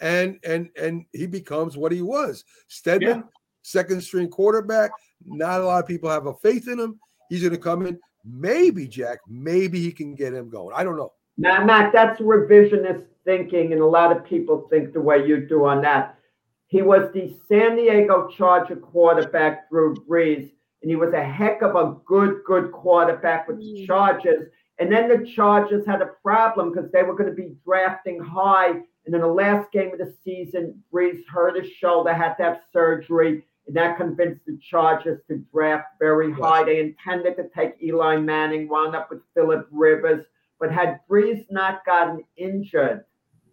and 0.00 0.38
and 0.44 0.70
and 0.76 1.06
he 1.12 1.26
becomes 1.26 1.76
what 1.76 1.90
he 1.90 2.02
was. 2.02 2.44
Stidham, 2.68 3.28
second 3.62 4.02
string 4.02 4.28
quarterback. 4.28 4.92
Not 5.24 5.60
a 5.60 5.64
lot 5.64 5.82
of 5.82 5.88
people 5.88 6.08
have 6.10 6.26
a 6.26 6.34
faith 6.34 6.68
in 6.68 6.78
him. 6.78 7.00
He's 7.28 7.42
going 7.42 7.52
to 7.52 7.58
come 7.58 7.86
in. 7.86 7.98
Maybe 8.24 8.86
Jack. 8.86 9.18
Maybe 9.28 9.80
he 9.80 9.92
can 9.92 10.14
get 10.14 10.34
him 10.34 10.50
going. 10.50 10.74
I 10.74 10.84
don't 10.84 10.96
know. 10.96 11.12
Now, 11.36 11.64
Matt, 11.64 11.92
that's 11.92 12.20
revisionist 12.20 13.04
thinking, 13.24 13.72
and 13.72 13.80
a 13.80 13.86
lot 13.86 14.14
of 14.14 14.24
people 14.24 14.66
think 14.70 14.92
the 14.92 15.00
way 15.00 15.24
you 15.26 15.46
do 15.46 15.64
on 15.64 15.82
that. 15.82 16.18
He 16.66 16.82
was 16.82 17.10
the 17.12 17.34
San 17.48 17.76
Diego 17.76 18.28
Charger 18.28 18.76
quarterback, 18.76 19.70
Drew 19.70 19.94
Brees, 19.94 20.50
and 20.82 20.90
he 20.90 20.96
was 20.96 21.12
a 21.12 21.22
heck 21.22 21.62
of 21.62 21.76
a 21.76 21.96
good, 22.04 22.40
good 22.46 22.72
quarterback 22.72 23.48
with 23.48 23.58
the 23.58 23.82
mm. 23.82 23.86
Chargers. 23.86 24.48
And 24.78 24.92
then 24.92 25.08
the 25.08 25.26
Chargers 25.26 25.86
had 25.86 26.02
a 26.02 26.10
problem 26.22 26.72
because 26.72 26.90
they 26.92 27.02
were 27.02 27.14
going 27.14 27.30
to 27.30 27.34
be 27.34 27.56
drafting 27.64 28.20
high. 28.20 28.70
And 29.06 29.14
in 29.14 29.20
the 29.20 29.26
last 29.26 29.72
game 29.72 29.92
of 29.92 29.98
the 29.98 30.14
season, 30.24 30.82
Brees 30.92 31.22
hurt 31.26 31.56
his 31.56 31.72
shoulder, 31.72 32.12
had 32.12 32.34
to 32.34 32.42
have 32.44 32.60
surgery, 32.72 33.44
and 33.68 33.76
that 33.76 33.98
convinced 33.98 34.40
the 34.46 34.58
Chargers 34.70 35.20
to 35.28 35.44
draft 35.52 35.88
very 36.00 36.32
high. 36.32 36.64
They 36.64 36.80
intended 36.80 37.36
to 37.36 37.50
take 37.54 37.74
Eli 37.82 38.16
Manning, 38.16 38.66
wound 38.66 38.96
up 38.96 39.10
with 39.10 39.20
Philip 39.34 39.68
Rivers. 39.70 40.24
But 40.58 40.72
had 40.72 41.00
Brees 41.08 41.44
not 41.50 41.84
gotten 41.84 42.24
injured, 42.36 43.04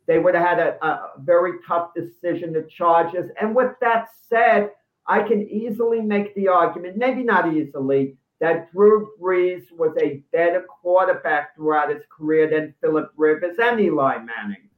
they 0.08 0.18
would 0.18 0.34
have 0.34 0.58
had 0.58 0.60
a, 0.60 0.86
a 0.86 1.12
very 1.20 1.60
tough 1.68 1.92
decision, 1.94 2.54
the 2.54 2.64
Chargers. 2.64 3.30
And 3.40 3.54
with 3.54 3.74
that 3.82 4.08
said, 4.28 4.72
I 5.06 5.22
can 5.22 5.48
easily 5.50 6.02
make 6.02 6.34
the 6.34 6.48
argument, 6.48 6.98
maybe 6.98 7.22
not 7.22 7.54
easily, 7.54 8.18
that 8.40 8.72
Drew 8.72 9.10
Brees 9.22 9.66
was 9.72 9.96
a 10.02 10.24
better 10.32 10.66
quarterback 10.82 11.56
throughout 11.56 11.94
his 11.94 12.04
career 12.10 12.50
than 12.50 12.74
Philip 12.82 13.12
Rivers 13.18 13.58
and 13.62 13.80
Eli 13.80 14.18
Manning. 14.18 14.70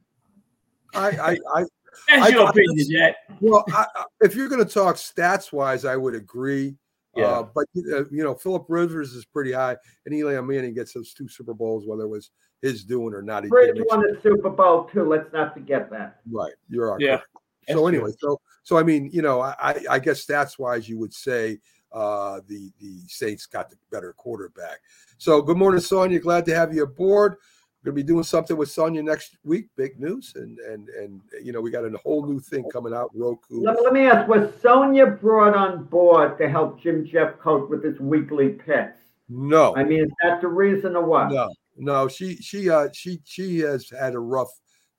I 0.94 1.10
I, 1.10 1.60
I 1.60 1.64
That's 2.08 2.22
I 2.22 2.28
your 2.28 2.48
opinion, 2.48 2.76
this- 2.76 2.88
Jack. 2.88 3.16
Well, 3.40 3.64
I, 3.72 3.86
I- 3.96 4.04
if 4.20 4.34
you're 4.34 4.48
going 4.48 4.64
to 4.64 4.72
talk 4.72 4.96
stats 4.96 5.52
wise, 5.52 5.84
I 5.84 5.96
would 5.96 6.14
agree. 6.14 6.76
Yeah. 7.16 7.24
Uh, 7.24 7.42
but 7.54 7.64
uh, 7.92 8.04
you 8.10 8.22
know, 8.22 8.34
Philip 8.34 8.66
Rivers 8.68 9.14
is 9.14 9.24
pretty 9.24 9.50
high, 9.52 9.76
and 10.06 10.14
Eli 10.14 10.40
Manning 10.40 10.74
gets 10.74 10.92
those 10.92 11.12
two 11.12 11.26
Super 11.28 11.54
Bowls, 11.54 11.86
whether 11.86 12.04
it 12.04 12.08
was 12.08 12.30
his 12.62 12.84
doing 12.84 13.12
or 13.14 13.22
not. 13.22 13.44
He 13.44 13.50
Brees 13.50 13.66
did 13.66 13.78
make 13.78 13.90
won 13.90 14.04
a 14.08 14.20
Super 14.22 14.50
Bowl 14.50 14.84
too. 14.84 15.04
Let's 15.04 15.32
not 15.32 15.54
forget 15.54 15.90
that. 15.90 16.20
Right, 16.30 16.52
you're 16.68 16.92
right. 16.92 17.00
Yeah. 17.00 17.20
So 17.68 17.74
That's 17.74 17.88
anyway, 17.88 18.12
so 18.20 18.40
so 18.62 18.76
I 18.78 18.82
mean, 18.82 19.10
you 19.12 19.22
know, 19.22 19.40
I 19.40 19.54
I- 19.58 19.84
I 19.90 19.98
guess 19.98 20.24
stats 20.24 20.58
wise, 20.58 20.88
you 20.88 20.98
would 20.98 21.12
say 21.12 21.58
uh, 21.90 22.40
the 22.46 22.70
the 22.80 23.00
Saints 23.08 23.46
got 23.46 23.68
the 23.70 23.76
better 23.90 24.12
quarterback. 24.12 24.78
So 25.16 25.42
good 25.42 25.56
morning, 25.56 25.80
Sonia. 25.80 26.20
Glad 26.20 26.44
to 26.46 26.54
have 26.54 26.72
you 26.74 26.84
aboard. 26.84 27.36
We're 27.82 27.92
gonna 27.92 27.96
be 27.96 28.02
doing 28.02 28.24
something 28.24 28.56
with 28.56 28.70
Sonia 28.70 29.02
next 29.02 29.36
week. 29.44 29.68
Big 29.76 30.00
news, 30.00 30.32
and 30.34 30.58
and 30.58 30.88
and 30.88 31.20
you 31.42 31.52
know, 31.52 31.60
we 31.60 31.70
got 31.70 31.84
a 31.84 31.96
whole 31.98 32.26
new 32.26 32.40
thing 32.40 32.64
coming 32.72 32.92
out. 32.92 33.10
Roku. 33.14 33.60
Let, 33.62 33.80
let 33.82 33.92
me 33.92 34.06
ask, 34.06 34.28
was 34.28 34.52
Sonia 34.60 35.06
brought 35.06 35.54
on 35.54 35.84
board 35.84 36.38
to 36.38 36.48
help 36.48 36.80
Jim 36.80 37.06
Jeffcoat 37.06 37.68
with 37.70 37.84
his 37.84 38.00
weekly 38.00 38.50
picks? 38.50 38.98
No, 39.28 39.76
I 39.76 39.84
mean, 39.84 40.04
is 40.04 40.10
that 40.22 40.40
the 40.40 40.48
reason 40.48 40.96
or 40.96 41.04
what? 41.04 41.30
no, 41.30 41.48
no. 41.76 42.08
She 42.08 42.36
she 42.36 42.68
uh 42.68 42.88
she 42.92 43.20
she 43.24 43.60
has 43.60 43.88
had 43.90 44.14
a 44.14 44.20
rough 44.20 44.50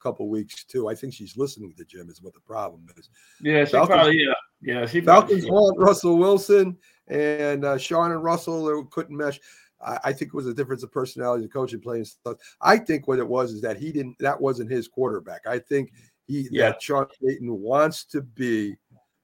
couple 0.02 0.30
weeks 0.30 0.64
too. 0.64 0.88
I 0.88 0.96
think 0.96 1.14
she's 1.14 1.36
listening 1.36 1.74
to 1.78 1.84
Jim. 1.84 2.10
Is 2.10 2.22
what 2.22 2.34
the 2.34 2.40
problem 2.40 2.88
is. 2.98 3.10
Yeah, 3.42 3.66
she 3.66 3.72
Falcons- 3.72 3.96
probably 3.96 4.18
yeah. 4.20 4.34
Yeah, 4.62 4.86
she 4.86 5.02
Falcons 5.02 5.46
probably, 5.46 5.52
want 5.52 5.80
Russell 5.80 6.18
Wilson 6.18 6.78
and 7.08 7.66
uh, 7.66 7.78
Sean 7.78 8.12
and 8.12 8.24
Russell 8.24 8.66
they 8.66 8.88
couldn't 8.92 9.16
mesh. 9.18 9.40
I, 9.82 10.00
I 10.06 10.14
think 10.14 10.30
it 10.30 10.34
was 10.34 10.48
a 10.48 10.54
difference 10.54 10.84
of 10.84 10.92
personality, 10.92 11.44
the 11.44 11.50
coach 11.50 11.74
and 11.74 11.82
playing 11.82 12.06
stuff. 12.06 12.38
I 12.62 12.78
think 12.78 13.08
what 13.08 13.20
it 13.20 13.28
was 13.28 13.52
is 13.52 13.62
that 13.62 13.78
he 13.78 13.92
didn't. 13.92 14.18
That 14.20 14.40
wasn't 14.40 14.72
his 14.72 14.88
quarterback. 14.88 15.42
I 15.48 15.60
think 15.60 15.92
he 16.28 16.48
Yeah. 16.52 16.70
that 16.72 16.82
Sean 16.82 17.06
Payton 17.22 17.52
wants 17.60 18.04
to 18.06 18.22
be 18.22 18.78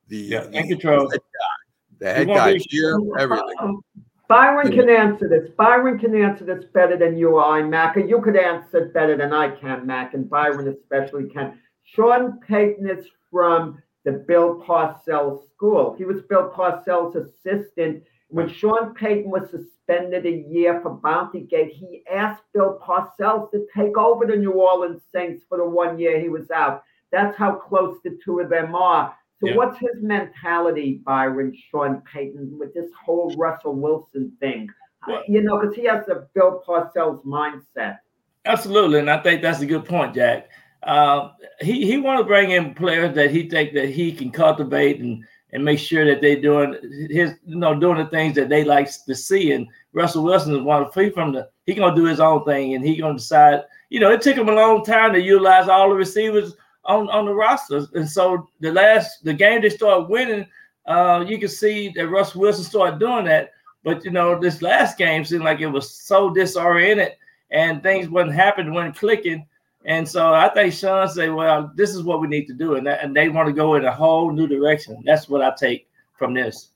the 0.07 0.17
Yeah, 0.17 0.43
the, 0.45 0.57
in 0.59 0.67
control. 0.67 1.07
the 1.07 1.13
head 1.13 1.21
guy, 1.21 1.99
the 1.99 2.13
head 2.13 2.27
guy, 2.27 2.53
be- 2.53 2.59
cheer 2.69 2.99
everything. 3.17 3.55
Um, 3.59 3.81
Byron 4.27 4.71
can 4.71 4.89
answer 4.89 5.29
this. 5.29 5.49
Byron 5.55 5.99
can 5.99 6.15
answer 6.15 6.45
this 6.45 6.65
better 6.73 6.97
than 6.97 7.15
you 7.15 7.35
or 7.35 7.43
I, 7.45 7.61
Mac. 7.61 7.95
And 7.97 8.09
you 8.09 8.19
could 8.21 8.35
answer 8.35 8.77
it 8.79 8.93
better 8.93 9.15
than 9.15 9.31
I 9.33 9.49
can, 9.51 9.85
Mac, 9.85 10.15
and 10.15 10.27
Byron 10.27 10.67
especially 10.67 11.29
can. 11.29 11.59
Sean 11.83 12.39
Payton 12.39 12.89
is 12.89 13.05
from 13.31 13.79
the 14.03 14.13
Bill 14.13 14.63
Parcells 14.65 15.47
School. 15.51 15.93
He 15.95 16.05
was 16.05 16.23
Bill 16.23 16.49
Parcells' 16.55 17.15
assistant. 17.15 18.03
When 18.29 18.49
Sean 18.49 18.93
Payton 18.95 19.29
was 19.29 19.49
suspended 19.51 20.25
a 20.25 20.31
year 20.31 20.81
for 20.81 20.97
Bountygate, 20.97 21.71
he 21.71 22.03
asked 22.11 22.43
Bill 22.53 22.79
Parcells 22.83 23.51
to 23.51 23.67
take 23.75 23.97
over 23.97 24.25
the 24.25 24.35
New 24.35 24.53
Orleans 24.53 25.01
Saints 25.13 25.43
for 25.47 25.57
the 25.57 25.65
one 25.65 25.99
year 25.99 26.19
he 26.19 26.29
was 26.29 26.49
out. 26.51 26.83
That's 27.11 27.37
how 27.37 27.53
close 27.53 27.97
the 28.03 28.17
two 28.23 28.39
of 28.39 28.49
them 28.49 28.75
are. 28.75 29.15
So 29.39 29.49
Yeah. 29.49 29.57
what's 29.57 29.77
his 29.77 30.01
mentality, 30.01 31.01
Byron, 31.05 31.55
Sean 31.69 32.01
Payton, 32.01 32.57
with 32.57 32.73
this 32.73 32.91
whole 32.93 33.35
Russell 33.37 33.75
Wilson 33.75 34.31
thing? 34.39 34.69
Well- 35.07 35.23
you 35.27 35.41
know, 35.41 35.59
because 35.59 35.75
he 35.75 35.83
has 35.85 36.05
the 36.07 36.27
Bill 36.33 36.63
Parcells 36.65 37.23
mindset. 37.23 37.99
Absolutely, 38.45 38.99
and 38.99 39.09
I 39.09 39.17
think 39.21 39.41
that's 39.41 39.61
a 39.61 39.65
good 39.65 39.85
point, 39.85 40.15
Jack. 40.15 40.49
Uh, 40.83 41.31
he 41.61 41.85
he 41.85 41.97
want 41.97 42.19
to 42.19 42.23
bring 42.23 42.51
in 42.51 42.75
players 42.75 43.15
that 43.15 43.31
he 43.31 43.49
think 43.49 43.73
that 43.73 43.89
he 43.89 44.11
can 44.11 44.31
cultivate 44.31 44.99
and 44.99 45.25
and 45.55 45.63
make 45.63 45.79
sure 45.79 46.05
that 46.05 46.19
they're 46.19 46.41
doing 46.41 46.73
his 47.09 47.35
you 47.45 47.55
know 47.55 47.73
doing 47.73 47.97
the 47.97 48.05
things 48.07 48.35
that 48.35 48.49
they 48.49 48.65
like 48.65 48.89
to 49.05 49.15
see. 49.15 49.53
And 49.53 49.65
Russell 49.93 50.25
Wilson 50.25 50.53
is 50.53 50.61
one 50.61 50.83
of 50.83 50.93
he 50.93 51.09
from 51.09 51.31
the 51.31 51.49
he 51.65 51.73
gonna 51.73 51.95
do 51.95 52.03
his 52.03 52.19
own 52.19 52.43
thing 52.43 52.75
and 52.75 52.85
he 52.85 52.97
gonna 52.97 53.17
decide. 53.17 53.61
You 53.89 54.01
know, 54.01 54.11
it 54.11 54.21
took 54.21 54.35
him 54.35 54.49
a 54.49 54.53
long 54.53 54.83
time 54.83 55.13
to 55.13 55.21
utilize 55.21 55.69
all 55.69 55.89
the 55.89 55.95
receivers 55.95 56.55
on 56.83 57.09
on 57.09 57.25
the 57.25 57.33
rosters, 57.33 57.87
and 57.93 58.07
so 58.07 58.49
the 58.59 58.73
last 58.73 59.23
the 59.23 59.33
game 59.33 59.61
they 59.61 59.69
started 59.69 60.09
winning, 60.09 60.45
uh, 60.87 61.23
you 61.25 61.39
can 61.39 61.47
see 61.47 61.89
that 61.95 62.09
Russell 62.09 62.41
Wilson 62.41 62.65
started 62.65 62.99
doing 62.99 63.23
that. 63.25 63.51
But 63.85 64.03
you 64.03 64.11
know, 64.11 64.37
this 64.37 64.61
last 64.61 64.97
game 64.97 65.23
seemed 65.23 65.45
like 65.45 65.61
it 65.61 65.67
was 65.67 65.89
so 65.89 66.31
disoriented 66.31 67.13
and 67.49 67.81
things 67.81 68.09
wasn't 68.09 68.35
happening, 68.35 68.73
wasn't 68.73 68.97
clicking. 68.97 69.47
And 69.85 70.07
so 70.07 70.33
I 70.33 70.49
think 70.49 70.73
Sean 70.73 71.07
said, 71.07 71.31
"Well, 71.31 71.71
this 71.75 71.93
is 71.93 72.03
what 72.03 72.19
we 72.19 72.27
need 72.27 72.47
to 72.47 72.53
do," 72.53 72.75
and 72.75 72.85
that, 72.87 73.03
and 73.03 73.15
they 73.15 73.29
want 73.29 73.47
to 73.47 73.53
go 73.53 73.75
in 73.75 73.85
a 73.85 73.93
whole 73.93 74.31
new 74.31 74.47
direction. 74.47 75.01
That's 75.05 75.29
what 75.29 75.41
I 75.41 75.53
take 75.57 75.87
from 76.17 76.33
this. 76.33 76.71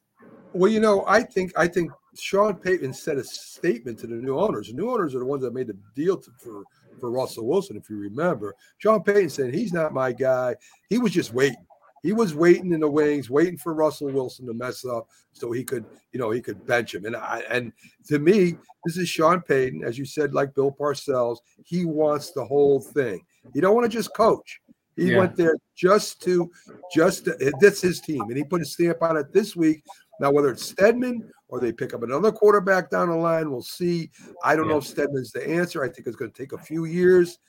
Well, 0.53 0.71
you 0.71 0.79
know, 0.79 1.03
I 1.07 1.23
think 1.23 1.51
I 1.57 1.67
think 1.67 1.91
Sean 2.15 2.55
Payton 2.55 2.93
said 2.93 3.17
a 3.17 3.23
statement 3.23 3.99
to 3.99 4.07
the 4.07 4.15
new 4.15 4.37
owners. 4.37 4.67
The 4.67 4.73
new 4.73 4.91
owners 4.91 5.15
are 5.15 5.19
the 5.19 5.25
ones 5.25 5.41
that 5.41 5.53
made 5.53 5.67
the 5.67 5.77
deal 5.95 6.17
to, 6.17 6.31
for 6.37 6.63
for 6.99 7.11
Russell 7.11 7.47
Wilson, 7.47 7.77
if 7.77 7.89
you 7.89 7.97
remember. 7.97 8.55
Sean 8.77 9.01
Payton 9.01 9.29
said 9.29 9.53
he's 9.53 9.73
not 9.73 9.93
my 9.93 10.11
guy. 10.11 10.55
He 10.89 10.99
was 10.99 11.11
just 11.11 11.33
waiting. 11.33 11.65
He 12.03 12.13
was 12.13 12.33
waiting 12.35 12.73
in 12.73 12.79
the 12.79 12.89
wings, 12.89 13.29
waiting 13.29 13.57
for 13.57 13.73
Russell 13.73 14.11
Wilson 14.11 14.45
to 14.47 14.53
mess 14.53 14.85
up 14.85 15.07
so 15.33 15.51
he 15.51 15.63
could, 15.63 15.85
you 16.11 16.19
know, 16.19 16.31
he 16.31 16.41
could 16.41 16.65
bench 16.65 16.95
him. 16.95 17.05
And 17.05 17.15
I 17.15 17.43
and 17.49 17.71
to 18.07 18.19
me, 18.19 18.57
this 18.85 18.97
is 18.97 19.09
Sean 19.09 19.41
Payton, 19.41 19.83
as 19.83 19.97
you 19.97 20.05
said, 20.05 20.33
like 20.33 20.55
Bill 20.55 20.71
Parcells. 20.71 21.37
He 21.65 21.85
wants 21.85 22.31
the 22.31 22.45
whole 22.45 22.79
thing. 22.79 23.21
He 23.53 23.61
don't 23.61 23.75
want 23.75 23.89
to 23.89 23.97
just 23.97 24.13
coach. 24.15 24.61
He 24.95 25.11
Yeah. 25.11 25.19
went 25.19 25.35
there 25.37 25.55
just 25.75 26.21
to, 26.23 26.51
just 26.93 27.25
to, 27.25 27.53
that's 27.61 27.81
his 27.81 28.01
team, 28.01 28.23
and 28.23 28.35
he 28.35 28.43
put 28.43 28.61
a 28.61 28.65
stamp 28.65 29.01
on 29.01 29.15
it 29.15 29.31
this 29.31 29.55
week. 29.55 29.83
Now, 30.19 30.31
whether 30.31 30.49
it's 30.49 30.73
Stidham 30.73 31.21
or 31.47 31.61
they 31.61 31.71
pick 31.71 31.93
up 31.93 32.03
another 32.03 32.33
quarterback 32.33 32.89
down 32.89 33.07
the 33.07 33.15
line, 33.15 33.49
we'll 33.49 33.61
see. 33.61 34.11
I 34.43 34.57
don't 34.57 34.67
know 34.67 34.77
if 34.77 34.83
Stidham's 34.83 35.31
the 35.31 35.47
answer. 35.47 35.81
I 35.81 35.87
think 35.87 36.05
it's 36.05 36.17
going 36.17 36.31
to 36.31 36.37
take 36.37 36.51
a 36.51 36.57
few 36.57 36.83
years, 36.83 37.39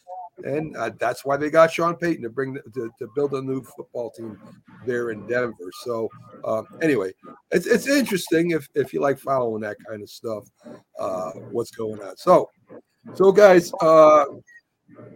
and 0.45 0.76
uh, 0.76 0.91
that's 0.99 1.24
why 1.24 1.36
they 1.36 1.51
got 1.51 1.72
Sean 1.72 1.97
Payton 1.97 2.22
to 2.22 2.30
bring 2.30 2.55
to, 2.74 2.91
to 2.99 3.09
build 3.14 3.34
a 3.34 3.43
new 3.43 3.62
football 3.62 4.11
team 4.11 4.38
there 4.86 5.11
in 5.11 5.26
Denver. 5.26 5.70
So, 5.84 6.09
um, 6.45 6.66
anyway, 6.82 7.12
it's 7.51 7.66
it's 7.66 7.86
interesting 7.86 8.51
if 8.51 8.68
if 8.74 8.93
you 8.93 9.01
like 9.01 9.18
following 9.18 9.62
that 9.62 9.76
kind 9.86 10.03
of 10.03 10.11
stuff, 10.11 10.45
uh, 10.99 11.32
what's 11.51 11.70
going 11.70 12.01
on. 12.03 12.16
So, 12.16 12.51
so 13.14 13.32
guys, 13.32 13.72
uh, 13.80 14.24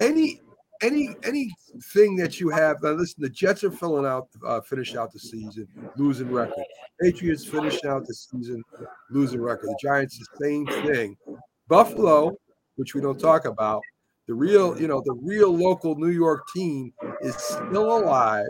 any 0.00 0.40
any 0.82 1.16
anything 1.24 2.16
that 2.16 2.40
you 2.40 2.48
have 2.50 2.82
now 2.82 2.90
listen 2.90 3.22
the 3.22 3.28
jets 3.28 3.64
are 3.64 3.70
filling 3.70 4.04
out 4.04 4.28
uh 4.46 4.60
finished 4.60 4.96
out 4.96 5.12
the 5.12 5.18
season 5.18 5.66
losing 5.96 6.30
record 6.30 6.64
patriots 7.00 7.44
finished 7.44 7.84
out 7.84 8.06
the 8.06 8.14
season 8.14 8.62
losing 9.10 9.40
record 9.40 9.68
the 9.68 9.78
giants 9.80 10.18
the 10.18 10.44
same 10.44 10.66
thing 10.84 11.16
buffalo 11.68 12.36
which 12.76 12.94
we 12.94 13.00
don't 13.00 13.20
talk 13.20 13.44
about 13.44 13.82
the 14.26 14.34
real 14.34 14.80
you 14.80 14.88
know 14.88 15.02
the 15.04 15.14
real 15.22 15.54
local 15.56 15.94
new 15.96 16.10
york 16.10 16.44
team 16.54 16.92
is 17.20 17.34
still 17.36 17.98
alive 17.98 18.46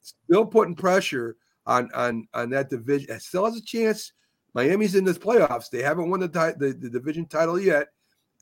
still 0.00 0.46
putting 0.46 0.74
pressure 0.74 1.36
on 1.66 1.90
on 1.94 2.26
on 2.34 2.50
that 2.50 2.70
division 2.70 3.10
it 3.10 3.22
still 3.22 3.44
has 3.44 3.56
a 3.56 3.62
chance 3.62 4.12
miami's 4.54 4.94
in 4.94 5.04
this 5.04 5.18
playoffs 5.18 5.70
they 5.70 5.82
haven't 5.82 6.10
won 6.10 6.20
the, 6.20 6.28
ti- 6.28 6.58
the, 6.58 6.72
the 6.72 6.90
division 6.90 7.26
title 7.26 7.60
yet 7.60 7.88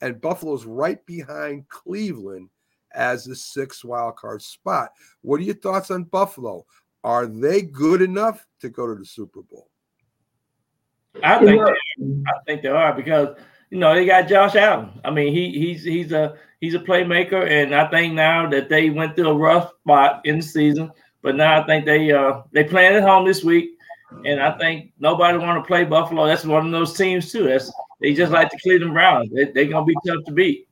and 0.02 0.20
buffalo's 0.20 0.64
right 0.64 1.04
behind 1.06 1.68
cleveland 1.68 2.48
as 2.96 3.24
the 3.24 3.36
sixth 3.36 3.84
wild 3.84 4.16
card 4.16 4.42
spot. 4.42 4.90
What 5.22 5.40
are 5.40 5.44
your 5.44 5.54
thoughts 5.54 5.90
on 5.90 6.04
Buffalo? 6.04 6.66
Are 7.04 7.26
they 7.26 7.62
good 7.62 8.02
enough 8.02 8.44
to 8.60 8.68
go 8.68 8.86
to 8.86 8.94
the 8.94 9.04
Super 9.04 9.42
Bowl? 9.42 9.68
I 11.22 11.38
think 11.38 11.50
they 11.50 11.58
are. 11.58 11.76
I 12.26 12.32
think 12.46 12.62
they 12.62 12.68
are 12.68 12.92
because 12.92 13.36
you 13.70 13.78
know 13.78 13.94
they 13.94 14.06
got 14.06 14.28
Josh 14.28 14.54
Allen. 14.54 15.00
I 15.04 15.10
mean, 15.10 15.32
he 15.32 15.50
he's 15.50 15.84
he's 15.84 16.12
a 16.12 16.36
he's 16.60 16.74
a 16.74 16.78
playmaker, 16.78 17.48
and 17.48 17.74
I 17.74 17.88
think 17.88 18.14
now 18.14 18.48
that 18.50 18.68
they 18.68 18.90
went 18.90 19.16
through 19.16 19.28
a 19.28 19.34
rough 19.34 19.72
spot 19.82 20.20
in 20.24 20.36
the 20.36 20.42
season, 20.42 20.92
but 21.22 21.36
now 21.36 21.60
I 21.60 21.66
think 21.66 21.84
they 21.84 22.12
uh 22.12 22.42
they 22.52 22.64
playing 22.64 22.94
at 22.94 23.02
home 23.02 23.26
this 23.26 23.42
week, 23.44 23.78
and 24.24 24.40
I 24.40 24.56
think 24.58 24.92
nobody 24.98 25.38
want 25.38 25.62
to 25.62 25.66
play 25.66 25.84
Buffalo. 25.84 26.26
That's 26.26 26.44
one 26.44 26.66
of 26.66 26.72
those 26.72 26.94
teams 26.94 27.32
too. 27.32 27.44
That's 27.44 27.72
they 28.00 28.14
just 28.14 28.32
like 28.32 28.50
the 28.50 28.58
Cleveland 28.62 28.94
Browns. 28.94 29.30
They 29.32 29.44
they 29.44 29.66
gonna 29.66 29.84
be 29.84 29.96
tough 30.06 30.24
to 30.26 30.32
beat. 30.32 30.68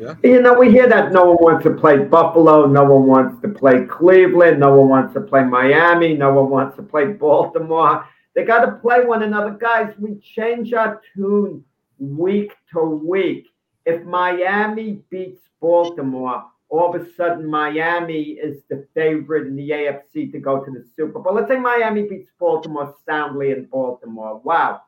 Yeah. 0.00 0.14
You 0.24 0.42
know, 0.42 0.54
we 0.54 0.70
hear 0.70 0.88
that 0.88 1.12
no 1.12 1.24
one 1.24 1.36
wants 1.40 1.64
to 1.64 1.70
play 1.70 1.98
Buffalo, 1.98 2.66
no 2.66 2.84
one 2.84 3.06
wants 3.06 3.40
to 3.42 3.48
play 3.48 3.84
Cleveland, 3.86 4.58
no 4.58 4.74
one 4.74 4.88
wants 4.88 5.14
to 5.14 5.20
play 5.20 5.44
Miami, 5.44 6.14
no 6.14 6.32
one 6.32 6.50
wants 6.50 6.76
to 6.76 6.82
play 6.82 7.06
Baltimore. 7.06 8.04
They 8.34 8.44
got 8.44 8.64
to 8.64 8.72
play 8.72 9.04
one 9.04 9.22
another, 9.22 9.52
guys. 9.52 9.94
We 9.96 10.16
change 10.16 10.72
our 10.72 11.00
tune 11.14 11.64
week 11.98 12.52
to 12.72 12.80
week. 12.82 13.46
If 13.86 14.04
Miami 14.04 15.02
beats 15.10 15.42
Baltimore, 15.60 16.44
all 16.68 16.94
of 16.94 17.00
a 17.00 17.12
sudden 17.14 17.46
Miami 17.46 18.22
is 18.22 18.62
the 18.68 18.86
favorite 18.94 19.46
in 19.46 19.56
the 19.56 19.70
AFC 19.70 20.32
to 20.32 20.38
go 20.38 20.64
to 20.64 20.70
the 20.70 20.84
Super 20.96 21.18
Bowl. 21.18 21.34
Let's 21.34 21.48
say 21.48 21.58
Miami 21.58 22.02
beats 22.08 22.30
Baltimore 22.38 22.94
soundly 23.06 23.50
in 23.50 23.66
Baltimore. 23.66 24.40
Wow 24.42 24.82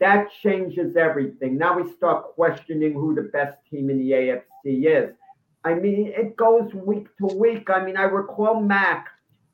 that 0.00 0.28
changes 0.42 0.96
everything. 0.96 1.56
Now 1.56 1.78
we 1.78 1.92
start 1.92 2.34
questioning 2.34 2.94
who 2.94 3.14
the 3.14 3.30
best 3.34 3.58
team 3.70 3.90
in 3.90 3.98
the 3.98 4.10
AFC 4.10 4.86
is. 4.86 5.14
I 5.62 5.74
mean, 5.74 6.12
it 6.16 6.36
goes 6.36 6.72
week 6.72 7.06
to 7.18 7.26
week. 7.26 7.68
I 7.68 7.84
mean, 7.84 7.98
I 7.98 8.04
recall 8.04 8.60
Mac 8.60 9.08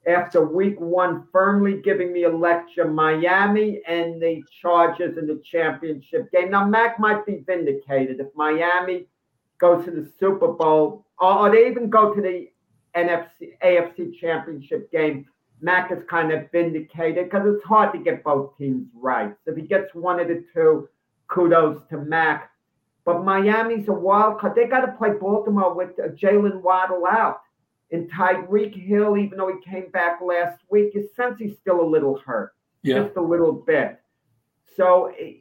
after 0.07 0.45
week 0.45 0.81
one 0.81 1.27
firmly 1.33 1.81
giving 1.83 2.13
me 2.13 2.25
a 2.25 2.31
lecture 2.31 2.87
Miami 2.87 3.83
and 3.89 4.21
the 4.23 4.43
Chargers 4.63 5.19
in 5.19 5.27
the 5.27 5.43
championship 5.45 6.31
game. 6.31 6.51
Now, 6.51 6.67
Mac 6.67 7.01
might 7.01 7.27
be 7.27 7.43
vindicated 7.47 8.21
if 8.21 8.29
Miami 8.35 9.07
goes 9.59 9.85
to 9.85 9.91
the 9.91 10.11
Super 10.19 10.49
Bowl 10.49 11.07
or, 11.19 11.51
they 11.51 11.67
even 11.67 11.89
go 11.89 12.13
to 12.15 12.21
the 12.21 12.51
NFC 12.95 13.57
AFC 13.65 14.19
championship 14.21 14.91
game. 14.93 15.27
Mac 15.61 15.91
is 15.91 16.03
kind 16.09 16.33
of 16.33 16.51
vindicated 16.51 17.25
because 17.25 17.47
it's 17.47 17.65
hard 17.65 17.93
to 17.95 17.99
get 17.99 18.23
both 18.23 18.57
teams 18.59 18.87
right. 18.95 19.35
So 19.45 19.53
if 19.53 19.57
he 19.57 19.63
gets 19.63 19.95
one 19.95 20.21
of 20.21 20.29
the 20.29 20.45
two, 20.53 20.89
kudos 21.29 21.81
to 21.89 21.99
Mac. 21.99 22.51
But 23.07 23.25
Miami's 23.25 23.89
a 23.89 23.93
wild 23.93 24.41
card. 24.41 24.55
They 24.55 24.67
got 24.67 24.85
to 24.85 24.93
play 24.93 25.11
Baltimore 25.19 25.75
with 25.75 25.91
uh, 25.99 26.09
Jalen 26.09 26.61
Waddle 26.61 27.07
out. 27.07 27.41
And 27.93 28.11
Tyreek 28.11 28.75
Hill, 28.75 29.17
even 29.17 29.39
though 29.39 29.53
he 29.55 29.61
came 29.71 29.91
back 29.91 30.21
last 30.21 30.61
week, 30.71 30.93
you 30.95 31.09
sense 31.15 31.39
he's 31.39 31.57
still 31.57 31.81
a 31.81 31.87
little 31.89 32.19
hurt, 32.19 32.53
Yeah. 32.83 33.05
just 33.05 33.17
a 33.17 33.21
little 33.23 33.53
bit. 33.53 34.01
So 34.77 35.13
eh, 35.19 35.35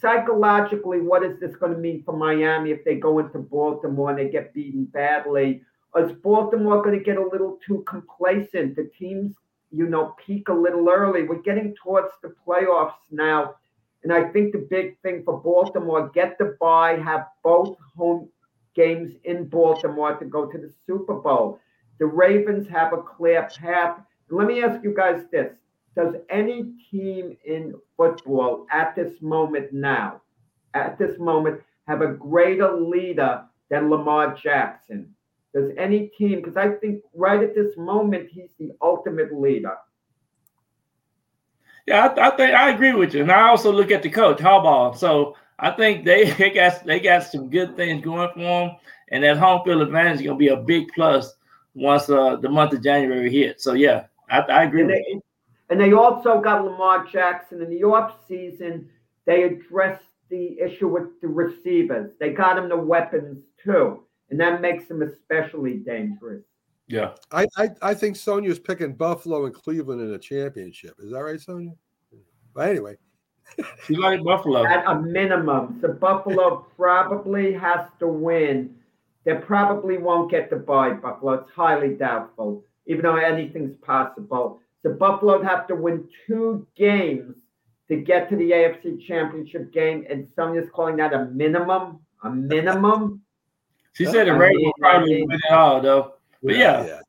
psychologically, 0.00 1.00
what 1.00 1.22
is 1.22 1.38
this 1.40 1.56
going 1.56 1.72
to 1.72 1.78
mean 1.78 2.02
for 2.04 2.16
Miami 2.16 2.70
if 2.70 2.84
they 2.84 2.96
go 2.96 3.18
into 3.18 3.38
Baltimore 3.38 4.10
and 4.10 4.18
they 4.18 4.28
get 4.28 4.54
beaten 4.54 4.84
badly? 4.86 5.62
Is 5.96 6.12
Baltimore 6.12 6.82
going 6.82 6.98
to 6.98 7.04
get 7.04 7.16
a 7.16 7.26
little 7.26 7.58
too 7.66 7.84
complacent? 7.86 8.76
The 8.76 8.90
teams, 8.98 9.34
you 9.70 9.86
know, 9.86 10.14
peak 10.24 10.48
a 10.48 10.52
little 10.54 10.88
early. 10.88 11.24
We're 11.24 11.42
getting 11.42 11.74
towards 11.82 12.12
the 12.22 12.34
playoffs 12.46 12.92
now. 13.10 13.56
And 14.04 14.12
I 14.12 14.28
think 14.28 14.52
the 14.52 14.58
big 14.58 14.98
thing 15.00 15.22
for 15.24 15.40
Baltimore, 15.40 16.08
get 16.08 16.38
the 16.38 16.56
bye, 16.60 16.96
have 16.96 17.26
both 17.42 17.76
home 17.96 18.28
games 18.78 19.12
in 19.24 19.44
Baltimore 19.48 20.16
to 20.16 20.24
go 20.24 20.46
to 20.46 20.56
the 20.56 20.72
Super 20.86 21.14
Bowl. 21.14 21.58
The 21.98 22.06
Ravens 22.06 22.68
have 22.68 22.92
a 22.92 23.02
clear 23.02 23.48
path. 23.60 23.98
Let 24.30 24.46
me 24.46 24.62
ask 24.62 24.82
you 24.84 24.94
guys 24.94 25.24
this. 25.32 25.52
Does 25.96 26.14
any 26.30 26.72
team 26.90 27.36
in 27.44 27.74
football 27.96 28.66
at 28.70 28.94
this 28.94 29.20
moment 29.20 29.72
now 29.72 30.22
at 30.74 30.96
this 30.96 31.18
moment 31.18 31.60
have 31.88 32.02
a 32.02 32.12
greater 32.12 32.72
leader 32.72 33.42
than 33.68 33.90
Lamar 33.90 34.36
Jackson? 34.36 35.12
Does 35.52 35.72
any 35.76 36.12
team, 36.16 36.40
because 36.40 36.56
I 36.56 36.70
think 36.76 37.02
right 37.14 37.42
at 37.42 37.56
this 37.56 37.76
moment, 37.76 38.28
he's 38.30 38.50
the 38.60 38.70
ultimate 38.80 39.34
leader. 39.34 39.76
Yeah, 41.86 42.06
I, 42.06 42.28
I, 42.28 42.36
think 42.36 42.54
I 42.54 42.70
agree 42.70 42.92
with 42.92 43.14
you, 43.14 43.22
and 43.22 43.32
I 43.32 43.48
also 43.48 43.72
look 43.72 43.90
at 43.90 44.02
the 44.02 44.10
coach 44.10 44.38
Harbaugh. 44.38 44.96
So 44.96 45.34
I 45.58 45.70
think 45.72 46.04
they, 46.04 46.30
they 46.38 46.50
got 46.50 46.84
they 46.84 47.00
got 47.00 47.24
some 47.24 47.50
good 47.50 47.76
things 47.76 48.04
going 48.04 48.30
for 48.32 48.38
them, 48.38 48.76
and 49.08 49.24
that 49.24 49.38
home 49.38 49.62
field 49.64 49.82
advantage 49.82 50.16
is 50.16 50.22
going 50.22 50.38
to 50.38 50.44
be 50.44 50.48
a 50.48 50.56
big 50.56 50.88
plus 50.94 51.34
once 51.74 52.08
uh, 52.08 52.36
the 52.36 52.48
month 52.48 52.72
of 52.72 52.82
January 52.82 53.30
hits. 53.30 53.64
So 53.64 53.72
yeah, 53.74 54.06
I, 54.30 54.40
I 54.40 54.62
agree. 54.64 54.82
And 54.82 54.90
with 54.90 54.96
they, 55.06 55.20
and 55.70 55.80
they 55.80 55.92
also 55.92 56.40
got 56.40 56.64
Lamar 56.64 57.06
Jackson 57.06 57.62
in 57.62 57.70
the 57.70 57.84
off 57.84 58.14
season. 58.28 58.88
They 59.26 59.42
addressed 59.42 60.04
the 60.30 60.58
issue 60.60 60.88
with 60.88 61.20
the 61.20 61.28
receivers. 61.28 62.12
They 62.18 62.30
got 62.30 62.58
him 62.58 62.68
the 62.68 62.76
weapons 62.76 63.44
too, 63.62 64.04
and 64.30 64.40
that 64.40 64.60
makes 64.60 64.86
them 64.86 65.02
especially 65.02 65.74
dangerous. 65.74 66.44
Yeah, 66.86 67.12
I, 67.30 67.46
I, 67.58 67.68
I 67.82 67.94
think 67.94 68.16
Sonia's 68.16 68.58
picking 68.58 68.94
Buffalo 68.94 69.44
and 69.44 69.54
Cleveland 69.54 70.00
in 70.00 70.14
a 70.14 70.18
championship. 70.18 70.94
Is 70.98 71.12
that 71.12 71.18
right, 71.18 71.38
Sonia? 71.38 71.72
But 72.54 72.70
anyway, 72.70 72.96
you 73.88 74.00
like 74.00 74.22
Buffalo 74.22 74.64
at 74.64 74.84
a 74.86 75.00
minimum. 75.00 75.78
So 75.80 75.88
Buffalo 75.88 76.66
probably 76.76 77.52
has 77.52 77.80
to 77.98 78.08
win. 78.08 78.74
They 79.24 79.34
probably 79.34 79.98
won't 79.98 80.30
get 80.30 80.50
the 80.50 80.56
bye. 80.56 80.90
Buffalo. 80.90 81.34
It's 81.34 81.50
highly 81.50 81.94
doubtful, 81.94 82.64
even 82.86 83.02
though 83.02 83.16
anything's 83.16 83.76
possible. 83.82 84.60
So 84.82 84.92
Buffalo 84.92 85.38
would 85.38 85.46
have 85.46 85.66
to 85.68 85.74
win 85.74 86.08
two 86.26 86.66
games 86.76 87.34
to 87.88 87.96
get 87.96 88.28
to 88.30 88.36
the 88.36 88.50
AFC 88.50 89.04
Championship 89.06 89.72
game, 89.72 90.06
and 90.08 90.28
Sonia's 90.36 90.68
calling 90.72 90.96
that 90.96 91.12
a 91.14 91.26
minimum. 91.26 92.00
A 92.22 92.30
minimum. 92.30 93.22
She 93.92 94.04
said 94.04 94.26
the 94.26 94.32
I 94.32 94.36
Ravens 94.36 94.72
probably 94.78 95.22
win 95.22 95.40
it 95.42 95.52
all 95.52 95.80
though. 95.80 96.14
But 96.42 96.56
yeah, 96.56 96.86
yeah, 96.86 97.00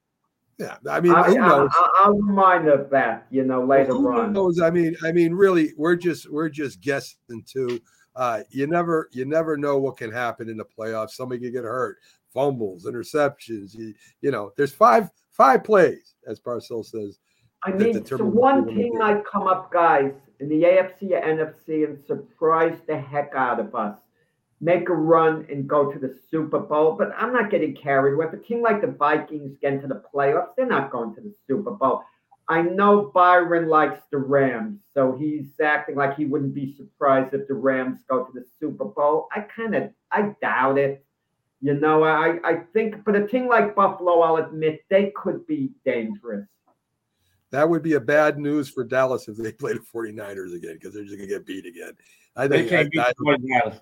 yeah. 0.59 0.77
I 0.89 0.99
mean, 0.99 1.13
I, 1.13 1.23
who 1.23 1.35
knows? 1.35 1.69
I, 1.73 2.09
will 2.09 2.21
remind 2.21 2.67
of 2.67 2.89
that, 2.89 3.27
you 3.31 3.45
know, 3.45 3.63
later 3.63 3.93
Who 3.93 4.11
on. 4.11 4.33
knows? 4.33 4.59
I 4.59 4.69
mean, 4.69 4.95
I 5.03 5.11
mean, 5.11 5.33
really, 5.33 5.73
we're 5.77 5.95
just 5.95 6.29
we're 6.29 6.49
just 6.49 6.81
guessing 6.81 7.43
too. 7.45 7.79
Uh, 8.15 8.41
you 8.49 8.67
never 8.67 9.09
you 9.13 9.25
never 9.25 9.55
know 9.55 9.77
what 9.77 9.97
can 9.97 10.11
happen 10.11 10.49
in 10.49 10.57
the 10.57 10.65
playoffs. 10.65 11.11
Somebody 11.11 11.41
can 11.41 11.53
get 11.53 11.63
hurt, 11.63 11.97
fumbles, 12.33 12.85
interceptions. 12.85 13.73
You, 13.73 13.93
you 14.21 14.31
know, 14.31 14.51
there's 14.57 14.73
five 14.73 15.09
five 15.31 15.63
plays, 15.63 16.15
as 16.27 16.39
Parcell 16.39 16.83
says. 16.83 17.19
I 17.63 17.71
mean, 17.71 18.05
so 18.05 18.17
one 18.23 18.67
team 18.67 18.97
might 18.97 19.23
come 19.25 19.47
up, 19.47 19.71
guys, 19.71 20.13
in 20.39 20.49
the 20.49 20.63
AFC 20.63 21.11
or 21.11 21.21
NFC 21.21 21.85
and 21.85 21.99
surprise 22.05 22.77
the 22.87 22.97
heck 22.97 23.33
out 23.35 23.59
of 23.59 23.75
us. 23.75 23.97
Make 24.61 24.89
a 24.89 24.93
run 24.93 25.45
and 25.49 25.67
go 25.67 25.91
to 25.91 25.97
the 25.97 26.17
Super 26.29 26.59
Bowl, 26.59 26.93
but 26.97 27.13
I'm 27.17 27.31
not 27.31 27.49
getting 27.49 27.75
carried 27.75 28.13
away. 28.13 28.25
If 28.25 28.33
a 28.33 28.37
team 28.37 28.61
like 28.61 28.81
the 28.81 28.87
Vikings 28.87 29.57
get 29.61 29.73
into 29.73 29.87
the 29.87 30.03
playoffs, 30.13 30.49
they're 30.57 30.65
not 30.65 30.91
going 30.91 31.15
to 31.15 31.21
the 31.21 31.33
Super 31.47 31.71
Bowl. 31.71 32.03
I 32.49 32.63
know 32.63 33.11
Byron 33.13 33.69
likes 33.69 34.01
the 34.11 34.17
Rams, 34.17 34.79
so 34.95 35.15
he's 35.15 35.51
acting 35.63 35.95
like 35.95 36.17
he 36.17 36.25
wouldn't 36.25 36.55
be 36.55 36.75
surprised 36.75 37.33
if 37.35 37.47
the 37.47 37.53
Rams 37.53 37.99
go 38.09 38.25
to 38.25 38.31
the 38.33 38.43
Super 38.59 38.85
Bowl. 38.85 39.27
I 39.33 39.41
kind 39.41 39.75
of, 39.75 39.91
I 40.11 40.33
doubt 40.41 40.79
it. 40.79 41.05
You 41.61 41.75
know, 41.75 42.03
I, 42.03 42.39
I 42.43 42.61
think, 42.73 43.03
but 43.05 43.15
a 43.15 43.27
team 43.27 43.47
like 43.47 43.75
Buffalo, 43.75 44.21
I'll 44.21 44.37
admit, 44.37 44.83
they 44.89 45.11
could 45.15 45.45
be 45.45 45.71
dangerous. 45.85 46.47
That 47.51 47.69
would 47.69 47.83
be 47.83 47.93
a 47.93 47.99
bad 47.99 48.39
news 48.39 48.69
for 48.69 48.83
Dallas 48.83 49.27
if 49.27 49.37
they 49.37 49.51
played 49.51 49.77
the 49.77 49.81
49ers 49.81 50.55
again 50.55 50.73
because 50.73 50.93
they're 50.93 51.03
just 51.03 51.17
gonna 51.17 51.27
get 51.27 51.45
beat 51.45 51.65
again. 51.65 51.93
I 52.35 52.47
think 52.47 52.69
they 52.69 52.69
can't 52.69 52.87
I, 52.87 52.89
beat 52.89 52.99
I, 52.99 53.11
the 53.17 53.37
49ers. 53.73 53.79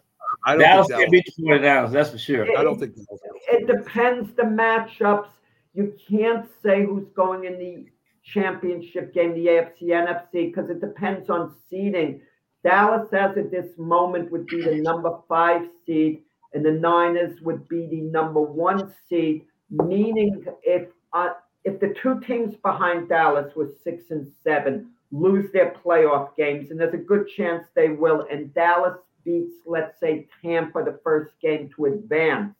I 0.48 0.54
don't 0.54 0.62
Dallas 0.62 0.88
think 0.88 1.00
can't 1.00 1.12
beat 1.12 1.26
the 1.36 1.44
49ers, 1.44 1.92
that's 1.92 2.10
for 2.10 2.18
sure. 2.18 2.58
I 2.58 2.64
don't 2.64 2.80
think 2.80 2.96
Dallas. 2.96 3.22
It 3.50 3.68
depends 3.68 4.34
the 4.36 4.44
matchups. 4.44 5.28
You 5.74 5.94
can't 6.10 6.48
say 6.64 6.86
who's 6.86 7.10
going 7.14 7.44
in 7.44 7.60
the 7.60 7.86
championship 8.24 9.14
game, 9.14 9.34
the 9.34 9.48
AFC, 9.48 9.90
NFC, 9.90 10.32
because 10.48 10.70
it 10.70 10.80
depends 10.80 11.30
on 11.30 11.54
seeding. 11.70 12.22
Dallas, 12.64 13.10
as 13.12 13.38
at 13.38 13.52
this 13.52 13.78
moment, 13.78 14.32
would 14.32 14.48
be 14.48 14.62
the 14.62 14.76
number 14.76 15.18
five 15.28 15.64
seed, 15.86 16.24
and 16.54 16.66
the 16.66 16.72
Niners 16.72 17.42
would 17.42 17.68
be 17.68 17.88
the 17.88 18.02
number 18.02 18.42
one 18.42 18.94
seed. 19.10 19.44
Meaning, 19.70 20.46
if 20.64 20.88
uh, 21.12 21.32
if 21.66 21.78
the 21.82 21.94
two 22.02 22.22
teams 22.22 22.56
behind 22.64 23.10
Dallas 23.10 23.54
was 23.54 23.72
six 23.84 24.12
and 24.12 24.32
seven, 24.46 24.92
lose 25.12 25.52
their 25.52 25.76
playoff 25.86 26.38
games, 26.38 26.72
and 26.72 26.80
there's 26.80 26.94
a 26.94 26.98
good 26.98 27.28
chance 27.36 27.68
they 27.76 27.90
will, 27.90 28.26
and 28.32 28.54
Dallas 28.54 28.98
beats, 29.28 29.56
let's 29.66 30.00
say, 30.00 30.28
Tampa 30.42 30.84
the 30.84 31.00
first 31.04 31.34
game 31.42 31.70
to 31.76 31.86
advance. 31.86 32.56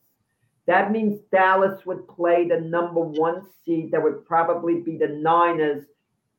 That 0.66 0.92
means 0.92 1.22
Dallas 1.32 1.86
would 1.86 2.06
play 2.10 2.46
the 2.48 2.60
number 2.60 3.00
one 3.00 3.44
seed. 3.64 3.92
That 3.92 4.04
would 4.04 4.26
probably 4.26 4.82
be 4.82 4.98
the 4.98 5.08
Niners 5.08 5.86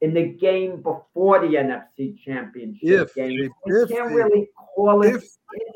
in 0.02 0.12
the 0.12 0.24
game 0.26 0.76
before 0.82 1.40
the 1.40 1.54
NFC 1.56 2.22
Championship 2.22 3.08
If 3.08 3.14
game. 3.14 3.50
if 3.64 3.88
can't 3.88 4.12
really 4.12 4.48
call 4.76 5.02
it. 5.02 5.14
if- 5.16 5.24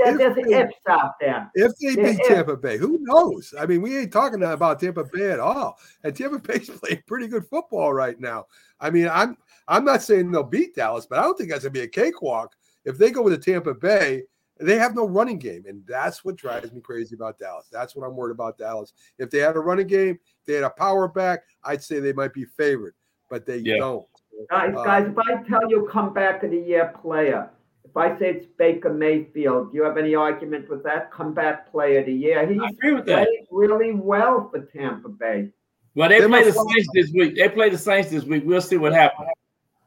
there- 0.05 0.13
if 0.13 0.19
there's 0.19 0.37
they- 0.47 0.61
ifs 0.61 0.75
out 0.87 1.13
there. 1.19 1.51
If 1.55 1.73
they 1.79 2.01
Yeah, 2.01 2.11
beat 2.13 2.21
if- 2.21 2.29
Tampa 2.29 2.57
Bay, 2.57 2.77
who 2.77 2.99
knows? 3.01 3.55
I 3.59 3.65
mean, 3.65 3.81
we 3.81 3.97
ain't 3.97 4.13
talking 4.13 4.43
about 4.43 4.79
Tampa 4.81 5.05
Bay 5.05 5.31
at 5.33 5.41
all. 5.41 5.79
And 6.05 6.15
Tampa 6.15 6.39
Bay's 6.39 6.69
playing 6.83 7.03
pretty 7.07 7.27
good 7.29 7.47
football 7.49 7.93
right 7.95 8.21
now. 8.21 8.47
I 8.79 8.91
mean, 8.91 9.09
I'm 9.11 9.39
I'm 9.67 9.85
not 9.85 10.03
saying 10.03 10.31
they'll 10.31 10.43
beat 10.43 10.75
Dallas, 10.75 11.07
but 11.07 11.19
I 11.19 11.23
don't 11.23 11.39
think 11.39 11.49
that's 11.51 11.65
gonna 11.65 11.71
be 11.73 11.81
a 11.81 11.89
cakewalk. 11.89 12.55
If 12.85 12.99
they 12.99 13.11
go 13.11 13.23
with 13.23 13.33
the 13.33 13.39
Tampa 13.53 13.73
Bay, 13.75 14.25
they 14.67 14.79
have 14.79 14.95
no 14.95 15.07
running 15.07 15.39
game, 15.39 15.65
and 15.67 15.83
that's 15.87 16.25
what 16.25 16.37
drives 16.37 16.73
me 16.73 16.81
crazy 16.81 17.15
about 17.15 17.39
Dallas. 17.39 17.69
That's 17.73 17.95
what 17.97 18.07
I'm 18.07 18.17
worried 18.17 18.33
about 18.33 18.59
Dallas. 18.59 18.93
If 19.19 19.31
they 19.31 19.39
had 19.39 19.57
a 19.57 19.61
running 19.61 19.87
game, 19.87 20.19
if 20.41 20.47
they 20.47 20.55
had 20.55 20.65
a 20.65 20.71
power 20.71 21.09
back, 21.09 21.41
I'd 21.65 21.83
say 21.83 22.01
they 22.01 22.13
might 22.13 22.33
be 22.35 22.45
favored, 22.45 22.95
but 23.31 23.47
they 23.47 23.59
Yeah. 23.59 23.79
don't. 23.79 24.07
Guys, 24.51 24.75
Uh, 24.77 24.85
guys, 24.85 25.07
if 25.09 25.19
I 25.19 25.43
tell 25.45 25.69
you 25.71 25.87
comeback 25.91 26.43
of 26.43 26.51
the 26.51 26.59
year 26.59 26.93
player, 27.03 27.51
if 27.85 27.97
I 27.97 28.19
say 28.19 28.31
it's 28.31 28.47
Baker 28.47 28.93
Mayfield, 28.93 29.71
do 29.73 29.77
you 29.77 29.85
have 29.85 29.99
any 29.99 30.15
argument 30.15 30.69
with 30.71 30.83
that? 30.85 31.11
Comeback 31.13 31.71
player 31.71 32.01
of 32.01 32.07
the 32.07 32.13
year. 32.15 32.47
He's 32.47 32.61
I 32.61 32.69
agree 32.71 32.95
with 32.95 33.05
that. 33.07 33.27
played 33.29 33.47
really 33.51 33.93
well 33.93 34.49
for 34.51 34.61
Tampa 34.61 35.09
Bay. 35.11 35.53
Well, 35.95 36.09
they 36.09 36.21
They 36.21 36.27
play 36.27 36.45
the 36.45 36.55
must- 36.55 36.71
Saints 36.71 36.89
this 36.95 37.13
week. 37.13 37.37
They 37.37 37.49
play 37.51 37.69
the 37.69 37.77
Saints 37.77 38.11
this 38.11 38.25
week. 38.25 38.45
We'll 38.47 38.63
see 38.63 38.79
what 38.79 38.95
happens. 38.95 39.29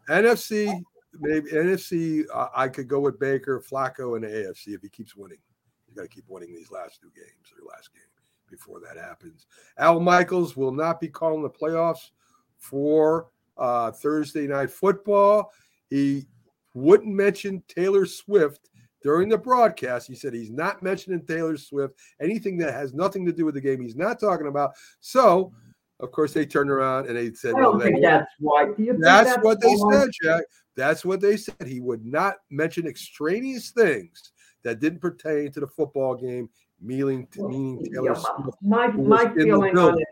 NFC, 0.08 0.72
maybe 1.20 1.52
NFC. 1.52 2.26
I 2.56 2.68
could 2.68 2.88
go 2.88 3.00
with 3.00 3.20
Baker, 3.20 3.62
Flacco, 3.62 4.16
and 4.16 4.26
AFC 4.26 4.70
if 4.70 4.82
he 4.82 4.90
keeps 4.90 5.16
winning. 5.16 5.40
You 5.88 5.96
got 5.96 6.04
to 6.04 6.08
keep 6.08 6.26
winning 6.28 6.54
these 6.54 6.72
last 6.72 7.02
two 7.02 7.12
games 7.16 7.54
or 7.58 7.68
last 7.68 7.94
game 7.94 8.04
before 8.50 8.80
that 8.82 8.98
happens. 8.98 9.48
Al 9.78 10.00
Michaels 10.00 10.56
will 10.56 10.72
not 10.72 11.00
be 11.00 11.08
calling 11.08 11.44
the 11.44 11.50
playoffs 11.50 12.12
for 12.58 13.28
uh, 13.58 13.92
Thursday 13.92 14.48
night 14.48 14.72
football. 14.72 15.52
He 15.90 16.28
wouldn't 16.74 17.14
mention 17.14 17.64
Taylor 17.68 18.06
Swift 18.06 18.70
during 19.02 19.30
the 19.30 19.38
broadcast. 19.38 20.08
He 20.08 20.16
said 20.16 20.34
he's 20.34 20.52
not 20.52 20.84
mentioning 20.84 21.26
Taylor 21.26 21.58
Swift, 21.58 21.96
anything 22.20 22.58
that 22.58 22.74
has 22.74 22.94
nothing 22.94 23.26
to 23.26 23.32
do 23.32 23.46
with 23.46 23.56
the 23.56 23.62
game. 23.62 23.82
He's 23.82 23.96
not 23.96 24.20
talking 24.20 24.48
about. 24.48 24.74
So, 25.00 25.54
of 26.00 26.12
course, 26.12 26.34
they 26.34 26.46
turned 26.46 26.70
around 26.70 27.08
and 27.08 27.16
they 27.16 27.32
said, 27.34 27.54
I 27.56 27.62
don't 27.62 27.80
then 27.80 27.94
think 27.94 28.04
that's 28.04 28.32
why. 28.40 28.66
Think 28.76 29.00
that's 29.00 29.44
what 29.44 29.62
they 29.62 29.74
why? 29.76 29.94
said, 29.94 30.10
Jack. 30.22 30.44
That's 30.76 31.06
what 31.06 31.22
they 31.22 31.38
said. 31.38 31.66
He 31.66 31.80
would 31.80 32.06
not 32.06 32.36
mention 32.50 32.86
extraneous 32.86 33.70
things 33.72 34.32
that 34.64 34.80
didn't 34.80 35.00
pertain 35.00 35.52
to 35.54 35.62
the 35.62 35.68
football 35.68 36.16
game, 36.16 36.50
meaning 36.82 37.28
oh, 37.40 37.48
meaning 37.48 37.86
Taylor 37.94 38.10
Yeah, 38.10 38.14
Swift. 38.16 38.58
my 38.62 38.88
my 38.88 39.34
feeling 39.34 39.78
on 39.78 40.00
it. 40.00 40.08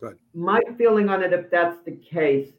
Go 0.00 0.06
ahead. 0.08 0.18
My 0.34 0.60
feeling 0.78 1.08
on 1.08 1.24
it, 1.24 1.32
if 1.32 1.50
that's 1.50 1.78
the 1.84 1.96
case, 1.96 2.52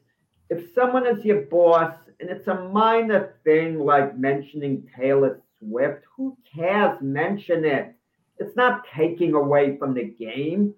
if 0.50 0.74
someone 0.74 1.06
is 1.06 1.24
your 1.24 1.42
boss 1.42 1.94
and 2.20 2.28
it's 2.28 2.48
a 2.48 2.68
minor 2.68 3.36
thing 3.44 3.78
like 3.78 4.18
mentioning 4.18 4.86
Taylor 4.94 5.40
Swift, 5.58 6.04
who 6.14 6.36
cares? 6.54 6.98
Mention 7.00 7.64
it. 7.64 7.94
It's 8.38 8.54
not 8.56 8.84
taking 8.94 9.34
away 9.34 9.78
from 9.78 9.94
the 9.94 10.04
game. 10.04 10.74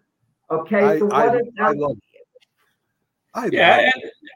Okay, 0.51 0.83
I, 0.83 0.99
so 0.99 1.09
I, 1.11 1.27
what 1.27 1.41
is 1.41 1.49
I 1.59 1.69
that? 1.69 1.77
love. 1.79 1.97
I 3.35 3.47
Yeah, 3.53 3.91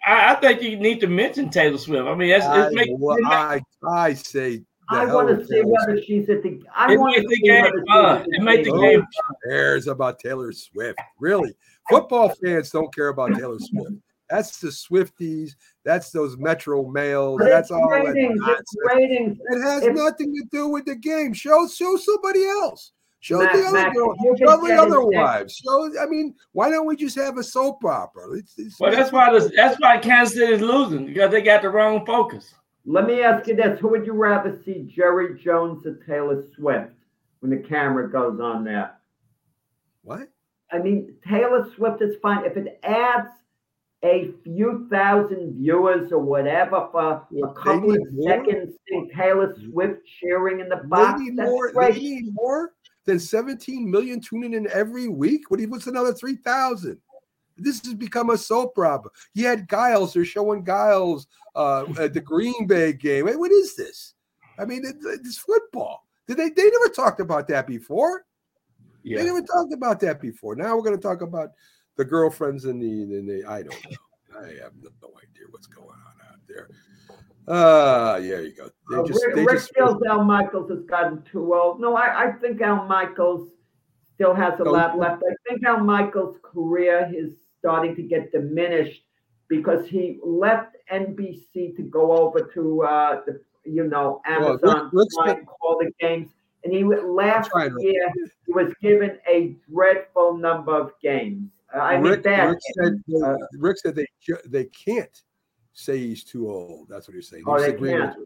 I, 0.07 0.33
I 0.33 0.35
think 0.37 0.63
you 0.63 0.77
need 0.77 1.01
to 1.01 1.09
mention 1.09 1.51
Taylor 1.51 1.79
Swift. 1.79 2.07
I 2.07 2.15
mean, 2.15 2.31
that's, 2.31 2.45
it. 2.45 2.49
I, 2.49 2.67
it 2.69 2.73
makes, 2.75 2.91
well, 2.93 3.17
it 3.17 3.23
makes, 3.23 3.35
I, 3.35 3.61
I 3.89 4.15
say 4.15 4.59
the 4.59 4.65
I 4.91 5.07
want 5.13 5.29
to 5.29 5.37
with 5.37 5.49
see 5.49 5.63
whether 5.65 6.01
she's 6.03 6.29
at 6.29 6.43
the. 6.43 6.63
I 6.75 6.93
it 6.93 7.01
want 7.01 7.17
to 7.17 7.23
makes 7.23 7.31
the 7.31 7.37
see 7.37 7.43
game 7.43 7.85
fun. 7.89 8.25
It 8.29 8.43
makes 8.43 8.69
the 8.69 8.73
game. 8.73 8.81
game 8.81 9.01
Who 9.01 9.51
cares 9.51 9.89
about 9.89 10.21
Taylor 10.21 10.53
Swift? 10.53 10.99
Really, 11.19 11.55
football 11.91 12.29
fans 12.43 12.71
don't 12.71 12.95
care 12.95 13.09
about 13.09 13.35
Taylor 13.35 13.59
Swift. 13.59 13.97
That's 14.31 14.59
the 14.61 14.69
Swifties. 14.69 15.51
That's 15.85 16.11
those 16.11 16.37
Metro 16.37 16.89
males. 16.89 17.39
But 17.41 17.49
That's 17.49 17.71
it's 17.71 17.73
all 17.73 17.89
that. 17.91 18.15
It's 18.17 18.77
ratings. 18.87 19.39
It 19.51 19.61
has 19.63 19.83
If- 19.83 19.95
nothing 19.95 20.35
to 20.35 20.45
do 20.53 20.69
with 20.69 20.87
the 20.87 20.95
game. 20.97 21.33
Show 21.33 21.67
show 21.67 21.97
somebody 21.97 22.45
else. 22.45 22.93
Show 23.25 23.39
Matt, 23.39 23.55
the 23.55 23.63
other 23.65 23.73
Matt, 23.73 23.95
girl. 23.95 24.15
Show 24.37 24.67
the 24.67 24.75
other 24.75 25.01
wives. 25.01 25.57
Show. 25.57 25.91
I 25.99 26.05
mean, 26.05 26.35
why 26.53 26.69
don't 26.69 26.85
we 26.87 26.95
just 26.95 27.17
have 27.17 27.39
a 27.39 27.43
soap 27.43 27.83
opera? 27.83 28.33
It's, 28.33 28.53
it's, 28.59 28.79
well, 28.79 28.91
that's 28.93 29.13
why 29.13 29.33
the, 29.33 29.51
that's 29.57 29.81
why 29.81 29.97
Kansas 29.97 30.37
City 30.37 30.53
is 30.53 30.61
losing 30.61 31.07
because 31.07 31.31
they 31.31 31.41
got 31.41 31.63
the 31.63 31.71
wrong 31.71 32.05
focus. 32.05 32.53
Let 32.85 33.07
me 33.07 33.23
ask 33.23 33.49
you 33.49 33.57
this: 33.57 33.81
Who 33.81 33.89
would 33.89 34.05
you 34.05 34.13
rather 34.13 34.61
see, 34.63 34.83
Jerry 34.95 35.41
Jones 35.43 35.87
or 35.87 35.95
Taylor 36.07 36.45
Swift, 36.55 36.93
when 37.41 37.51
the 37.51 37.67
camera 37.67 38.11
goes 38.11 38.41
on 38.41 38.63
there? 38.63 38.91
What? 40.03 40.29
I 40.71 40.81
mean, 40.81 41.15
Taylor 41.27 41.67
Swift 41.75 42.03
is 42.03 42.17
fine 42.21 42.45
if 42.45 42.59
it 42.59 42.79
adds 42.83 43.29
a 44.03 44.33
few 44.45 44.87
thousand 44.91 45.55
viewers 45.55 46.13
or 46.13 46.19
whatever 46.19 46.89
for 46.93 47.27
Well, 47.31 47.51
a 47.51 47.55
couple 47.55 47.91
of 47.95 48.01
more. 48.13 48.29
seconds, 48.29 48.75
Taylor 49.17 49.57
Swift 49.65 50.03
cheering 50.21 50.61
in 50.61 50.69
the 50.69 50.77
They 50.83 50.89
box. 50.89 51.21
need 51.23 51.39
That's 51.39 51.49
more. 51.49 51.69
They 51.69 51.73
great. 51.73 52.03
need 52.03 52.35
more 52.35 52.74
than 53.05 53.19
17 53.19 53.91
million 53.91 54.21
tuning 54.21 54.55
in 54.55 54.69
every 54.73 55.09
week. 55.09 55.51
What 55.51 55.59
do 55.59 55.63
you, 55.63 55.71
what's 55.71 55.87
another 55.87 56.13
3,000? 56.13 56.99
This 57.57 57.85
has 57.85 57.95
become 57.95 58.31
a 58.31 58.39
soap 58.39 58.79
opera. 58.79 59.11
You 59.35 59.47
had 59.47 59.69
Giles. 59.69 60.13
They're 60.13 60.25
showing 60.25 60.65
Giles 60.65 61.27
uh, 61.55 61.85
at 61.99 62.13
the 62.15 62.21
Green 62.21 62.67
Bay 62.67 62.93
game. 62.93 63.27
Wait, 63.27 63.39
what 63.39 63.53
is 63.53 63.77
this? 63.77 64.15
I 64.59 64.65
mean, 64.65 64.85
it, 64.85 64.97
it's 65.03 65.39
football. 65.39 66.07
Did 66.27 66.39
they? 66.39 66.49
They 66.49 66.71
never 66.71 66.89
talked 66.89 67.21
about 67.21 67.47
that 67.49 67.67
before. 67.67 68.25
Yeah. 69.03 69.19
They 69.19 69.25
never 69.27 69.43
talked 69.43 69.73
about 69.73 70.01
that 70.01 70.21
before. 70.21 70.57
Now 70.57 70.75
we're 70.75 70.83
going 70.83 70.97
to 70.97 71.03
talk 71.03 71.21
about 71.21 71.51
the 71.97 72.05
girlfriends 72.05 72.65
and 72.65 72.81
the 72.81 73.17
and 73.17 73.29
the. 73.29 73.45
I 73.47 73.63
don't 73.63 73.85
know. 73.85 73.97
I 74.41 74.47
have 74.63 74.73
no 74.83 75.11
idea 75.11 75.47
what's 75.51 75.67
going 75.67 75.89
on 75.89 76.24
there. 76.49 76.69
Uh 77.47 78.19
yeah, 78.23 78.39
you 78.41 78.53
go. 78.57 78.69
They 78.91 78.97
Uh, 78.97 79.05
just, 79.07 79.25
Rick, 79.27 79.35
they 79.37 79.45
Rick 79.45 79.57
just 79.59 79.75
feels 79.75 80.03
Al 80.09 80.25
Michaels 80.25 80.71
has 80.71 80.83
gotten 80.85 81.23
too 81.31 81.55
old. 81.55 81.81
No, 81.81 81.95
I, 81.97 82.25
I 82.29 82.33
think 82.33 82.61
Al 82.63 82.87
Michaels 82.87 83.51
still 84.15 84.33
has 84.35 84.59
a 84.61 84.65
No. 84.65 84.73
lot 84.73 84.97
left. 84.99 85.23
I 85.31 85.35
think 85.49 85.65
Al 85.65 85.81
Michaels' 85.81 86.39
career 86.43 87.11
is 87.15 87.33
starting 87.59 87.95
to 87.97 88.03
get 88.03 88.33
diminished 88.33 89.03
because 89.49 89.87
he 89.87 90.19
left 90.25 90.77
NBC 90.91 91.77
to 91.77 91.83
go 91.83 92.13
over 92.13 92.41
to 92.55 92.83
uh, 92.85 93.21
the 93.27 93.41
you 93.65 93.85
know 93.85 94.23
Well, 94.27 94.59
Amazon 94.63 94.91
Prime, 95.15 95.37
been- 95.37 95.47
call 95.47 95.79
the 95.81 95.91
games. 96.01 96.31
And 96.65 96.73
he 96.73 96.83
last 96.83 97.51
year 97.79 98.11
he 98.47 98.53
was 98.55 98.73
given 98.81 99.19
a 99.29 99.55
dreadful 99.71 100.39
number 100.39 100.73
of 100.75 100.93
games. 101.03 101.51
Uh, 101.75 101.79
I 101.81 101.97
mean, 102.01 102.13
Rick, 102.13 102.23
bad 102.23 102.49
Rick 102.49 102.59
said. 102.81 103.03
Uh, 103.23 103.37
Rick 103.59 103.77
said 103.81 103.95
they 103.95 104.07
they 104.47 104.65
can't 104.65 105.21
say 105.75 105.99
he's 105.99 106.25
too 106.25 106.49
old. 106.51 106.89
That's 106.89 107.07
what 107.07 107.15
he's 107.15 107.29
saying. 107.29 107.45
Oh, 107.47 107.55
with 107.55 107.79
can't. 107.79 108.17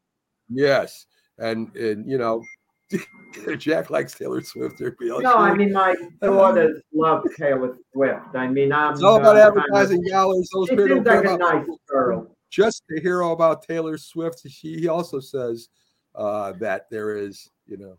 Yes, 0.48 1.06
and 1.38 1.74
and 1.76 2.08
you 2.08 2.18
know, 2.18 2.42
Jack 3.58 3.90
likes 3.90 4.14
Taylor 4.14 4.40
Swift. 4.42 4.78
Being 4.78 5.22
no, 5.22 5.36
I 5.36 5.54
mean 5.54 5.72
my 5.72 5.94
daughters 6.22 6.80
love 6.92 7.24
Taylor 7.36 7.76
Swift. 7.92 8.34
I 8.34 8.46
mean, 8.46 8.72
I'm 8.72 8.94
it's 8.94 9.02
all 9.02 9.16
about 9.16 9.36
uh, 9.36 9.48
advertising 9.48 10.02
dollars. 10.02 10.48
Those 10.52 10.68
She 10.68 10.76
seems 10.76 11.06
like 11.06 11.24
a 11.24 11.36
nice 11.36 11.66
girl. 11.88 12.34
just 12.50 12.84
to 12.90 13.00
hear 13.00 13.22
all 13.22 13.32
about 13.32 13.62
Taylor 13.62 13.98
Swift. 13.98 14.40
She 14.48 14.78
he 14.78 14.88
also 14.88 15.20
says 15.20 15.68
uh, 16.14 16.52
that 16.60 16.88
there 16.90 17.16
is, 17.16 17.50
you 17.66 17.76
know, 17.76 17.96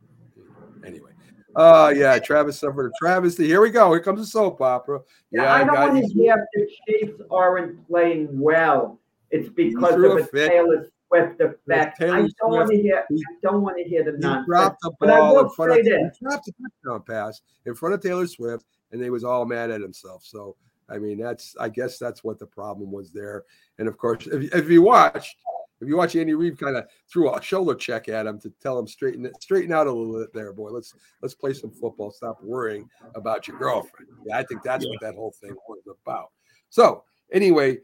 anyway. 0.85 1.11
Uh 1.55 1.91
yeah, 1.95 2.19
Travis 2.19 2.59
suffered 2.59 2.87
a 2.87 2.91
travesty. 2.99 3.47
Here 3.47 3.59
we 3.59 3.71
go. 3.71 3.91
Here 3.91 4.01
comes 4.01 4.21
a 4.21 4.25
soap 4.25 4.61
opera. 4.61 4.99
Yeah, 5.31 5.51
I 5.51 5.63
don't 5.63 5.75
want 5.75 6.05
to 6.05 6.13
hear 6.13 6.35
if 6.53 6.67
the 6.85 6.93
Chiefs 7.07 7.21
aren't 7.31 7.87
playing 7.87 8.39
well. 8.39 8.99
It's 9.31 9.49
because 9.49 9.93
of 9.95 10.03
a 10.03 10.15
a. 10.23 10.47
Taylor 10.49 10.87
Swift 11.07 11.41
effect. 11.41 11.99
Taylor 11.99 12.15
I 12.15 12.19
don't 12.39 12.51
want 12.51 12.69
to 12.71 12.81
hear. 12.81 13.05
he- 13.09 13.15
I 13.29 13.33
don't 13.41 13.61
want 13.61 13.77
to 13.77 13.83
hear 13.83 14.03
the 14.03 14.11
He 14.11 14.17
nonsense. 14.17 14.47
dropped 14.47 14.81
the 14.81 14.91
But 14.99 15.09
I 15.11 15.17
ball 15.19 15.39
in 15.41 15.49
front 15.51 15.79
of 15.79 15.85
this. 15.85 16.17
dropped 16.19 16.47
a 16.47 16.51
touchdown 16.61 17.03
pass 17.07 17.41
in 17.65 17.75
front 17.75 17.95
of 17.95 18.01
Taylor 18.01 18.27
Swift, 18.27 18.65
and 18.91 19.01
they 19.01 19.09
was 19.09 19.23
all 19.23 19.45
mad 19.45 19.71
at 19.71 19.81
himself. 19.81 20.23
So 20.23 20.55
I 20.89 20.97
mean, 20.97 21.19
that's 21.19 21.55
I 21.59 21.69
guess 21.69 21.97
that's 21.99 22.23
what 22.23 22.39
the 22.39 22.47
problem 22.47 22.91
was 22.91 23.11
there. 23.11 23.43
And 23.77 23.87
of 23.87 23.97
course, 23.97 24.25
if, 24.27 24.53
if 24.53 24.69
you 24.69 24.81
watched, 24.81 25.35
if 25.81 25.87
you 25.87 25.95
watch 25.95 26.15
Andy 26.15 26.33
Reid 26.33 26.57
kind 26.59 26.75
of 26.75 26.85
threw 27.11 27.31
a 27.33 27.41
shoulder 27.41 27.75
check 27.75 28.09
at 28.09 28.25
him 28.25 28.39
to 28.41 28.49
tell 28.61 28.77
him 28.79 28.87
straighten 28.87 29.25
it, 29.25 29.41
straighten 29.41 29.71
out 29.71 29.85
a 29.87 29.91
little 29.91 30.19
bit 30.19 30.33
there, 30.33 30.51
boy. 30.51 30.69
Let's 30.71 30.93
let's 31.21 31.35
play 31.35 31.53
some 31.53 31.69
football. 31.71 32.09
Stop 32.11 32.41
worrying 32.43 32.89
about 33.15 33.47
your 33.47 33.57
girlfriend. 33.59 34.07
Yeah, 34.25 34.37
I 34.39 34.43
think 34.43 34.63
that's 34.63 34.85
what 34.87 34.99
that 35.01 35.13
whole 35.15 35.33
thing 35.39 35.55
was 35.67 35.81
about. 36.03 36.31
So 36.69 37.03
anyway, 37.31 37.77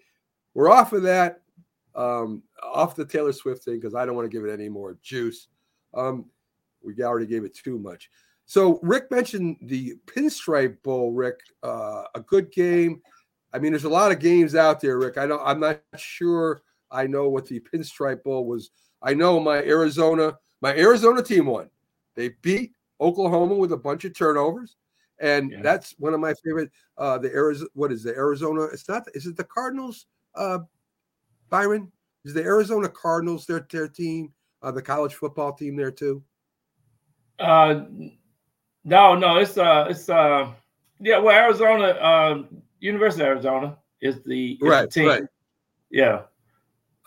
we're 0.56 0.72
off 0.72 0.94
of 0.94 1.04
that, 1.04 1.42
um, 1.94 2.42
off 2.64 2.96
the 2.96 3.06
Taylor 3.06 3.34
Swift 3.34 3.64
thing 3.64 3.76
because 3.76 3.94
I 3.94 4.06
don't 4.06 4.16
want 4.16 4.30
to 4.30 4.36
give 4.36 4.46
it 4.46 4.52
any 4.52 4.70
more 4.70 4.98
juice. 5.04 5.48
Um, 5.94 6.26
we 6.84 6.96
already 7.04 7.28
gave 7.28 7.44
it 7.44 7.56
too 7.56 7.78
much. 7.78 8.10
So 8.46 8.80
Rick 8.82 9.12
mentioned 9.12 9.58
the 9.62 9.96
Pinstripe 10.06 10.82
Bowl. 10.84 11.12
Rick, 11.12 11.40
uh, 11.64 12.04
a 12.16 12.22
good 12.22 12.52
game. 12.52 13.02
I 13.54 13.60
mean, 13.60 13.72
there's 13.72 13.86
a 13.86 13.90
lot 13.90 14.12
of 14.12 14.20
games 14.20 14.56
out 14.56 14.82
there, 14.82 14.98
Rick. 14.98 15.18
I 15.18 15.26
don't. 15.28 15.42
I'm 15.44 15.60
not 15.60 15.82
sure. 15.96 16.62
I 16.92 17.08
know 17.08 17.30
what 17.30 17.48
the 17.48 17.60
Pinstripe 17.60 18.24
Bowl 18.24 18.46
was. 18.46 18.70
I 19.02 19.14
know 19.14 19.40
my 19.40 19.58
Arizona, 19.58 20.38
my 20.62 20.76
Arizona 20.76 21.22
team 21.22 21.48
won. 21.48 21.70
They 22.16 22.30
beat 22.42 22.74
Oklahoma 23.02 23.56
with 23.56 23.72
a 23.72 23.78
bunch 23.78 24.06
of 24.06 24.16
turnovers, 24.16 24.76
and 25.20 25.54
that's 25.64 25.96
one 25.98 26.14
of 26.14 26.20
my 26.20 26.34
favorite. 26.46 26.72
Uh, 26.98 27.18
the 27.18 27.34
Arizona, 27.34 27.70
what 27.74 27.92
is 27.92 28.04
the 28.04 28.16
Arizona? 28.16 28.64
It's 28.66 28.88
not. 28.88 29.08
Is 29.14 29.26
it 29.26 29.38
the 29.38 29.44
Cardinals? 29.44 30.06
Uh, 30.36 30.60
Byron 31.50 31.92
is 32.24 32.34
the 32.34 32.44
Arizona 32.44 32.90
Cardinals 32.90 33.46
their 33.46 33.66
their 33.72 33.88
team, 33.88 34.32
uh, 34.62 34.72
the 34.72 34.82
college 34.82 35.14
football 35.16 35.54
team 35.54 35.76
there 35.76 35.92
too. 35.92 36.24
Uh, 37.40 37.86
no, 38.84 39.16
no, 39.16 39.38
it's 39.38 39.58
uh, 39.58 39.88
it's 39.90 40.10
uh, 40.10 40.52
yeah. 41.00 41.18
Well, 41.18 41.36
Arizona, 41.36 41.86
uh, 41.86 42.44
University 42.80 43.24
of 43.24 43.28
Arizona 43.30 43.78
is 44.02 44.22
the, 44.26 44.54
is 44.54 44.60
the 44.60 44.68
Right, 44.68 44.90
team. 44.92 45.08
right. 45.08 45.24
Yeah, 45.92 46.22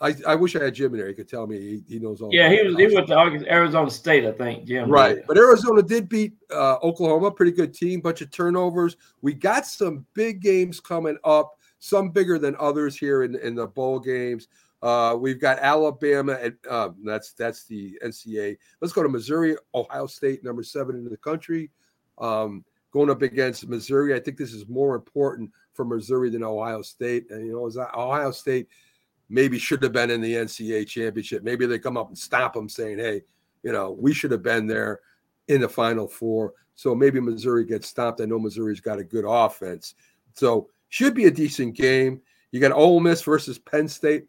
I, 0.01 0.15
I 0.27 0.35
wish 0.35 0.55
I 0.55 0.63
had 0.63 0.73
Jim 0.75 0.93
in 0.93 0.99
there. 0.99 1.07
He 1.09 1.13
could 1.13 1.27
tell 1.27 1.45
me 1.45 1.59
he, 1.59 1.83
he 1.87 1.99
knows 1.99 2.21
all. 2.21 2.29
yeah. 2.33 2.49
He 2.49 2.65
was 2.65 2.77
he 2.77 2.93
went 2.93 3.07
to 3.07 3.51
Arizona 3.51 3.89
State, 3.89 4.25
I 4.25 4.31
think. 4.31 4.65
Jim. 4.65 4.89
Right. 4.89 5.15
did. 5.15 5.27
But 5.27 5.37
Arizona 5.37 5.81
did 5.81 6.07
beat 6.07 6.33
uh, 6.51 6.77
Oklahoma, 6.81 7.31
pretty 7.31 7.51
good 7.51 7.73
team, 7.73 7.99
bunch 8.01 8.21
of 8.21 8.31
turnovers. 8.31 8.95
We 9.21 9.33
got 9.33 9.65
some 9.65 10.05
big 10.13 10.41
games 10.41 10.79
coming 10.79 11.17
up, 11.23 11.57
some 11.79 12.09
bigger 12.09 12.37
than 12.37 12.55
others 12.59 12.97
here 12.97 13.23
in, 13.23 13.35
in 13.35 13.55
the 13.55 13.67
bowl 13.67 13.99
games. 13.99 14.47
Uh, 14.81 15.15
we've 15.19 15.41
got 15.41 15.59
Alabama, 15.59 16.37
and 16.41 16.55
uh, 16.69 16.89
that's 17.03 17.33
that's 17.33 17.65
the 17.65 17.97
NCAA. 18.03 18.57
Let's 18.79 18.93
go 18.93 19.03
to 19.03 19.09
Missouri, 19.09 19.55
Ohio 19.75 20.07
State, 20.07 20.43
number 20.43 20.63
seven 20.63 20.95
in 20.95 21.05
the 21.05 21.17
country, 21.17 21.69
um, 22.17 22.63
going 22.91 23.09
up 23.09 23.21
against 23.21 23.67
Missouri. 23.67 24.15
I 24.15 24.19
think 24.19 24.37
this 24.37 24.53
is 24.53 24.69
more 24.69 24.95
important 24.95 25.51
for 25.73 25.83
Missouri 25.83 26.29
than 26.29 26.43
Ohio 26.43 26.81
State. 26.81 27.29
And 27.29 27.45
you 27.45 27.53
know, 27.53 27.85
Ohio 27.93 28.31
State 28.31 28.67
maybe 29.27 29.59
should 29.59 29.83
have 29.83 29.91
been 29.91 30.11
in 30.11 30.21
the 30.21 30.33
NCAA 30.33 30.87
championship. 30.87 31.43
Maybe 31.43 31.65
they 31.65 31.77
come 31.77 31.97
up 31.97 32.07
and 32.07 32.17
stop 32.17 32.53
them, 32.53 32.69
saying, 32.69 32.99
"Hey, 32.99 33.23
you 33.63 33.73
know, 33.73 33.91
we 33.91 34.13
should 34.13 34.31
have 34.31 34.43
been 34.43 34.65
there 34.65 35.01
in 35.49 35.59
the 35.59 35.69
Final 35.69 36.07
Four. 36.07 36.53
So 36.75 36.95
maybe 36.95 37.19
Missouri 37.19 37.65
gets 37.65 37.89
stopped. 37.89 38.21
I 38.21 38.25
know 38.25 38.39
Missouri's 38.39 38.79
got 38.79 38.99
a 38.99 39.03
good 39.03 39.25
offense, 39.27 39.95
so 40.33 40.69
should 40.89 41.13
be 41.13 41.25
a 41.25 41.31
decent 41.31 41.75
game. 41.75 42.21
You 42.51 42.59
got 42.59 42.71
Ole 42.71 42.99
Miss 42.99 43.21
versus 43.21 43.57
Penn 43.57 43.87
State. 43.87 44.25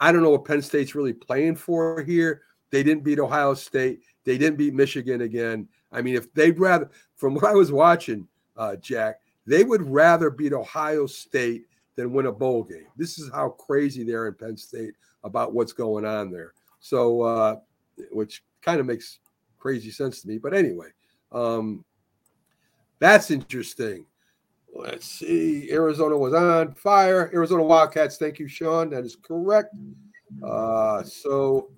I 0.00 0.12
don't 0.12 0.22
know 0.22 0.30
what 0.30 0.44
Penn 0.44 0.62
State's 0.62 0.94
really 0.94 1.12
playing 1.12 1.56
for 1.56 2.02
here. 2.02 2.42
They 2.70 2.82
didn't 2.82 3.04
beat 3.04 3.18
Ohio 3.18 3.54
State. 3.54 4.00
They 4.24 4.38
didn't 4.38 4.58
beat 4.58 4.74
Michigan 4.74 5.22
again. 5.22 5.68
I 5.92 6.02
mean, 6.02 6.16
if 6.16 6.32
they'd 6.34 6.58
rather, 6.58 6.90
from 7.16 7.34
what 7.34 7.44
I 7.44 7.52
was 7.52 7.72
watching, 7.72 8.26
uh, 8.56 8.76
Jack, 8.76 9.20
they 9.46 9.64
would 9.64 9.82
rather 9.82 10.30
beat 10.30 10.52
Ohio 10.52 11.06
State 11.06 11.66
than 11.94 12.12
win 12.12 12.26
a 12.26 12.32
bowl 12.32 12.62
game. 12.62 12.86
This 12.96 13.18
is 13.18 13.30
how 13.32 13.50
crazy 13.50 14.04
they're 14.04 14.28
in 14.28 14.34
Penn 14.34 14.56
State 14.56 14.94
about 15.24 15.54
what's 15.54 15.72
going 15.72 16.04
on 16.04 16.30
there. 16.30 16.52
So, 16.80 17.22
uh, 17.22 17.56
which 18.10 18.44
kind 18.62 18.80
of 18.80 18.86
makes 18.86 19.18
crazy 19.58 19.90
sense 19.90 20.20
to 20.22 20.28
me. 20.28 20.38
But 20.38 20.54
anyway, 20.54 20.88
um, 21.32 21.84
that's 22.98 23.30
interesting. 23.30 24.06
Let's 24.74 25.06
see. 25.06 25.70
Arizona 25.70 26.16
was 26.16 26.34
on 26.34 26.74
fire. 26.74 27.30
Arizona 27.32 27.62
Wildcats. 27.62 28.18
Thank 28.18 28.38
you, 28.38 28.46
Sean. 28.48 28.90
That 28.90 29.04
is 29.04 29.16
correct. 29.16 29.74
Uh, 30.44 31.02
so 31.02 31.70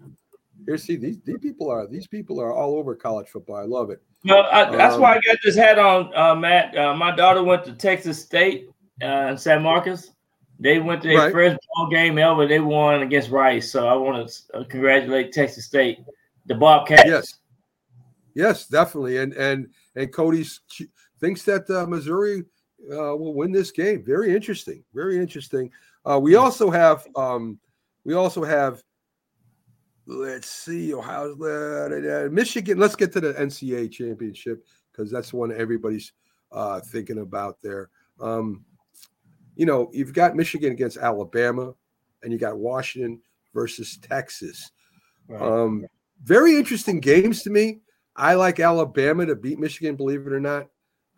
here, 0.66 0.76
see 0.76 0.96
these 0.96 1.18
these 1.24 1.38
people 1.38 1.70
are 1.70 1.86
these 1.86 2.06
people 2.08 2.40
are 2.40 2.52
all 2.52 2.74
over 2.76 2.94
college 2.94 3.28
football. 3.28 3.56
I 3.56 3.62
love 3.62 3.90
it. 3.90 4.02
No, 4.24 4.40
I, 4.42 4.74
that's 4.76 4.96
Um, 4.96 5.02
why 5.02 5.12
I 5.12 5.20
got 5.24 5.36
this 5.44 5.54
hat 5.54 5.78
on, 5.78 6.12
uh, 6.16 6.34
Matt. 6.34 6.76
Uh, 6.76 6.94
my 6.94 7.14
daughter 7.14 7.44
went 7.44 7.64
to 7.66 7.72
Texas 7.72 8.20
State 8.20 8.68
uh, 9.02 9.28
in 9.30 9.38
San 9.38 9.62
Marcos. 9.62 10.10
They 10.58 10.80
went 10.80 11.02
to 11.02 11.08
their 11.08 11.18
Right. 11.18 11.32
first 11.32 11.56
ball 11.76 11.88
game 11.88 12.18
ever. 12.18 12.48
They 12.48 12.58
won 12.58 13.02
against 13.02 13.30
Rice. 13.30 13.70
So 13.70 13.86
I 13.86 13.94
want 13.94 14.28
to 14.28 14.58
uh, 14.58 14.64
congratulate 14.64 15.32
Texas 15.32 15.66
State, 15.66 16.00
the 16.46 16.54
Bobcats. 16.56 17.04
Yes, 17.06 17.34
yes, 18.34 18.66
definitely. 18.66 19.18
And 19.18 19.34
and 19.34 19.68
and 19.94 20.12
Cody 20.12 20.44
thinks 21.20 21.44
that 21.44 21.70
uh, 21.70 21.86
Missouri 21.86 22.42
uh, 22.90 23.16
will 23.16 23.34
win 23.34 23.52
this 23.52 23.70
game. 23.70 24.04
Very 24.04 24.34
interesting. 24.34 24.84
Very 24.94 25.18
interesting. 25.18 25.70
Uh, 26.08 26.18
we 26.20 26.36
also 26.36 26.70
have 26.70 27.06
um, 27.16 27.58
we 28.04 28.14
also 28.14 28.44
have. 28.44 28.82
Let's 30.10 30.48
see, 30.48 30.94
Ohio, 30.94 31.32
uh, 31.34 32.30
Michigan. 32.30 32.78
Let's 32.78 32.96
get 32.96 33.12
to 33.12 33.20
the 33.20 33.34
NCAA 33.34 33.92
championship 33.92 34.64
because 34.90 35.10
that's 35.10 35.32
the 35.32 35.36
one 35.36 35.52
everybody's 35.52 36.12
uh, 36.50 36.80
thinking 36.80 37.18
about 37.18 37.60
there. 37.62 37.90
Um, 38.18 38.64
you 39.54 39.66
know, 39.66 39.90
you've 39.92 40.14
got 40.14 40.34
Michigan 40.34 40.72
against 40.72 40.96
Alabama, 40.96 41.74
and 42.22 42.32
you 42.32 42.38
got 42.38 42.56
Washington 42.56 43.20
versus 43.52 43.98
Texas. 43.98 44.70
Right. 45.28 45.42
Um, 45.42 45.86
very 46.22 46.56
interesting 46.56 47.00
games 47.00 47.42
to 47.42 47.50
me. 47.50 47.80
I 48.16 48.34
like 48.34 48.60
Alabama 48.60 49.26
to 49.26 49.36
beat 49.36 49.58
Michigan, 49.58 49.94
believe 49.94 50.26
it 50.26 50.32
or 50.32 50.40
not. 50.40 50.68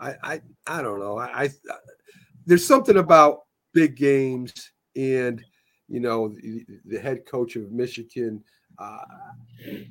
I 0.00 0.14
I, 0.22 0.40
I 0.66 0.82
don't 0.82 0.98
know. 0.98 1.18
I, 1.18 1.44
I 1.44 1.50
there's 2.46 2.66
something 2.66 2.96
about 2.96 3.40
big 3.72 3.96
games 3.96 4.72
and 4.96 5.44
you 5.88 6.00
know 6.00 6.28
the, 6.28 6.64
the 6.86 6.98
head 6.98 7.26
coach 7.26 7.56
of 7.56 7.70
Michigan. 7.70 8.42
Uh, 8.78 8.98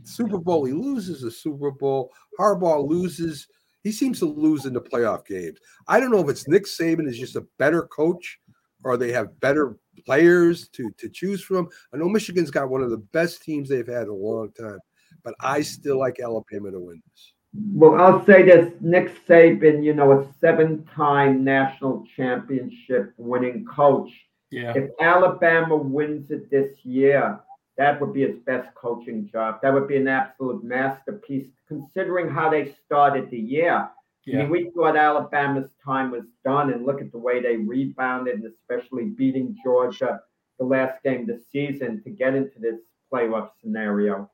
Super 0.03 0.39
Bowl, 0.39 0.65
he 0.65 0.73
loses 0.73 1.21
the 1.21 1.31
Super 1.31 1.71
Bowl. 1.71 2.11
Harbaugh 2.39 2.87
loses. 2.87 3.47
He 3.83 3.91
seems 3.91 4.19
to 4.19 4.25
lose 4.25 4.65
in 4.65 4.73
the 4.73 4.81
playoff 4.81 5.25
games. 5.25 5.59
I 5.87 5.99
don't 5.99 6.11
know 6.11 6.19
if 6.19 6.29
it's 6.29 6.47
Nick 6.47 6.65
Saban 6.65 7.07
is 7.07 7.17
just 7.17 7.35
a 7.35 7.45
better 7.57 7.83
coach 7.83 8.39
or 8.83 8.97
they 8.97 9.11
have 9.11 9.39
better 9.39 9.77
players 10.05 10.67
to 10.69 10.89
to 10.97 11.09
choose 11.09 11.43
from. 11.43 11.69
I 11.93 11.97
know 11.97 12.09
Michigan's 12.09 12.51
got 12.51 12.69
one 12.69 12.81
of 12.81 12.89
the 12.89 12.97
best 12.97 13.43
teams 13.43 13.69
they've 13.69 13.87
had 13.87 14.03
in 14.03 14.09
a 14.09 14.13
long 14.13 14.51
time, 14.53 14.79
but 15.23 15.35
I 15.39 15.61
still 15.61 15.99
like 15.99 16.19
Alabama 16.19 16.71
to 16.71 16.79
win 16.79 17.01
this. 17.11 17.33
Well, 17.53 17.95
I'll 17.95 18.25
say 18.25 18.43
this: 18.43 18.73
Nick 18.79 19.25
Saban, 19.25 19.83
you 19.83 19.93
know, 19.93 20.11
a 20.11 20.27
seven-time 20.39 21.43
national 21.43 22.05
championship 22.15 23.13
winning 23.17 23.65
coach. 23.65 24.11
Yeah. 24.51 24.73
If 24.75 24.91
Alabama 24.99 25.75
wins 25.75 26.31
it 26.31 26.49
this 26.49 26.83
year, 26.83 27.39
that 27.77 27.99
would 27.99 28.13
be 28.13 28.21
his 28.21 28.37
best 28.45 28.73
coaching 28.75 29.27
job. 29.31 29.59
That 29.61 29.73
would 29.73 29.87
be 29.87 29.97
an 29.97 30.07
absolute 30.07 30.63
masterpiece, 30.63 31.47
considering 31.67 32.29
how 32.29 32.49
they 32.49 32.75
started 32.85 33.29
the 33.29 33.39
year. 33.39 33.89
Yeah. 34.25 34.39
I 34.39 34.41
mean, 34.41 34.51
we 34.51 34.69
thought 34.71 34.95
Alabama's 34.95 35.71
time 35.83 36.11
was 36.11 36.25
done, 36.45 36.71
and 36.71 36.85
look 36.85 37.01
at 37.01 37.11
the 37.11 37.17
way 37.17 37.41
they 37.41 37.57
rebounded, 37.57 38.35
and 38.35 38.45
especially 38.45 39.05
beating 39.05 39.57
Georgia 39.63 40.21
the 40.59 40.65
last 40.65 41.01
game 41.03 41.21
of 41.21 41.27
the 41.27 41.41
season 41.51 42.03
to 42.03 42.09
get 42.09 42.35
into 42.35 42.59
this 42.59 42.79
playoff 43.11 43.49
scenario. 43.59 44.29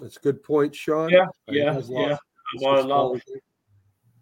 That's 0.00 0.16
a 0.16 0.20
good 0.20 0.42
point, 0.42 0.74
Sean. 0.74 1.10
Yeah, 1.10 1.26
yeah, 1.48 1.80
yeah. 1.88 2.16
Well, 2.60 3.18